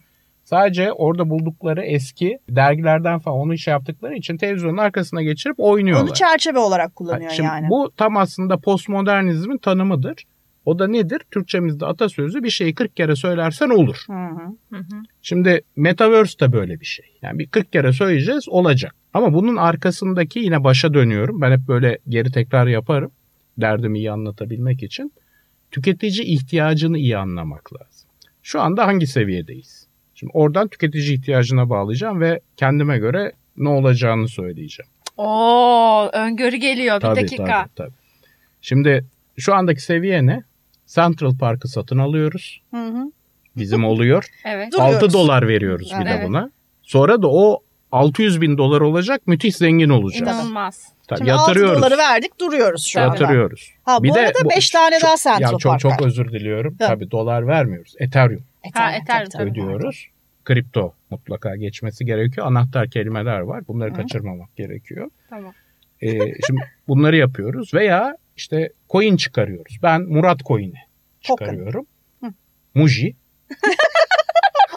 [0.49, 6.03] Sadece orada buldukları eski dergilerden falan onu şey yaptıkları için televizyonun arkasına geçirip oynuyorlar.
[6.03, 7.69] Onu çerçeve olarak kullanıyor Şimdi yani.
[7.69, 10.25] Bu tam aslında postmodernizmin tanımıdır.
[10.65, 11.21] O da nedir?
[11.31, 13.97] Türkçemizde atasözü bir şeyi 40 kere söylersen olur.
[14.07, 14.83] Hı hı.
[15.21, 17.05] Şimdi Metaverse de böyle bir şey.
[17.21, 18.95] Yani bir 40 kere söyleyeceğiz olacak.
[19.13, 21.41] Ama bunun arkasındaki yine başa dönüyorum.
[21.41, 23.11] Ben hep böyle geri tekrar yaparım.
[23.61, 25.13] Derdimi iyi anlatabilmek için.
[25.71, 28.09] Tüketici ihtiyacını iyi anlamak lazım.
[28.43, 29.87] Şu anda hangi seviyedeyiz?
[30.15, 34.89] Şimdi oradan tüketici ihtiyacına bağlayacağım ve kendime göre ne olacağını söyleyeceğim.
[35.17, 37.45] Oo, öngörü geliyor bir tabii, dakika.
[37.45, 37.93] Tabii, tabii.
[38.61, 39.05] Şimdi
[39.37, 40.43] şu andaki seviye ne?
[40.87, 42.61] Central Park'ı satın alıyoruz.
[42.71, 43.11] Hı hı.
[43.57, 44.25] Bizim oluyor.
[44.45, 44.79] evet.
[44.79, 46.21] 6 dolar veriyoruz bir evet.
[46.21, 46.51] de buna.
[46.83, 50.21] Sonra da o 600 bin dolar olacak müthiş zengin olacak.
[50.21, 50.87] İnanılmaz.
[51.07, 51.71] Tabii, Şimdi yatırıyoruz.
[51.71, 53.09] 6 doları verdik duruyoruz şu anda.
[53.09, 53.73] Yatırıyoruz.
[53.83, 56.77] Ha, bir bu de, arada 5 tane çok, daha Central ya, çok, Çok özür diliyorum.
[56.79, 56.89] Evet.
[56.89, 57.95] Tabii dolar vermiyoruz.
[57.99, 58.43] Ethereum.
[58.73, 59.29] Ha, Ethereum.
[59.29, 60.07] Tabii, ödüyoruz.
[60.45, 62.47] Kripto mutlaka geçmesi gerekiyor.
[62.47, 63.67] Anahtar kelimeler var.
[63.67, 63.95] Bunları Hı.
[63.95, 65.09] kaçırmamak gerekiyor.
[65.29, 65.53] Tamam.
[66.01, 66.09] Ee,
[66.47, 69.77] şimdi bunları yapıyoruz veya işte coin çıkarıyoruz.
[69.83, 70.73] Ben Murat coin'i
[71.21, 71.85] çıkarıyorum.
[72.73, 73.15] Muji.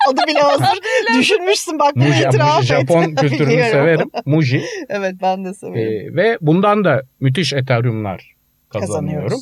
[0.13, 0.79] Adı bile hazır.
[1.19, 3.71] Düşünmüşsün bak bunu Muji, itiraf Muji, Japon kültürünü Biliyorum.
[3.73, 4.11] severim.
[4.27, 4.63] Muji.
[4.89, 6.13] evet ben de severim.
[6.13, 8.33] Ee, ve bundan da müthiş Ethereum'lar
[8.69, 9.41] kazanıyorum.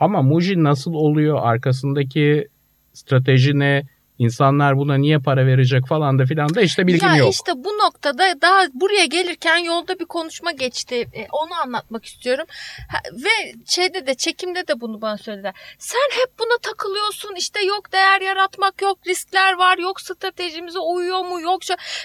[0.00, 1.38] Ama Muji nasıl oluyor?
[1.42, 2.48] Arkasındaki
[2.92, 3.82] strateji ne?
[4.18, 7.32] İnsanlar buna niye para verecek falan da filan da işte bilgim ya yok.
[7.32, 10.94] İşte bu noktada daha buraya gelirken yolda bir konuşma geçti.
[10.94, 12.46] E, onu anlatmak istiyorum.
[12.88, 15.54] Ha, ve şeyde de çekimde de bunu bana söylediler.
[15.78, 17.34] Sen hep buna takılıyorsun.
[17.34, 21.60] İşte yok değer yaratmak yok riskler var yok stratejimize uyuyor mu yok.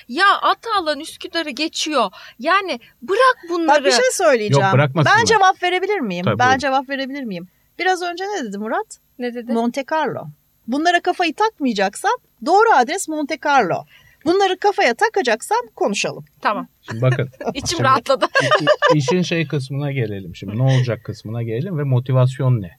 [0.07, 2.11] Ya Atalan Üsküdar'ı geçiyor.
[2.39, 3.79] Yani bırak bunları.
[3.79, 4.77] Bak bir şey söyleyeceğim.
[4.77, 6.25] Yok, ben cevap verebilir miyim?
[6.25, 6.59] Tabii, ben buyurun.
[6.59, 7.47] cevap verebilir miyim?
[7.79, 8.97] Biraz önce ne dedi Murat?
[9.19, 9.51] Ne dedi?
[9.51, 10.27] Monte Carlo.
[10.67, 13.85] Bunlara kafayı takmayacaksan doğru adres Monte Carlo.
[14.25, 16.25] Bunları kafaya takacaksan konuşalım.
[16.41, 16.67] Tamam.
[16.81, 17.29] Şimdi bakın.
[17.53, 18.25] İçim şimdi, rahatladı.
[18.95, 20.35] İşin şey kısmına gelelim.
[20.35, 22.71] Şimdi ne olacak kısmına gelelim ve motivasyon ne?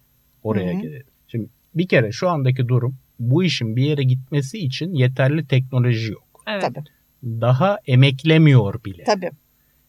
[0.42, 0.82] Oraya Hı-hı.
[0.82, 1.06] gelelim.
[1.28, 6.42] Şimdi bir kere şu andaki durum bu işin bir yere gitmesi için yeterli teknoloji yok.
[6.46, 6.62] Evet.
[6.62, 6.84] Tabii.
[7.24, 9.04] Daha emeklemiyor bile.
[9.04, 9.30] Tabii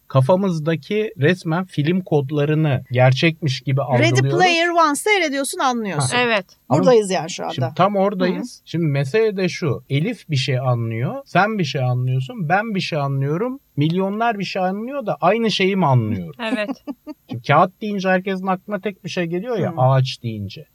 [0.08, 4.24] kafamızdaki resmen film kodlarını gerçekmiş gibi algılıyoruz.
[4.24, 6.16] Ready Player One seyrediyorsun anlıyorsun.
[6.16, 6.22] Ha.
[6.22, 6.46] Evet.
[6.70, 7.54] Buradayız yani şu anda.
[7.54, 8.58] Şimdi tam oradayız.
[8.58, 8.70] Hı-hı.
[8.70, 9.84] Şimdi mesele de şu.
[9.90, 11.16] Elif bir şey anlıyor.
[11.26, 12.50] Sen bir şey anlıyorsun.
[12.50, 13.60] Ben bir şey anlıyorum.
[13.78, 16.36] Milyonlar bir şey anlıyor da aynı şeyi mi anlıyor?
[16.40, 16.70] Evet.
[17.30, 19.72] Şimdi kağıt deyince herkesin aklına tek bir şey geliyor ya.
[19.72, 19.76] Hı.
[19.78, 20.66] Ağaç deyince.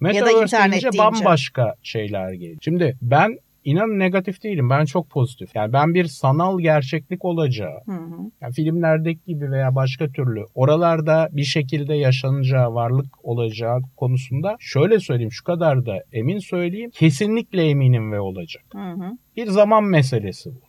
[0.00, 2.58] Metaverse deyince, deyince bambaşka şeyler geliyor.
[2.60, 4.70] Şimdi ben İnanın negatif değilim.
[4.70, 5.54] Ben çok pozitif.
[5.54, 8.30] Yani ben bir sanal gerçeklik olacağı, hı hı.
[8.40, 15.32] Yani filmlerdeki gibi veya başka türlü oralarda bir şekilde yaşanacağı, varlık olacağı konusunda şöyle söyleyeyim,
[15.32, 16.90] şu kadar da emin söyleyeyim.
[16.94, 18.64] Kesinlikle eminim ve olacak.
[18.72, 19.18] Hı hı.
[19.36, 20.60] Bir zaman meselesi bu.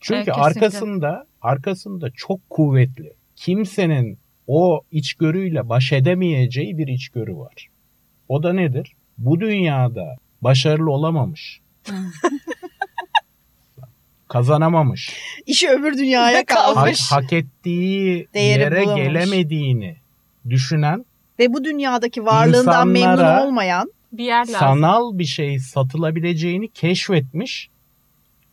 [0.00, 3.12] Çünkü evet, arkasında arkasında çok kuvvetli.
[3.36, 7.68] Kimsenin o içgörüyle baş edemeyeceği bir içgörü var.
[8.28, 8.92] O da nedir?
[9.18, 11.60] Bu dünyada başarılı olamamış,
[14.28, 15.16] Kazanamamış.
[15.46, 17.10] İşi öbür dünyaya kalmış.
[17.10, 19.04] Hak, hak ettiği Değeri yere bulamamış.
[19.04, 19.96] gelemediğini
[20.50, 21.04] düşünen
[21.38, 24.54] ve bu dünyadaki varlığından memnun olmayan bir yer lazım.
[24.58, 27.70] sanal bir şey satılabileceğini keşfetmiş.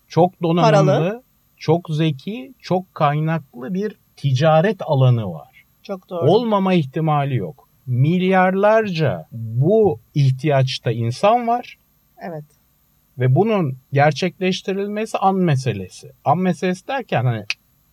[0.07, 1.23] Çok donanımlı, Paralı.
[1.57, 5.65] çok zeki, çok kaynaklı bir ticaret alanı var.
[5.83, 6.31] Çok doğru.
[6.31, 7.69] Olmama ihtimali yok.
[7.85, 11.77] Milyarlarca bu ihtiyaçta insan var.
[12.21, 12.45] Evet.
[13.19, 16.11] Ve bunun gerçekleştirilmesi an meselesi.
[16.25, 17.45] An meselesi derken hani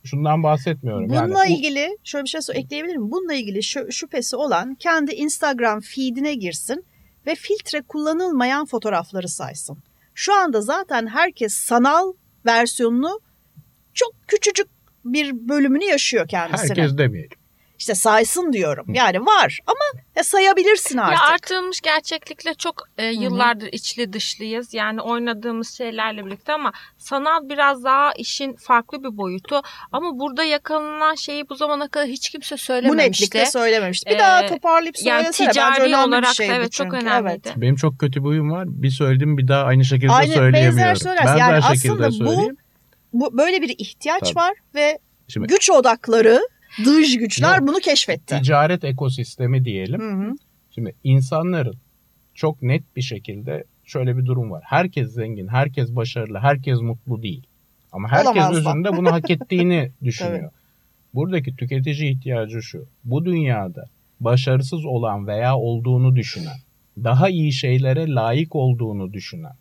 [0.03, 1.09] şundan bahsetmiyorum.
[1.09, 3.11] Bununla yani, ilgili şöyle bir şey ekleyebilir miyim?
[3.11, 6.85] Bununla ilgili şu, şüphesi olan kendi Instagram feedine girsin
[7.27, 9.77] ve filtre kullanılmayan fotoğrafları saysın.
[10.13, 12.13] Şu anda zaten herkes sanal
[12.45, 13.19] versiyonunu
[13.93, 14.67] çok küçücük
[15.05, 16.69] bir bölümünü yaşıyor kendisine.
[16.69, 17.38] Herkes demeyelim
[17.79, 18.85] işte saysın diyorum.
[18.93, 21.19] Yani var ama ya sayabilirsin artık.
[21.21, 23.75] Ya artırılmış gerçeklikle çok e, yıllardır Hı-hı.
[23.75, 24.73] içli dışlıyız.
[24.73, 29.61] Yani oynadığımız şeylerle birlikte ama sanal biraz daha işin farklı bir boyutu.
[29.91, 33.03] Ama burada yakalanan şeyi bu zamana kadar hiç kimse söylememişti.
[33.03, 34.09] Bu netlikte söylememişti.
[34.09, 35.23] Bir ee, daha toparlayıp söylesene.
[35.23, 36.89] Yani ticari olarak da evet çünkü.
[36.89, 37.41] çok önemliydi.
[37.45, 37.61] Evet.
[37.61, 38.63] Benim çok kötü bir huyum var.
[38.67, 40.77] Bir söyledim bir daha aynı şekilde aynı, söyleyemiyorum.
[40.77, 41.27] Benzer söylersin.
[41.27, 42.51] Benzer yani aslında bu,
[43.13, 44.35] bu böyle bir ihtiyaç Tabii.
[44.35, 46.41] var ve Şimdi, güç odakları
[46.85, 48.41] dış güçler Yok, bunu keşfetti.
[48.41, 50.01] Ticaret ekosistemi diyelim.
[50.01, 50.35] Hı hı.
[50.75, 51.75] Şimdi insanların
[52.33, 54.63] çok net bir şekilde şöyle bir durum var.
[54.65, 57.43] Herkes zengin, herkes başarılı, herkes mutlu değil.
[57.91, 60.51] Ama herkes Olamaz özünde bunu hak ettiğini düşünüyor.
[61.13, 62.85] Buradaki tüketici ihtiyacı şu.
[63.03, 63.85] Bu dünyada
[64.19, 66.57] başarısız olan veya olduğunu düşünen,
[66.97, 69.53] daha iyi şeylere layık olduğunu düşünen,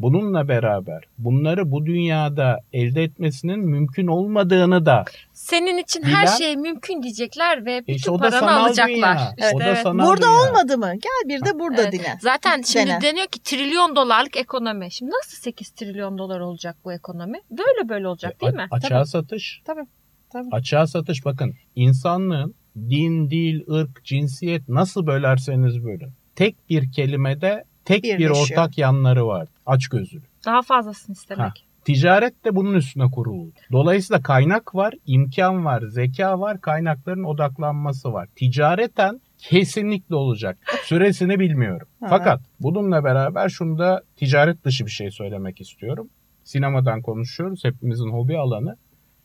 [0.00, 6.56] Bununla beraber bunları bu dünyada elde etmesinin mümkün olmadığını da senin için bilen, her şey
[6.56, 8.88] mümkün diyecekler ve bütün işte paranı alacaklar.
[8.88, 9.34] Dünya.
[9.38, 9.84] Evet, o da evet.
[9.84, 10.50] Burada dünya.
[10.50, 10.92] olmadı mı?
[10.92, 11.92] Gel bir de burada evet.
[11.92, 12.18] dine.
[12.20, 13.00] Zaten şimdi Dene.
[13.00, 14.92] deniyor ki trilyon dolarlık ekonomi.
[14.92, 17.40] Şimdi nasıl 8 trilyon dolar olacak bu ekonomi?
[17.50, 18.66] Böyle böyle olacak e, değil mi?
[18.70, 19.08] Açığa tabii.
[19.08, 19.62] satış.
[19.64, 19.84] Tabii.
[20.32, 20.48] Tabii.
[20.52, 26.12] Açığa satış bakın insanlığın din, dil, ırk, cinsiyet nasıl bölerseniz bölün.
[26.36, 29.48] Tek bir kelimede tek bir ortak yanları var.
[29.66, 30.20] Aç gözlü.
[30.46, 31.46] Daha fazlasını istemek.
[31.46, 31.52] Ha.
[31.84, 33.52] Ticaret de bunun üstüne kuruldu.
[33.72, 38.28] Dolayısıyla kaynak var, imkan var, zeka var, kaynakların odaklanması var.
[38.36, 40.58] Ticareten kesinlikle olacak.
[40.82, 41.88] Süresini bilmiyorum.
[42.08, 46.08] Fakat bununla beraber şunu da ticaret dışı bir şey söylemek istiyorum.
[46.44, 47.64] Sinemadan konuşuyoruz.
[47.64, 48.76] Hepimizin hobi alanı.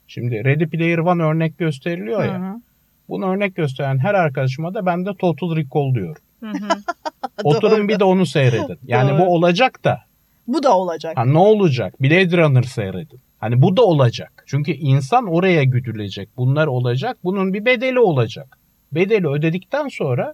[0.07, 2.39] Şimdi Ready Player One örnek gösteriliyor ya.
[2.39, 2.61] Hı hı.
[3.09, 6.21] Bunu örnek gösteren her arkadaşıma da ben de Total Recall diyorum.
[7.43, 8.77] Oturun bir de onu seyredin.
[8.87, 9.19] Yani Doğru.
[9.19, 9.99] bu olacak da.
[10.47, 11.17] Bu da olacak.
[11.17, 12.01] Ha, ne olacak?
[12.01, 13.19] Blade Runner seyredin.
[13.39, 14.43] Hani bu da olacak.
[14.47, 16.29] Çünkü insan oraya güdülecek.
[16.37, 17.17] Bunlar olacak.
[17.23, 18.57] Bunun bir bedeli olacak.
[18.91, 20.33] Bedeli ödedikten sonra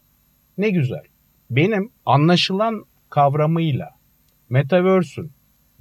[0.57, 1.03] ne güzel.
[1.49, 3.89] Benim anlaşılan kavramıyla
[4.49, 5.31] Metaverse'ün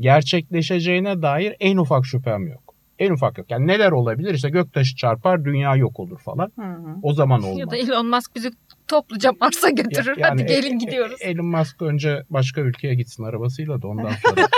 [0.01, 2.68] gerçekleşeceğine dair en ufak şüphem yok.
[2.99, 3.51] En ufak yok.
[3.51, 4.35] Yani neler olabilir?
[4.35, 6.53] İşte göktaşı çarpar, dünya yok olur falan.
[6.59, 6.97] Hı hı.
[7.03, 7.59] O zaman olmaz.
[7.59, 8.51] Ya da Elon Musk bizi
[8.89, 10.17] topluca Mars'a götürür.
[10.19, 11.17] Yani Hadi gelin e, gidiyoruz.
[11.21, 14.49] Elon Musk önce başka ülkeye gitsin arabasıyla da ondan sonra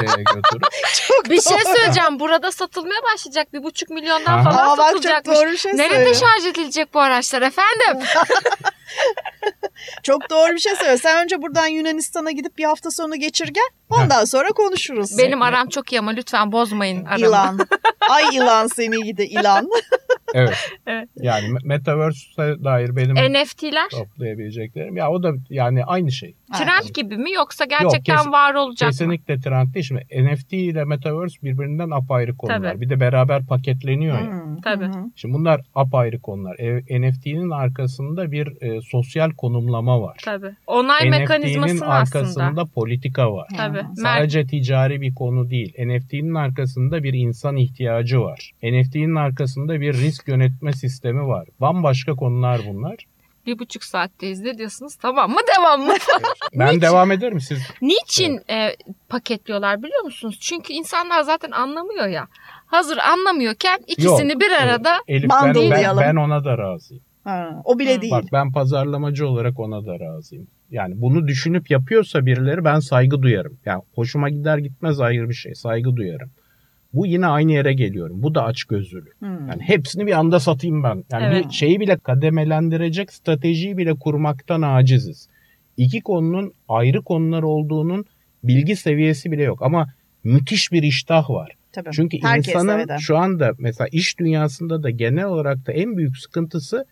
[0.00, 0.62] şeye götürür.
[1.08, 1.62] Çok bir şey doğru.
[1.62, 2.20] şey söyleyeceğim.
[2.20, 3.52] Burada satılmaya başlayacak.
[3.52, 4.50] Bir buçuk milyondan Aha.
[4.50, 5.36] falan Aa, satılacakmış.
[5.38, 8.06] Çok doğru şey Nerede şarj edilecek bu araçlar efendim?
[10.02, 10.98] Çok doğru bir şey söylüyor.
[10.98, 13.68] Sen önce buradan Yunanistan'a gidip bir hafta sonu geçir gel.
[13.90, 15.18] Ondan sonra konuşuruz.
[15.18, 17.26] Benim aram çok iyi ama lütfen bozmayın aramı.
[17.26, 17.58] İlan.
[18.10, 19.68] Ay ilan seni gidi ilan.
[20.34, 20.70] evet.
[20.86, 21.08] evet.
[21.16, 24.96] Yani Metaverse'e dair benim NFT'ler toplayabileceklerim.
[24.96, 26.34] Ya o da yani aynı şey.
[26.58, 26.92] Trend yani.
[26.92, 29.42] gibi mi yoksa gerçekten Yok, kes, var olacak kesinlikle mı?
[29.42, 29.86] trend değil.
[29.86, 32.72] Şimdi NFT ile Metaverse birbirinden apayrı konular.
[32.72, 32.80] Tabii.
[32.80, 34.54] Bir de beraber paketleniyor hmm.
[34.54, 34.56] ya.
[34.64, 34.90] Tabii.
[35.16, 36.56] Şimdi bunlar apayrı konular.
[36.58, 40.18] E, NFT'nin arkasında bir e, sosyal konumlama var.
[40.24, 40.50] Tabii.
[40.66, 42.64] Onay mekanizmasının arkasında aslında.
[42.64, 43.48] politika var.
[43.56, 43.84] Tabii.
[43.96, 45.74] Sadece ticari bir konu değil.
[45.78, 48.50] NFT'nin arkasında bir insan ihtiyacı var.
[48.62, 51.48] NFT'nin arkasında bir risk yönetme sistemi var.
[51.60, 52.96] Bambaşka konular bunlar
[53.46, 55.94] bir buçuk saatteyiz ne diyorsunuz tamam mı devam mı?
[56.54, 56.80] ben Niçin?
[56.80, 57.58] devam ederim siz.
[57.82, 58.80] Niçin evet.
[58.88, 60.38] e, paketliyorlar biliyor musunuz?
[60.40, 62.28] Çünkü insanlar zaten anlamıyor ya.
[62.66, 67.02] Hazır anlamıyorken ikisini Yok, bir arada Elif, ben, ben, ben ona da razıyım.
[67.30, 68.12] Ha, o bile değil.
[68.12, 70.46] Bak ben pazarlamacı olarak ona da razıyım.
[70.70, 73.58] Yani bunu düşünüp yapıyorsa birileri ben saygı duyarım.
[73.64, 75.54] Yani hoşuma gider gitmez ayrı bir şey.
[75.54, 76.30] Saygı duyarım.
[76.92, 78.22] Bu yine aynı yere geliyorum.
[78.22, 79.20] Bu da aç gözlülük.
[79.20, 79.48] Hmm.
[79.48, 81.04] Yani hepsini bir anda satayım ben.
[81.12, 81.48] Yani evet.
[81.48, 85.28] bir şeyi bile kademelendirecek stratejiyi bile kurmaktan aciziz.
[85.76, 88.04] İki konunun ayrı konular olduğunun
[88.44, 89.62] bilgi seviyesi bile yok.
[89.62, 89.86] Ama
[90.24, 91.56] müthiş bir iştah var.
[91.72, 91.90] Tabii.
[91.92, 96.86] Çünkü Herkes insanın şu anda mesela iş dünyasında da genel olarak da en büyük sıkıntısı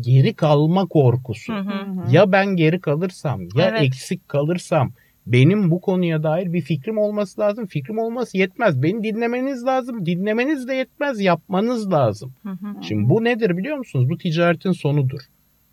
[0.00, 1.52] geri kalma korkusu.
[1.52, 2.12] Hı hı.
[2.12, 3.82] Ya ben geri kalırsam ya evet.
[3.82, 4.92] eksik kalırsam
[5.26, 7.66] benim bu konuya dair bir fikrim olması lazım.
[7.66, 8.82] Fikrim olması yetmez.
[8.82, 10.06] Beni dinlemeniz lazım.
[10.06, 11.20] Dinlemeniz de yetmez.
[11.20, 12.32] Yapmanız lazım.
[12.42, 12.82] Hı hı.
[12.82, 14.10] Şimdi bu nedir biliyor musunuz?
[14.10, 15.20] Bu ticaretin sonudur.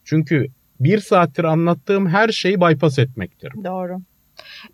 [0.04, 0.48] Çünkü
[0.80, 3.52] bir saattir anlattığım her şeyi bypass etmektir.
[3.64, 3.98] Doğru.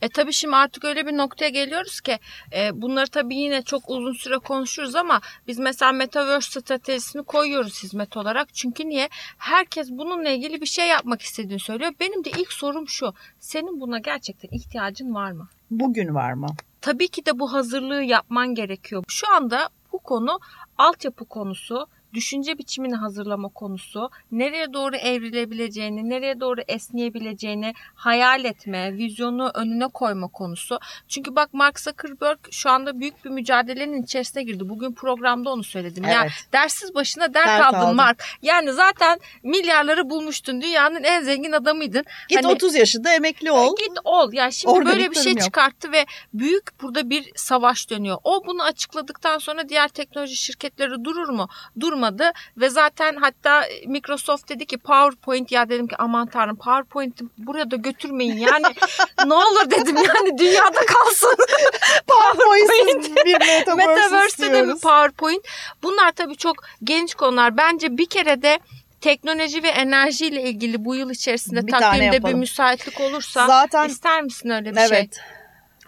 [0.02, 2.20] E tabii şimdi artık öyle bir noktaya geliyoruz ki
[2.56, 8.18] e, bunları tabii yine çok uzun süre konuşuruz ama biz mesela Metaverse stratejisini koyuyoruz hizmet
[8.18, 8.54] olarak.
[8.54, 9.10] Çünkü niye?
[9.38, 11.92] Herkes bununla ilgili bir şey yapmak istediğini söylüyor.
[12.00, 13.14] Benim de ilk sorum şu.
[13.40, 15.48] Senin buna gerçekten ihtiyacın var mı?
[15.72, 16.48] Bugün var mı?
[16.82, 19.04] Tabii ki de bu hazırlığı yapman gerekiyor.
[19.08, 20.40] Şu anda Bu konu
[20.78, 29.52] altyapı konusu, düşünce biçimini hazırlama konusu, nereye doğru evrilebileceğini, nereye doğru esneyebileceğini hayal etme, vizyonu
[29.54, 30.80] önüne koyma konusu.
[31.08, 34.70] Çünkü bak Mark Zuckerberg şu anda büyük bir mücadelenin içerisine girdi.
[34.70, 36.04] Bugün programda onu söyledim.
[36.06, 36.16] Evet.
[36.16, 37.96] Yani dersiz başına dert, dert aldın aldım.
[37.96, 38.24] Mark.
[38.42, 40.62] Yani zaten milyarları bulmuştun.
[40.62, 42.06] Dünyanın en zengin adamıydın.
[42.30, 43.76] Git hani, 30 yaşında emekli ol.
[43.80, 44.34] Git ol.
[44.34, 45.42] Yani şimdi Organik böyle bir şey yok.
[45.42, 48.18] çıkarttı ve büyük burada bir savaş dönüyor.
[48.24, 51.48] O bunu açıkladıktan sonra diğer teknoloji şirketleri durur mu?
[51.80, 57.26] Durma olmadı ve zaten hatta Microsoft dedi ki PowerPoint ya dedim ki aman tanrım PowerPoint'i
[57.38, 58.66] buraya da götürmeyin yani
[59.26, 61.36] ne olur dedim yani dünyada kalsın.
[62.08, 65.46] PowerPoint bir metaverse, metaverse'de de mi PowerPoint?
[65.84, 67.58] Bunlar tabii çok genç konular.
[67.58, 68.60] Bence bir kere de
[69.02, 74.22] teknoloji ve enerji ile ilgili bu yıl içerisinde bir takvimde bir müsaitlik olursa Zaten, ister
[74.24, 74.90] misin öyle bir evet.
[74.90, 75.00] şey?
[75.00, 75.20] Evet.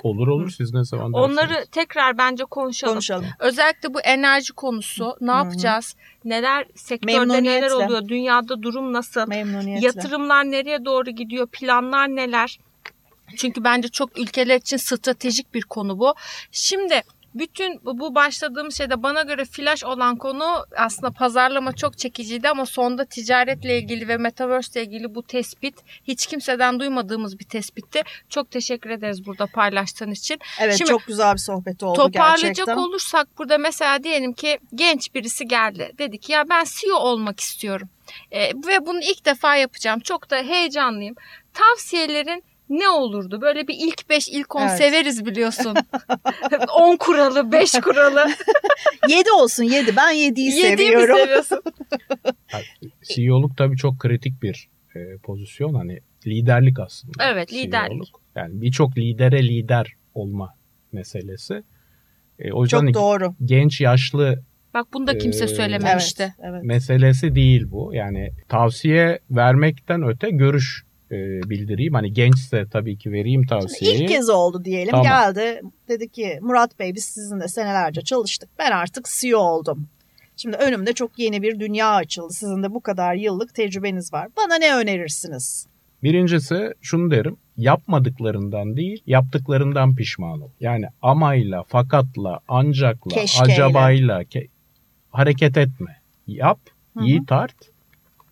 [0.04, 1.70] Olur olur siz ne zaman Onları dersiniz?
[1.72, 2.94] tekrar bence konuşalım.
[2.94, 3.26] konuşalım.
[3.40, 5.96] Özellikle bu enerji konusu ne yapacağız?
[6.26, 8.08] Neler sektörde neler oluyor?
[8.08, 9.32] Dünyada durum nasıl?
[9.82, 11.48] Yatırımlar nereye doğru gidiyor?
[11.48, 12.60] Planlar neler?
[13.38, 16.14] Çünkü bence çok ülkeler için stratejik bir konu bu.
[16.52, 17.02] Şimdi
[17.36, 23.06] bütün bu başladığım şeyde bana göre flash olan konu aslında pazarlama çok çekiciydi ama sonda
[23.06, 28.02] ticaretle ilgili ve metaverse ile ilgili bu tespit hiç kimseden duymadığımız bir tespitti.
[28.30, 30.40] Çok teşekkür ederiz burada paylaştığın için.
[30.60, 32.66] Evet Şimdi, çok güzel bir sohbet oldu toparlayacak gerçekten.
[32.66, 35.92] Toparlayacak olursak burada mesela diyelim ki genç birisi geldi.
[35.98, 37.90] Dedi ki ya ben CEO olmak istiyorum.
[38.32, 40.00] E, ve bunu ilk defa yapacağım.
[40.00, 41.16] Çok da heyecanlıyım.
[41.54, 43.42] Tavsiyelerin ne olurdu?
[43.42, 44.78] Böyle bir ilk 5, ilk 10 evet.
[44.78, 45.76] severiz biliyorsun.
[46.76, 48.26] 10 kuralı, 5 kuralı.
[49.10, 49.96] 7 olsun 7.
[49.96, 51.16] Ben 7'yi seviyorum.
[51.16, 51.62] 7'yi seviyorsun?
[53.16, 55.74] CEO'luk tabii çok kritik bir e, pozisyon.
[55.74, 57.24] Hani liderlik aslında.
[57.24, 57.90] Evet liderlik.
[57.90, 58.22] CEO'luk.
[58.36, 60.54] Yani birçok lidere lider olma
[60.92, 61.64] meselesi.
[62.40, 63.36] E, o yüzden çok doğru.
[63.46, 64.44] Genç, yaşlı
[64.76, 66.24] Bak bunu da kimse e, söylememişti.
[66.24, 66.64] Evet, evet.
[66.64, 67.92] Meselesi değil bu.
[67.94, 70.86] Yani tavsiye vermekten öte görüş
[71.16, 71.94] e, bildireyim.
[71.94, 74.02] Hani gençse tabii ki vereyim tavsiyeyi.
[74.02, 74.92] İlk kez oldu diyelim.
[74.92, 75.06] Tamam.
[75.06, 78.50] Geldi dedi ki Murat Bey biz sizinle senelerce çalıştık.
[78.60, 79.88] Ben artık CEO oldum.
[80.38, 82.34] Şimdi önümde çok yeni bir dünya açıldı.
[82.34, 84.28] Sizin de bu kadar yıllık tecrübeniz var.
[84.38, 85.68] Bana ne önerirsiniz?
[86.04, 87.38] Birincisi şunu derim.
[87.58, 90.50] Yapmadıklarından değil, yaptıklarından pişman ol.
[90.60, 93.54] Yani amayla, fakatla, ancakla, Keşkeyle.
[93.54, 94.48] acabayla ke-
[95.12, 96.02] hareket etme.
[96.28, 96.60] Yap,
[96.98, 97.06] Hı-hı.
[97.06, 97.56] iyi tart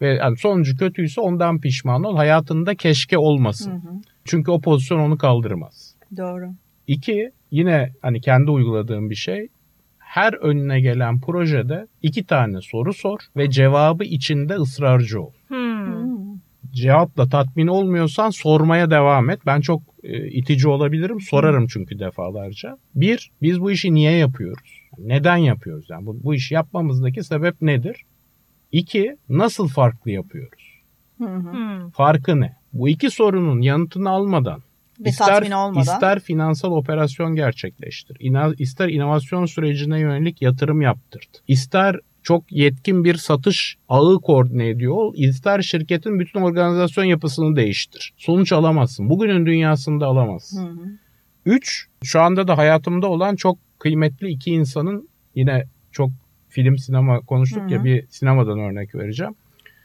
[0.03, 2.15] ve yani sonucu kötüyse ondan pişman ol.
[2.15, 3.71] Hayatında keşke olmasın.
[3.71, 3.93] Hı hı.
[4.25, 5.95] Çünkü o pozisyon onu kaldırmaz.
[6.17, 6.45] Doğru.
[6.87, 9.47] İki, yine hani kendi uyguladığım bir şey.
[9.97, 15.31] Her önüne gelen projede iki tane soru sor ve cevabı içinde ısrarcı ol.
[15.47, 16.13] Hmm.
[16.71, 19.39] Cevapla tatmin olmuyorsan sormaya devam et.
[19.45, 21.21] Ben çok e, itici olabilirim.
[21.21, 22.77] Sorarım çünkü defalarca.
[22.95, 24.81] Bir, biz bu işi niye yapıyoruz?
[24.97, 25.85] Neden yapıyoruz?
[25.89, 28.05] Yani bu, bu işi yapmamızdaki sebep nedir?
[28.73, 30.81] İki, nasıl farklı yapıyoruz?
[31.17, 31.89] Hı hı.
[31.89, 32.55] Farkı ne?
[32.73, 34.63] Bu iki sorunun yanıtını almadan
[34.99, 35.81] Ve ister, olmadan.
[35.81, 38.17] ister finansal operasyon gerçekleştir,
[38.59, 45.11] ister inovasyon sürecine yönelik yatırım yaptırt, ister çok yetkin bir satış ağı koordine ediyor.
[45.15, 48.13] İster şirketin bütün organizasyon yapısını değiştir.
[48.17, 49.09] Sonuç alamazsın.
[49.09, 50.65] Bugünün dünyasında alamazsın.
[50.65, 50.89] Hı hı.
[51.45, 56.09] Üç, şu anda da hayatımda olan çok kıymetli iki insanın yine çok
[56.53, 57.73] film sinema konuştuk Hı-hı.
[57.73, 59.35] ya bir sinemadan örnek vereceğim.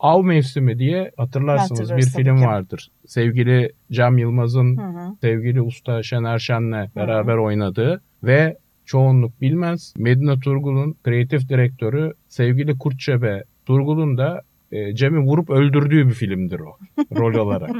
[0.00, 2.90] Av Mevsimi diye hatırlarsınız bir film vardır.
[3.06, 5.16] Sevgili Cem Yılmaz'ın Hı-hı.
[5.20, 7.42] sevgili usta Şener Şen'le beraber Hı-hı.
[7.42, 9.94] oynadığı ve çoğunluk bilmez.
[9.98, 14.42] Medine Turgul'un kreatif direktörü sevgili Kurtçebe Turgul'un da
[14.72, 16.76] e, Cem'i vurup öldürdüğü bir filmdir o
[17.16, 17.70] rol olarak.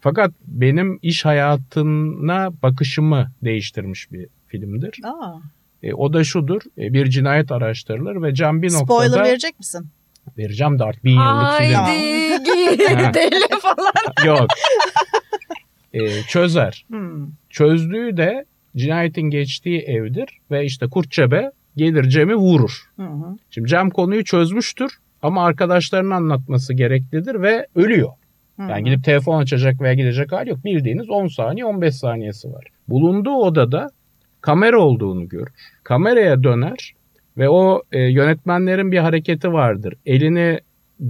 [0.00, 5.00] Fakat benim iş hayatına bakışımı değiştirmiş bir filmdir.
[5.04, 5.40] Aa.
[5.86, 6.62] E, o da şudur.
[6.78, 8.84] E, bir cinayet araştırılır ve Can bir noktada...
[8.84, 9.86] Spoiler verecek misin?
[10.38, 11.74] Vereceğim de artık bin yıllık film.
[11.74, 14.26] Haydi falan.
[14.26, 14.46] Yok.
[15.92, 16.84] E, çözer.
[16.88, 17.26] Hmm.
[17.50, 18.44] Çözdüğü de
[18.76, 22.82] cinayetin geçtiği evdir ve işte Kurtçebe gelir Cem'i vurur.
[22.96, 23.36] Hı hı.
[23.50, 24.92] Şimdi Cem konuyu çözmüştür
[25.22, 28.10] ama arkadaşlarının anlatması gereklidir ve ölüyor.
[28.56, 28.70] Hı hı.
[28.70, 30.64] Yani gidip telefon açacak veya gidecek hali yok.
[30.64, 32.64] Bildiğiniz 10 saniye 15 saniyesi var.
[32.88, 33.90] Bulunduğu odada
[34.46, 35.52] kamera olduğunu görür.
[35.84, 36.94] Kameraya döner
[37.38, 39.94] ve o e, yönetmenlerin bir hareketi vardır.
[40.06, 40.60] Elini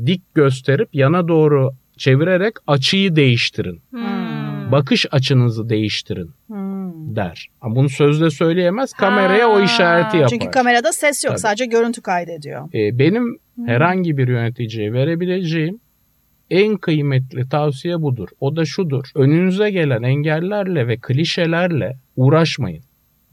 [0.06, 3.80] dik gösterip yana doğru çevirerek açıyı değiştirin.
[3.90, 4.72] Hmm.
[4.72, 7.16] Bakış açınızı değiştirin hmm.
[7.16, 7.48] der.
[7.60, 8.92] Ama bunu sözle söyleyemez.
[8.92, 9.52] Kameraya ha.
[9.52, 10.28] o işareti yapar.
[10.28, 11.32] Çünkü kamerada ses yok.
[11.32, 11.40] Tabii.
[11.40, 12.74] Sadece görüntü kaydediyor.
[12.74, 13.68] E, benim hmm.
[13.68, 15.80] herhangi bir yöneticiye verebileceğim
[16.50, 18.28] en kıymetli tavsiye budur.
[18.40, 19.04] O da şudur.
[19.14, 22.82] Önünüze gelen engellerle ve klişelerle uğraşmayın.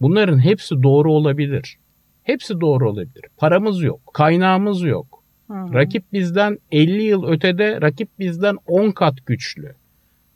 [0.02, 1.78] Bunların hepsi doğru olabilir.
[2.24, 3.26] Hepsi doğru olabilir.
[3.38, 5.24] Paramız yok, kaynağımız yok.
[5.48, 5.74] Hı-hı.
[5.74, 9.76] Rakip bizden 50 yıl ötede, rakip bizden 10 kat güçlü.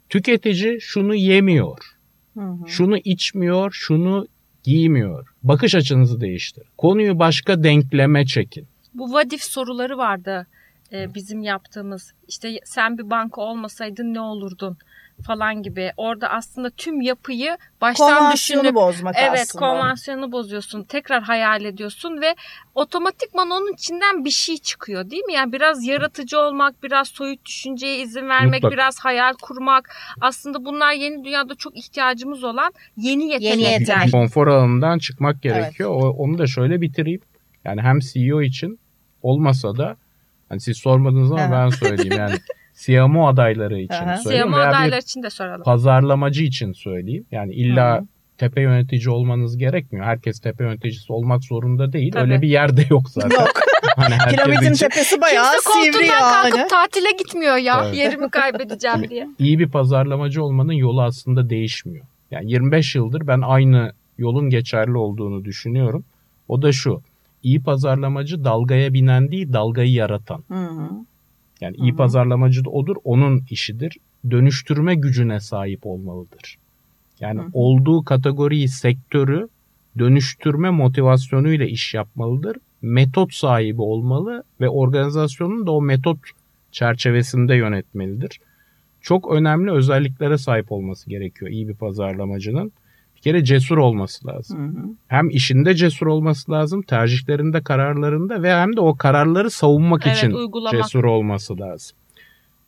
[0.09, 1.77] Tüketici şunu yemiyor.
[2.37, 2.67] Hı-hı.
[2.67, 4.27] Şunu içmiyor, şunu
[4.63, 5.27] giymiyor.
[5.43, 6.63] Bakış açınızı değiştir.
[6.77, 8.67] Konuyu başka denkleme çekin.
[8.93, 10.47] Bu vadif soruları vardı
[10.93, 12.13] e, bizim yaptığımız.
[12.27, 14.77] İşte sen bir banka olmasaydın ne olurdun?
[15.23, 15.91] falan gibi.
[15.97, 19.65] Orada aslında tüm yapıyı baştan düşünüp bozmak evet, aslında.
[19.65, 20.83] konvansiyonu bozuyorsun.
[20.83, 22.35] Tekrar hayal ediyorsun ve
[22.75, 25.33] otomatikman onun içinden bir şey çıkıyor değil mi?
[25.33, 28.73] Yani biraz yaratıcı olmak, biraz soyut düşünceye izin vermek, Mutlaka.
[28.73, 29.95] biraz hayal kurmak.
[30.21, 33.99] Aslında bunlar yeni dünyada çok ihtiyacımız olan yeni yetenekler.
[33.99, 36.01] Yeni Konfor alanından çıkmak gerekiyor.
[36.03, 36.15] Evet.
[36.17, 37.21] Onu da şöyle bitireyim.
[37.65, 38.79] Yani hem CEO için
[39.21, 39.97] olmasa da
[40.49, 42.35] hani siz sormadınız ama ben söyleyeyim yani
[42.77, 44.17] CMO adayları için Aha.
[44.17, 44.47] söyleyeyim.
[44.47, 45.63] CMO adayları için de soralım.
[45.63, 47.25] Pazarlamacı için söyleyeyim.
[47.31, 48.05] Yani illa Hı.
[48.37, 50.05] tepe yönetici olmanız gerekmiyor.
[50.05, 52.11] Herkes tepe yöneticisi olmak zorunda değil.
[52.11, 52.23] Tabii.
[52.23, 53.39] Öyle bir yerde yok zaten.
[53.39, 53.61] Yok.
[53.95, 54.89] hani Piramidin için...
[54.89, 56.51] tepesi bayağı Kimse sivri yani.
[56.51, 57.83] kalkıp tatile gitmiyor ya.
[57.85, 57.95] Evet.
[57.95, 59.27] Yerimi kaybedeceğim diye.
[59.39, 62.05] İyi bir pazarlamacı olmanın yolu aslında değişmiyor.
[62.31, 66.05] Yani 25 yıldır ben aynı yolun geçerli olduğunu düşünüyorum.
[66.47, 67.01] O da şu.
[67.43, 70.43] İyi pazarlamacı dalgaya binen değil, dalgayı yaratan.
[70.47, 70.89] Hı hı.
[71.61, 71.97] Yani iyi Hı-hı.
[71.97, 73.97] pazarlamacı da odur, onun işidir.
[74.31, 76.57] Dönüştürme gücüne sahip olmalıdır.
[77.19, 77.49] Yani Hı-hı.
[77.53, 79.47] olduğu kategoriyi, sektörü
[79.99, 82.57] dönüştürme motivasyonuyla iş yapmalıdır.
[82.81, 86.17] Metot sahibi olmalı ve organizasyonun da o metot
[86.71, 88.39] çerçevesinde yönetmelidir.
[89.01, 92.71] Çok önemli özelliklere sahip olması gerekiyor iyi bir pazarlamacının
[93.17, 94.59] bir kere cesur olması lazım.
[94.59, 94.85] Hı hı.
[95.07, 100.31] Hem işinde cesur olması lazım, tercihlerinde, kararlarında ve hem de o kararları savunmak evet, için
[100.31, 100.83] uygulamak.
[100.83, 101.97] cesur olması lazım.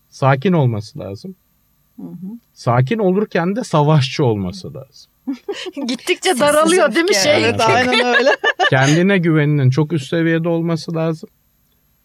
[0.09, 1.35] Sakin olması lazım.
[1.95, 2.27] Hı hı.
[2.53, 5.11] Sakin olurken de savaşçı olması lazım.
[5.87, 7.43] Gittikçe daralıyor değil mi şey?
[7.43, 8.29] Evet, aynen öyle.
[8.69, 11.29] Kendine güveninin çok üst seviyede olması lazım.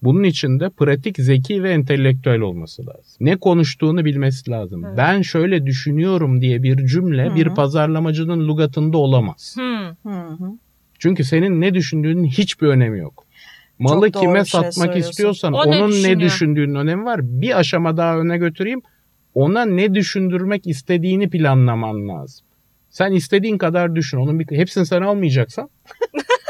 [0.04, 3.16] Bunun için de pratik, zeki ve entelektüel olması lazım.
[3.20, 4.84] Ne konuştuğunu bilmesi lazım.
[4.84, 4.98] Evet.
[4.98, 7.34] Ben şöyle düşünüyorum diye bir cümle Hı-hı.
[7.34, 9.56] bir pazarlamacının lugatında olamaz.
[9.58, 10.58] Hı-hı.
[10.98, 13.24] Çünkü senin ne düşündüğünün hiçbir önemi yok.
[13.78, 17.20] Malı Çok kime şey satmak şey istiyorsan o onun ne, ne düşündüğünün önemi var.
[17.22, 18.82] Bir aşama daha öne götüreyim.
[19.34, 22.46] Ona ne düşündürmek istediğini planlaman lazım.
[22.90, 24.18] Sen istediğin kadar düşün.
[24.18, 25.68] Onun bir hepsini sen almayacaksan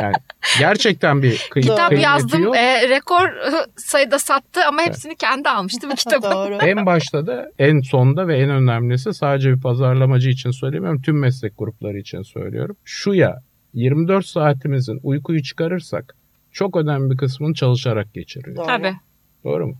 [0.00, 0.14] Yani
[0.58, 2.42] gerçekten bir kıy- Kitap yazdım.
[2.42, 2.56] Yok.
[2.56, 3.28] E, rekor
[3.76, 5.20] sayıda sattı ama hepsini evet.
[5.20, 6.30] kendi almıştı bu kitabı.
[6.30, 6.54] Doğru.
[6.54, 11.02] En başta da en sonda ve en önemlisi sadece bir pazarlamacı için söylemiyorum.
[11.02, 12.76] Tüm meslek grupları için söylüyorum.
[12.84, 13.42] Şu ya
[13.74, 16.16] 24 saatimizin uykuyu çıkarırsak
[16.52, 18.56] çok önemli bir kısmını çalışarak geçiriyor.
[18.56, 18.66] Doğru.
[18.66, 18.96] Tabii.
[19.44, 19.74] Doğru mu?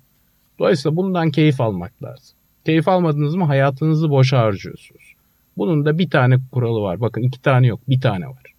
[0.58, 2.36] Dolayısıyla bundan keyif almak lazım.
[2.64, 5.14] Keyif almadınız mı hayatınızı boşa harcıyorsunuz.
[5.56, 7.00] Bunun da bir tane kuralı var.
[7.00, 8.51] Bakın iki tane yok bir tane var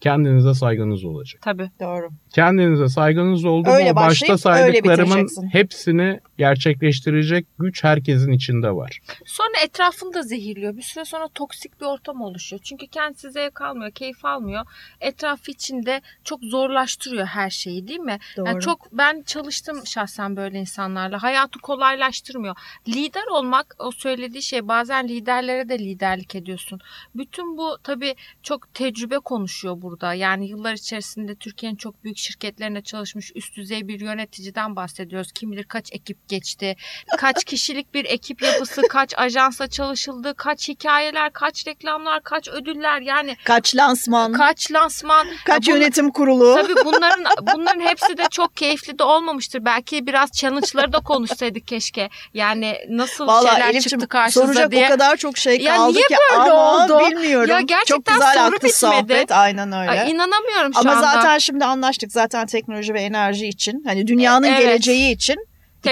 [0.00, 1.42] kendinize saygınız olacak.
[1.42, 1.70] Tabii.
[1.80, 2.08] Doğru.
[2.34, 9.00] Kendinize saygınız oldu öyle mu başta saydıklarımın hepsini gerçekleştirecek güç herkesin içinde var.
[9.24, 10.76] Sonra etrafını da zehirliyor.
[10.76, 12.60] Bir süre sonra toksik bir ortam oluşuyor.
[12.62, 14.64] Çünkü kendisi zevk almıyor, keyif almıyor.
[15.00, 18.18] Etraf içinde çok zorlaştırıyor her şeyi değil mi?
[18.36, 18.46] Doğru.
[18.46, 21.22] Yani çok ben çalıştım şahsen böyle insanlarla.
[21.22, 22.56] Hayatı kolaylaştırmıyor.
[22.88, 26.80] Lider olmak o söylediği şey bazen liderlere de liderlik ediyorsun.
[27.14, 30.14] Bütün bu tabii çok tecrübe konuşuyor burada.
[30.14, 35.32] Yani yıllar içerisinde Türkiye'nin çok büyük şirketlerine çalışmış üst düzey bir yöneticiden bahsediyoruz.
[35.32, 36.76] Kim bilir kaç ekip geçti.
[37.18, 43.36] Kaç kişilik bir ekip yapısı, kaç ajansa çalışıldı, kaç hikayeler, kaç reklamlar, kaç ödüller yani.
[43.44, 44.32] Kaç lansman.
[44.32, 45.26] Kaç lansman.
[45.44, 46.54] Kaç ya yönetim kurulu.
[46.54, 49.64] Tabii bunların bunların hepsi de çok keyifli de olmamıştır.
[49.64, 52.08] Belki biraz challenge'ları da konuşsaydık keşke.
[52.34, 54.86] Yani nasıl Vallahi şeyler Elif'cim, çıktı karşımıza soracak diye.
[54.86, 57.10] o kadar çok şey kaldı ya niye ki böyle ama oldu?
[57.10, 57.50] bilmiyorum.
[57.50, 58.72] Ya gerçekten çok güzel soru bitmedi.
[58.72, 59.75] Sohbet, aynen öyle.
[59.76, 61.10] Ay, inanamıyorum şu ama anda.
[61.10, 64.60] Ama zaten şimdi anlaştık zaten teknoloji ve enerji için hani dünyanın evet.
[64.60, 65.36] geleceği için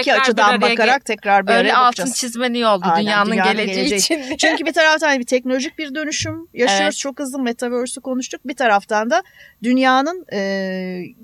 [0.01, 3.51] iki açıdan bakarak ge- tekrar bir Öyle araya altın çizmen iyi oldu Aynen, dünyanın, dünyanın
[3.53, 4.37] geleceği, geleceği için.
[4.37, 6.83] Çünkü bir taraftan bir teknolojik bir dönüşüm yaşıyoruz.
[6.83, 6.97] Evet.
[6.97, 8.41] Çok hızlı metaverse'ü konuştuk.
[8.47, 9.23] Bir taraftan da
[9.63, 10.39] dünyanın e,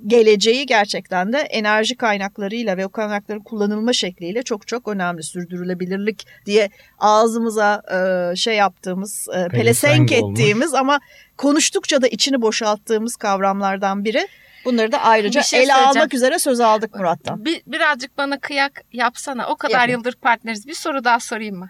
[0.07, 5.23] geleceği gerçekten de enerji kaynaklarıyla ve o kaynakların kullanılma şekliyle çok çok önemli.
[5.23, 6.69] Sürdürülebilirlik diye
[6.99, 10.99] ağzımıza e, şey yaptığımız, e, pelesenk ettiğimiz ama
[11.38, 14.27] konuştukça da içini boşalttığımız kavramlardan biri.
[14.66, 17.46] Bunları da ayrıca şey ele almak üzere söz aldık Murat'tan.
[17.46, 19.48] Bir, birazcık bana kıyak yapsana.
[19.48, 20.00] O kadar Yapayım.
[20.00, 20.68] yıldır partneriz.
[20.68, 21.70] Bir soru daha sorayım mı?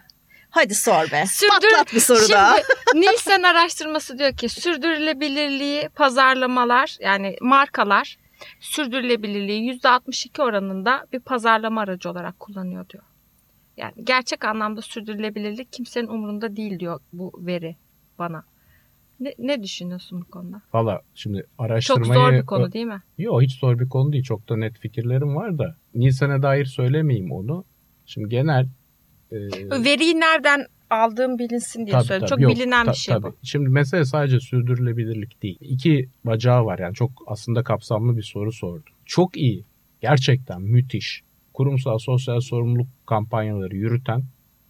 [0.50, 1.24] Hadi sor be.
[1.26, 1.50] Sürdür...
[1.50, 2.56] Patlat bir soru Şimdi, daha.
[2.94, 8.18] Nielsen araştırması diyor ki sürdürülebilirliği pazarlamalar yani markalar
[8.60, 13.04] sürdürülebilirliği %62 oranında bir pazarlama aracı olarak kullanıyor diyor.
[13.76, 17.76] Yani gerçek anlamda sürdürülebilirlik kimsenin umurunda değil diyor bu veri
[18.18, 18.44] bana.
[19.20, 20.62] Ne, ne düşünüyorsun bu konuda?
[20.72, 22.12] Valla şimdi araştırmayı...
[22.12, 23.02] Çok zor bir konu değil mi?
[23.18, 24.24] Yok hiç zor bir konu değil.
[24.24, 25.76] Çok da net fikirlerim var da.
[25.94, 27.64] Nisan'a dair söylemeyeyim onu.
[28.06, 28.68] Şimdi genel...
[29.32, 29.36] E...
[29.84, 32.28] Veriyi nereden aldığım bilinsin diye tabii, söylüyorum.
[32.28, 33.26] Çok yok, bilinen ta, bir şey tabii.
[33.26, 33.36] bu.
[33.42, 35.58] Şimdi mesele sadece sürdürülebilirlik değil.
[35.60, 38.92] İki bacağı var yani çok aslında kapsamlı bir soru sordum.
[39.06, 39.64] Çok iyi,
[40.00, 41.22] gerçekten müthiş
[41.54, 44.22] kurumsal sosyal sorumluluk kampanyaları yürüten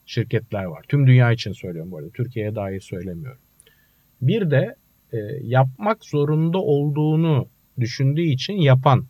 [0.07, 0.85] şirketler var.
[0.89, 2.11] Tüm dünya için söylüyorum bu arada.
[2.11, 3.41] Türkiye'ye dair söylemiyorum.
[4.23, 4.77] Bir de
[5.13, 7.49] e, yapmak zorunda olduğunu
[7.81, 9.07] düşündüğü için yapan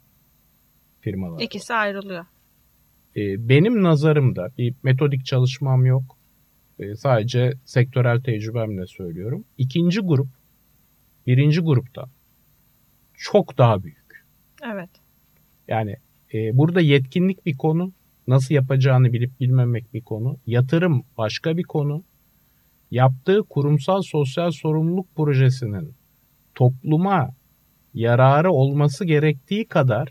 [1.01, 1.43] firmalar.
[1.43, 2.25] İkisi ayrılıyor.
[3.17, 6.17] E, benim nazarımda bir metodik çalışmam yok.
[6.79, 9.45] E, sadece sektörel tecrübemle söylüyorum.
[9.59, 10.29] İkinci grup
[11.27, 12.05] birinci grupta
[13.15, 14.27] çok daha büyük.
[14.75, 14.91] Evet.
[15.69, 15.97] Yani
[16.35, 17.93] e, burada yetkinlik bir konu.
[18.29, 20.37] Nasıl yapacağını bilip bilmemek bir konu.
[20.47, 22.05] Yatırım başka bir konu.
[22.93, 25.95] Yaptığı kurumsal sosyal sorumluluk projesinin
[26.55, 27.31] topluma
[27.95, 30.09] yararı olması gerektiği kadar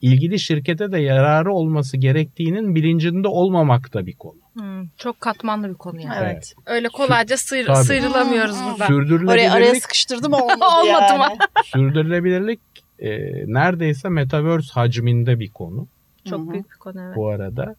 [0.00, 4.38] ilgili şirkete de yararı olması gerektiğinin bilincinde olmamak da bir konu.
[4.54, 6.16] Hmm, çok katmanlı bir konu yani.
[6.22, 6.54] Evet.
[6.66, 8.72] Öyle kolayca sıyır, sıyrılamıyoruz hmm.
[8.72, 8.86] buradan.
[8.86, 9.30] Sürdürülebilirlik...
[9.30, 11.18] Oraya araya sıkıştırdım olmadı, olmadı yani.
[11.18, 11.38] mı?
[11.64, 12.60] Sürdürülebilirlik
[12.98, 13.10] e,
[13.46, 15.86] neredeyse metaverse hacminde bir konu.
[16.30, 16.50] Çok Hı-hı.
[16.50, 17.16] büyük bir konu evet.
[17.16, 17.74] Bu arada.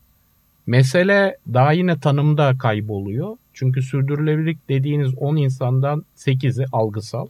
[0.68, 3.38] Mesele daha yine tanımda kayboluyor.
[3.56, 7.28] Çünkü sürdürülebilirlik dediğiniz 10 insandan 8'i algısal.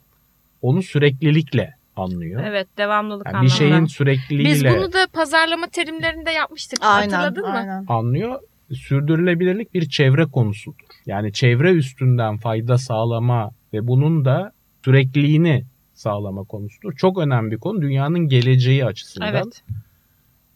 [0.62, 2.44] Onu süreklilikle anlıyor.
[2.46, 4.54] Evet devamlılık yani Bir şeyin sürekliliğiyle.
[4.54, 6.80] Biz bunu da pazarlama terimlerinde yapmıştık.
[6.82, 7.80] Aynen, Hatırladın aynen.
[7.80, 7.86] mı?
[7.88, 8.40] Anlıyor.
[8.74, 10.76] Sürdürülebilirlik bir çevre konusudur.
[11.06, 14.52] Yani çevre üstünden fayda sağlama ve bunun da
[14.86, 16.96] sürekliliğini sağlama konusudur.
[16.96, 19.30] Çok önemli bir konu dünyanın geleceği açısından.
[19.30, 19.64] Evet.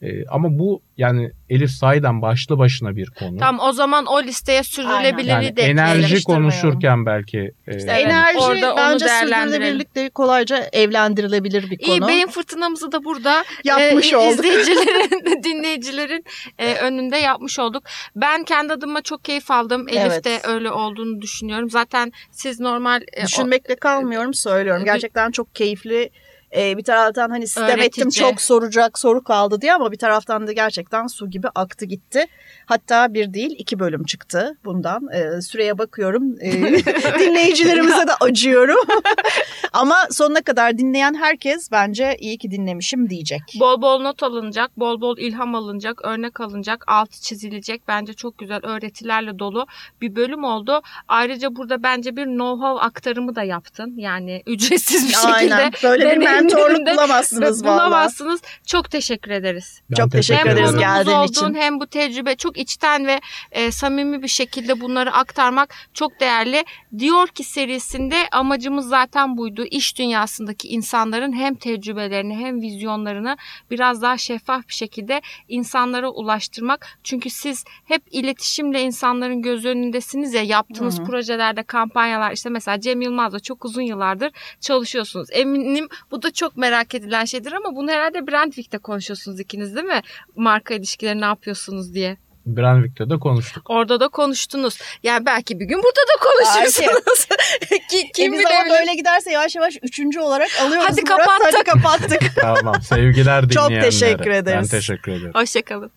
[0.02, 3.38] Ee, ama bu yani Elif Say'dan başlı başına bir konu.
[3.38, 7.52] Tamam o zaman o listeye sürülebiliri yani de Enerji konuşurken belki.
[7.68, 11.96] E, işte enerji orada bence sürdürülebilirlikle kolayca evlendirilebilir bir konu.
[11.96, 14.46] İyi beyin fırtınamızı da burada yapmış e, olduk.
[14.46, 16.26] izleyicilerin, dinleyicilerin
[16.58, 17.84] e, önünde yapmış olduk.
[18.16, 19.88] Ben kendi adıma çok keyif aldım.
[19.90, 20.26] Elif evet.
[20.26, 21.70] de öyle olduğunu düşünüyorum.
[21.70, 23.02] Zaten siz normal...
[23.14, 24.86] E, Düşünmekle kalmıyorum söylüyorum.
[24.86, 26.10] Gerçekten çok keyifli
[26.56, 30.52] e, bir taraftan hani sistem ettim çok soracak soru kaldı diye ama bir taraftan da
[30.52, 32.26] gerçekten su gibi aktı gitti.
[32.66, 35.08] Hatta bir değil iki bölüm çıktı bundan.
[35.14, 36.36] E, süreye bakıyorum.
[36.42, 36.52] E,
[37.20, 38.88] dinleyicilerimize de acıyorum.
[39.74, 43.42] ama sonuna kadar dinleyen herkes bence iyi ki dinlemişim diyecek.
[43.60, 47.82] Bol bol not alınacak, bol bol ilham alınacak, örnek alınacak, altı çizilecek.
[47.88, 49.68] Bence çok güzel öğretilerle dolu
[50.02, 50.82] bir bölüm oldu.
[51.08, 53.94] Ayrıca burada bence bir know-how aktarımı da yaptın.
[53.98, 55.56] Yani ücretsiz bir şekilde.
[55.56, 55.72] Aynen.
[55.84, 57.74] Böyle bir mentorluk bulamazsınız valla.
[57.74, 58.42] Bulamazsınız.
[58.66, 59.82] Çok teşekkür ederiz.
[59.90, 61.54] Ben çok teşekkür, teşekkür ederiz geldiğin için.
[61.54, 63.22] Hem bu tecrübe çok içten ve
[63.52, 66.66] e, samimi bir şekilde bunları aktarmak çok değerli.
[66.98, 69.66] Diyor ki serisinde amacımız zaten buydu.
[69.66, 73.38] İş dünyasındaki insanların hem tecrübelerini hem vizyonlarını
[73.72, 76.88] biraz daha şeffaf bir şekilde insanlara ulaştırmak.
[77.04, 81.06] Çünkü siz hep iletişimle insanların göz önündesiniz ya yaptığınız Hı-hı.
[81.06, 85.28] projelerde kampanyalar işte mesela Cem Yılmaz'la çok uzun yıllardır çalışıyorsunuz.
[85.32, 90.02] Eminim bu da çok merak edilen şeydir ama bunu herhalde Brandwick'te konuşuyorsunuz ikiniz değil mi?
[90.36, 92.18] Marka ilişkileri ne yapıyorsunuz diye.
[92.46, 93.70] Brandwick'te de konuştuk.
[93.70, 94.78] Orada da konuştunuz.
[95.04, 97.26] Yani belki bir gün burada da konuşursunuz.
[97.90, 100.88] Ki, kim e biz ama böyle giderse yavaş yavaş üçüncü olarak alıyoruz.
[100.90, 101.54] Hadi kapattık.
[101.54, 102.22] Hadi kapattık.
[102.42, 103.82] tamam sevgiler dinleyenlere.
[103.82, 104.72] Çok teşekkür ederiz.
[104.72, 105.32] Ben teşekkür ederim.
[105.34, 105.92] Hoşçakalın.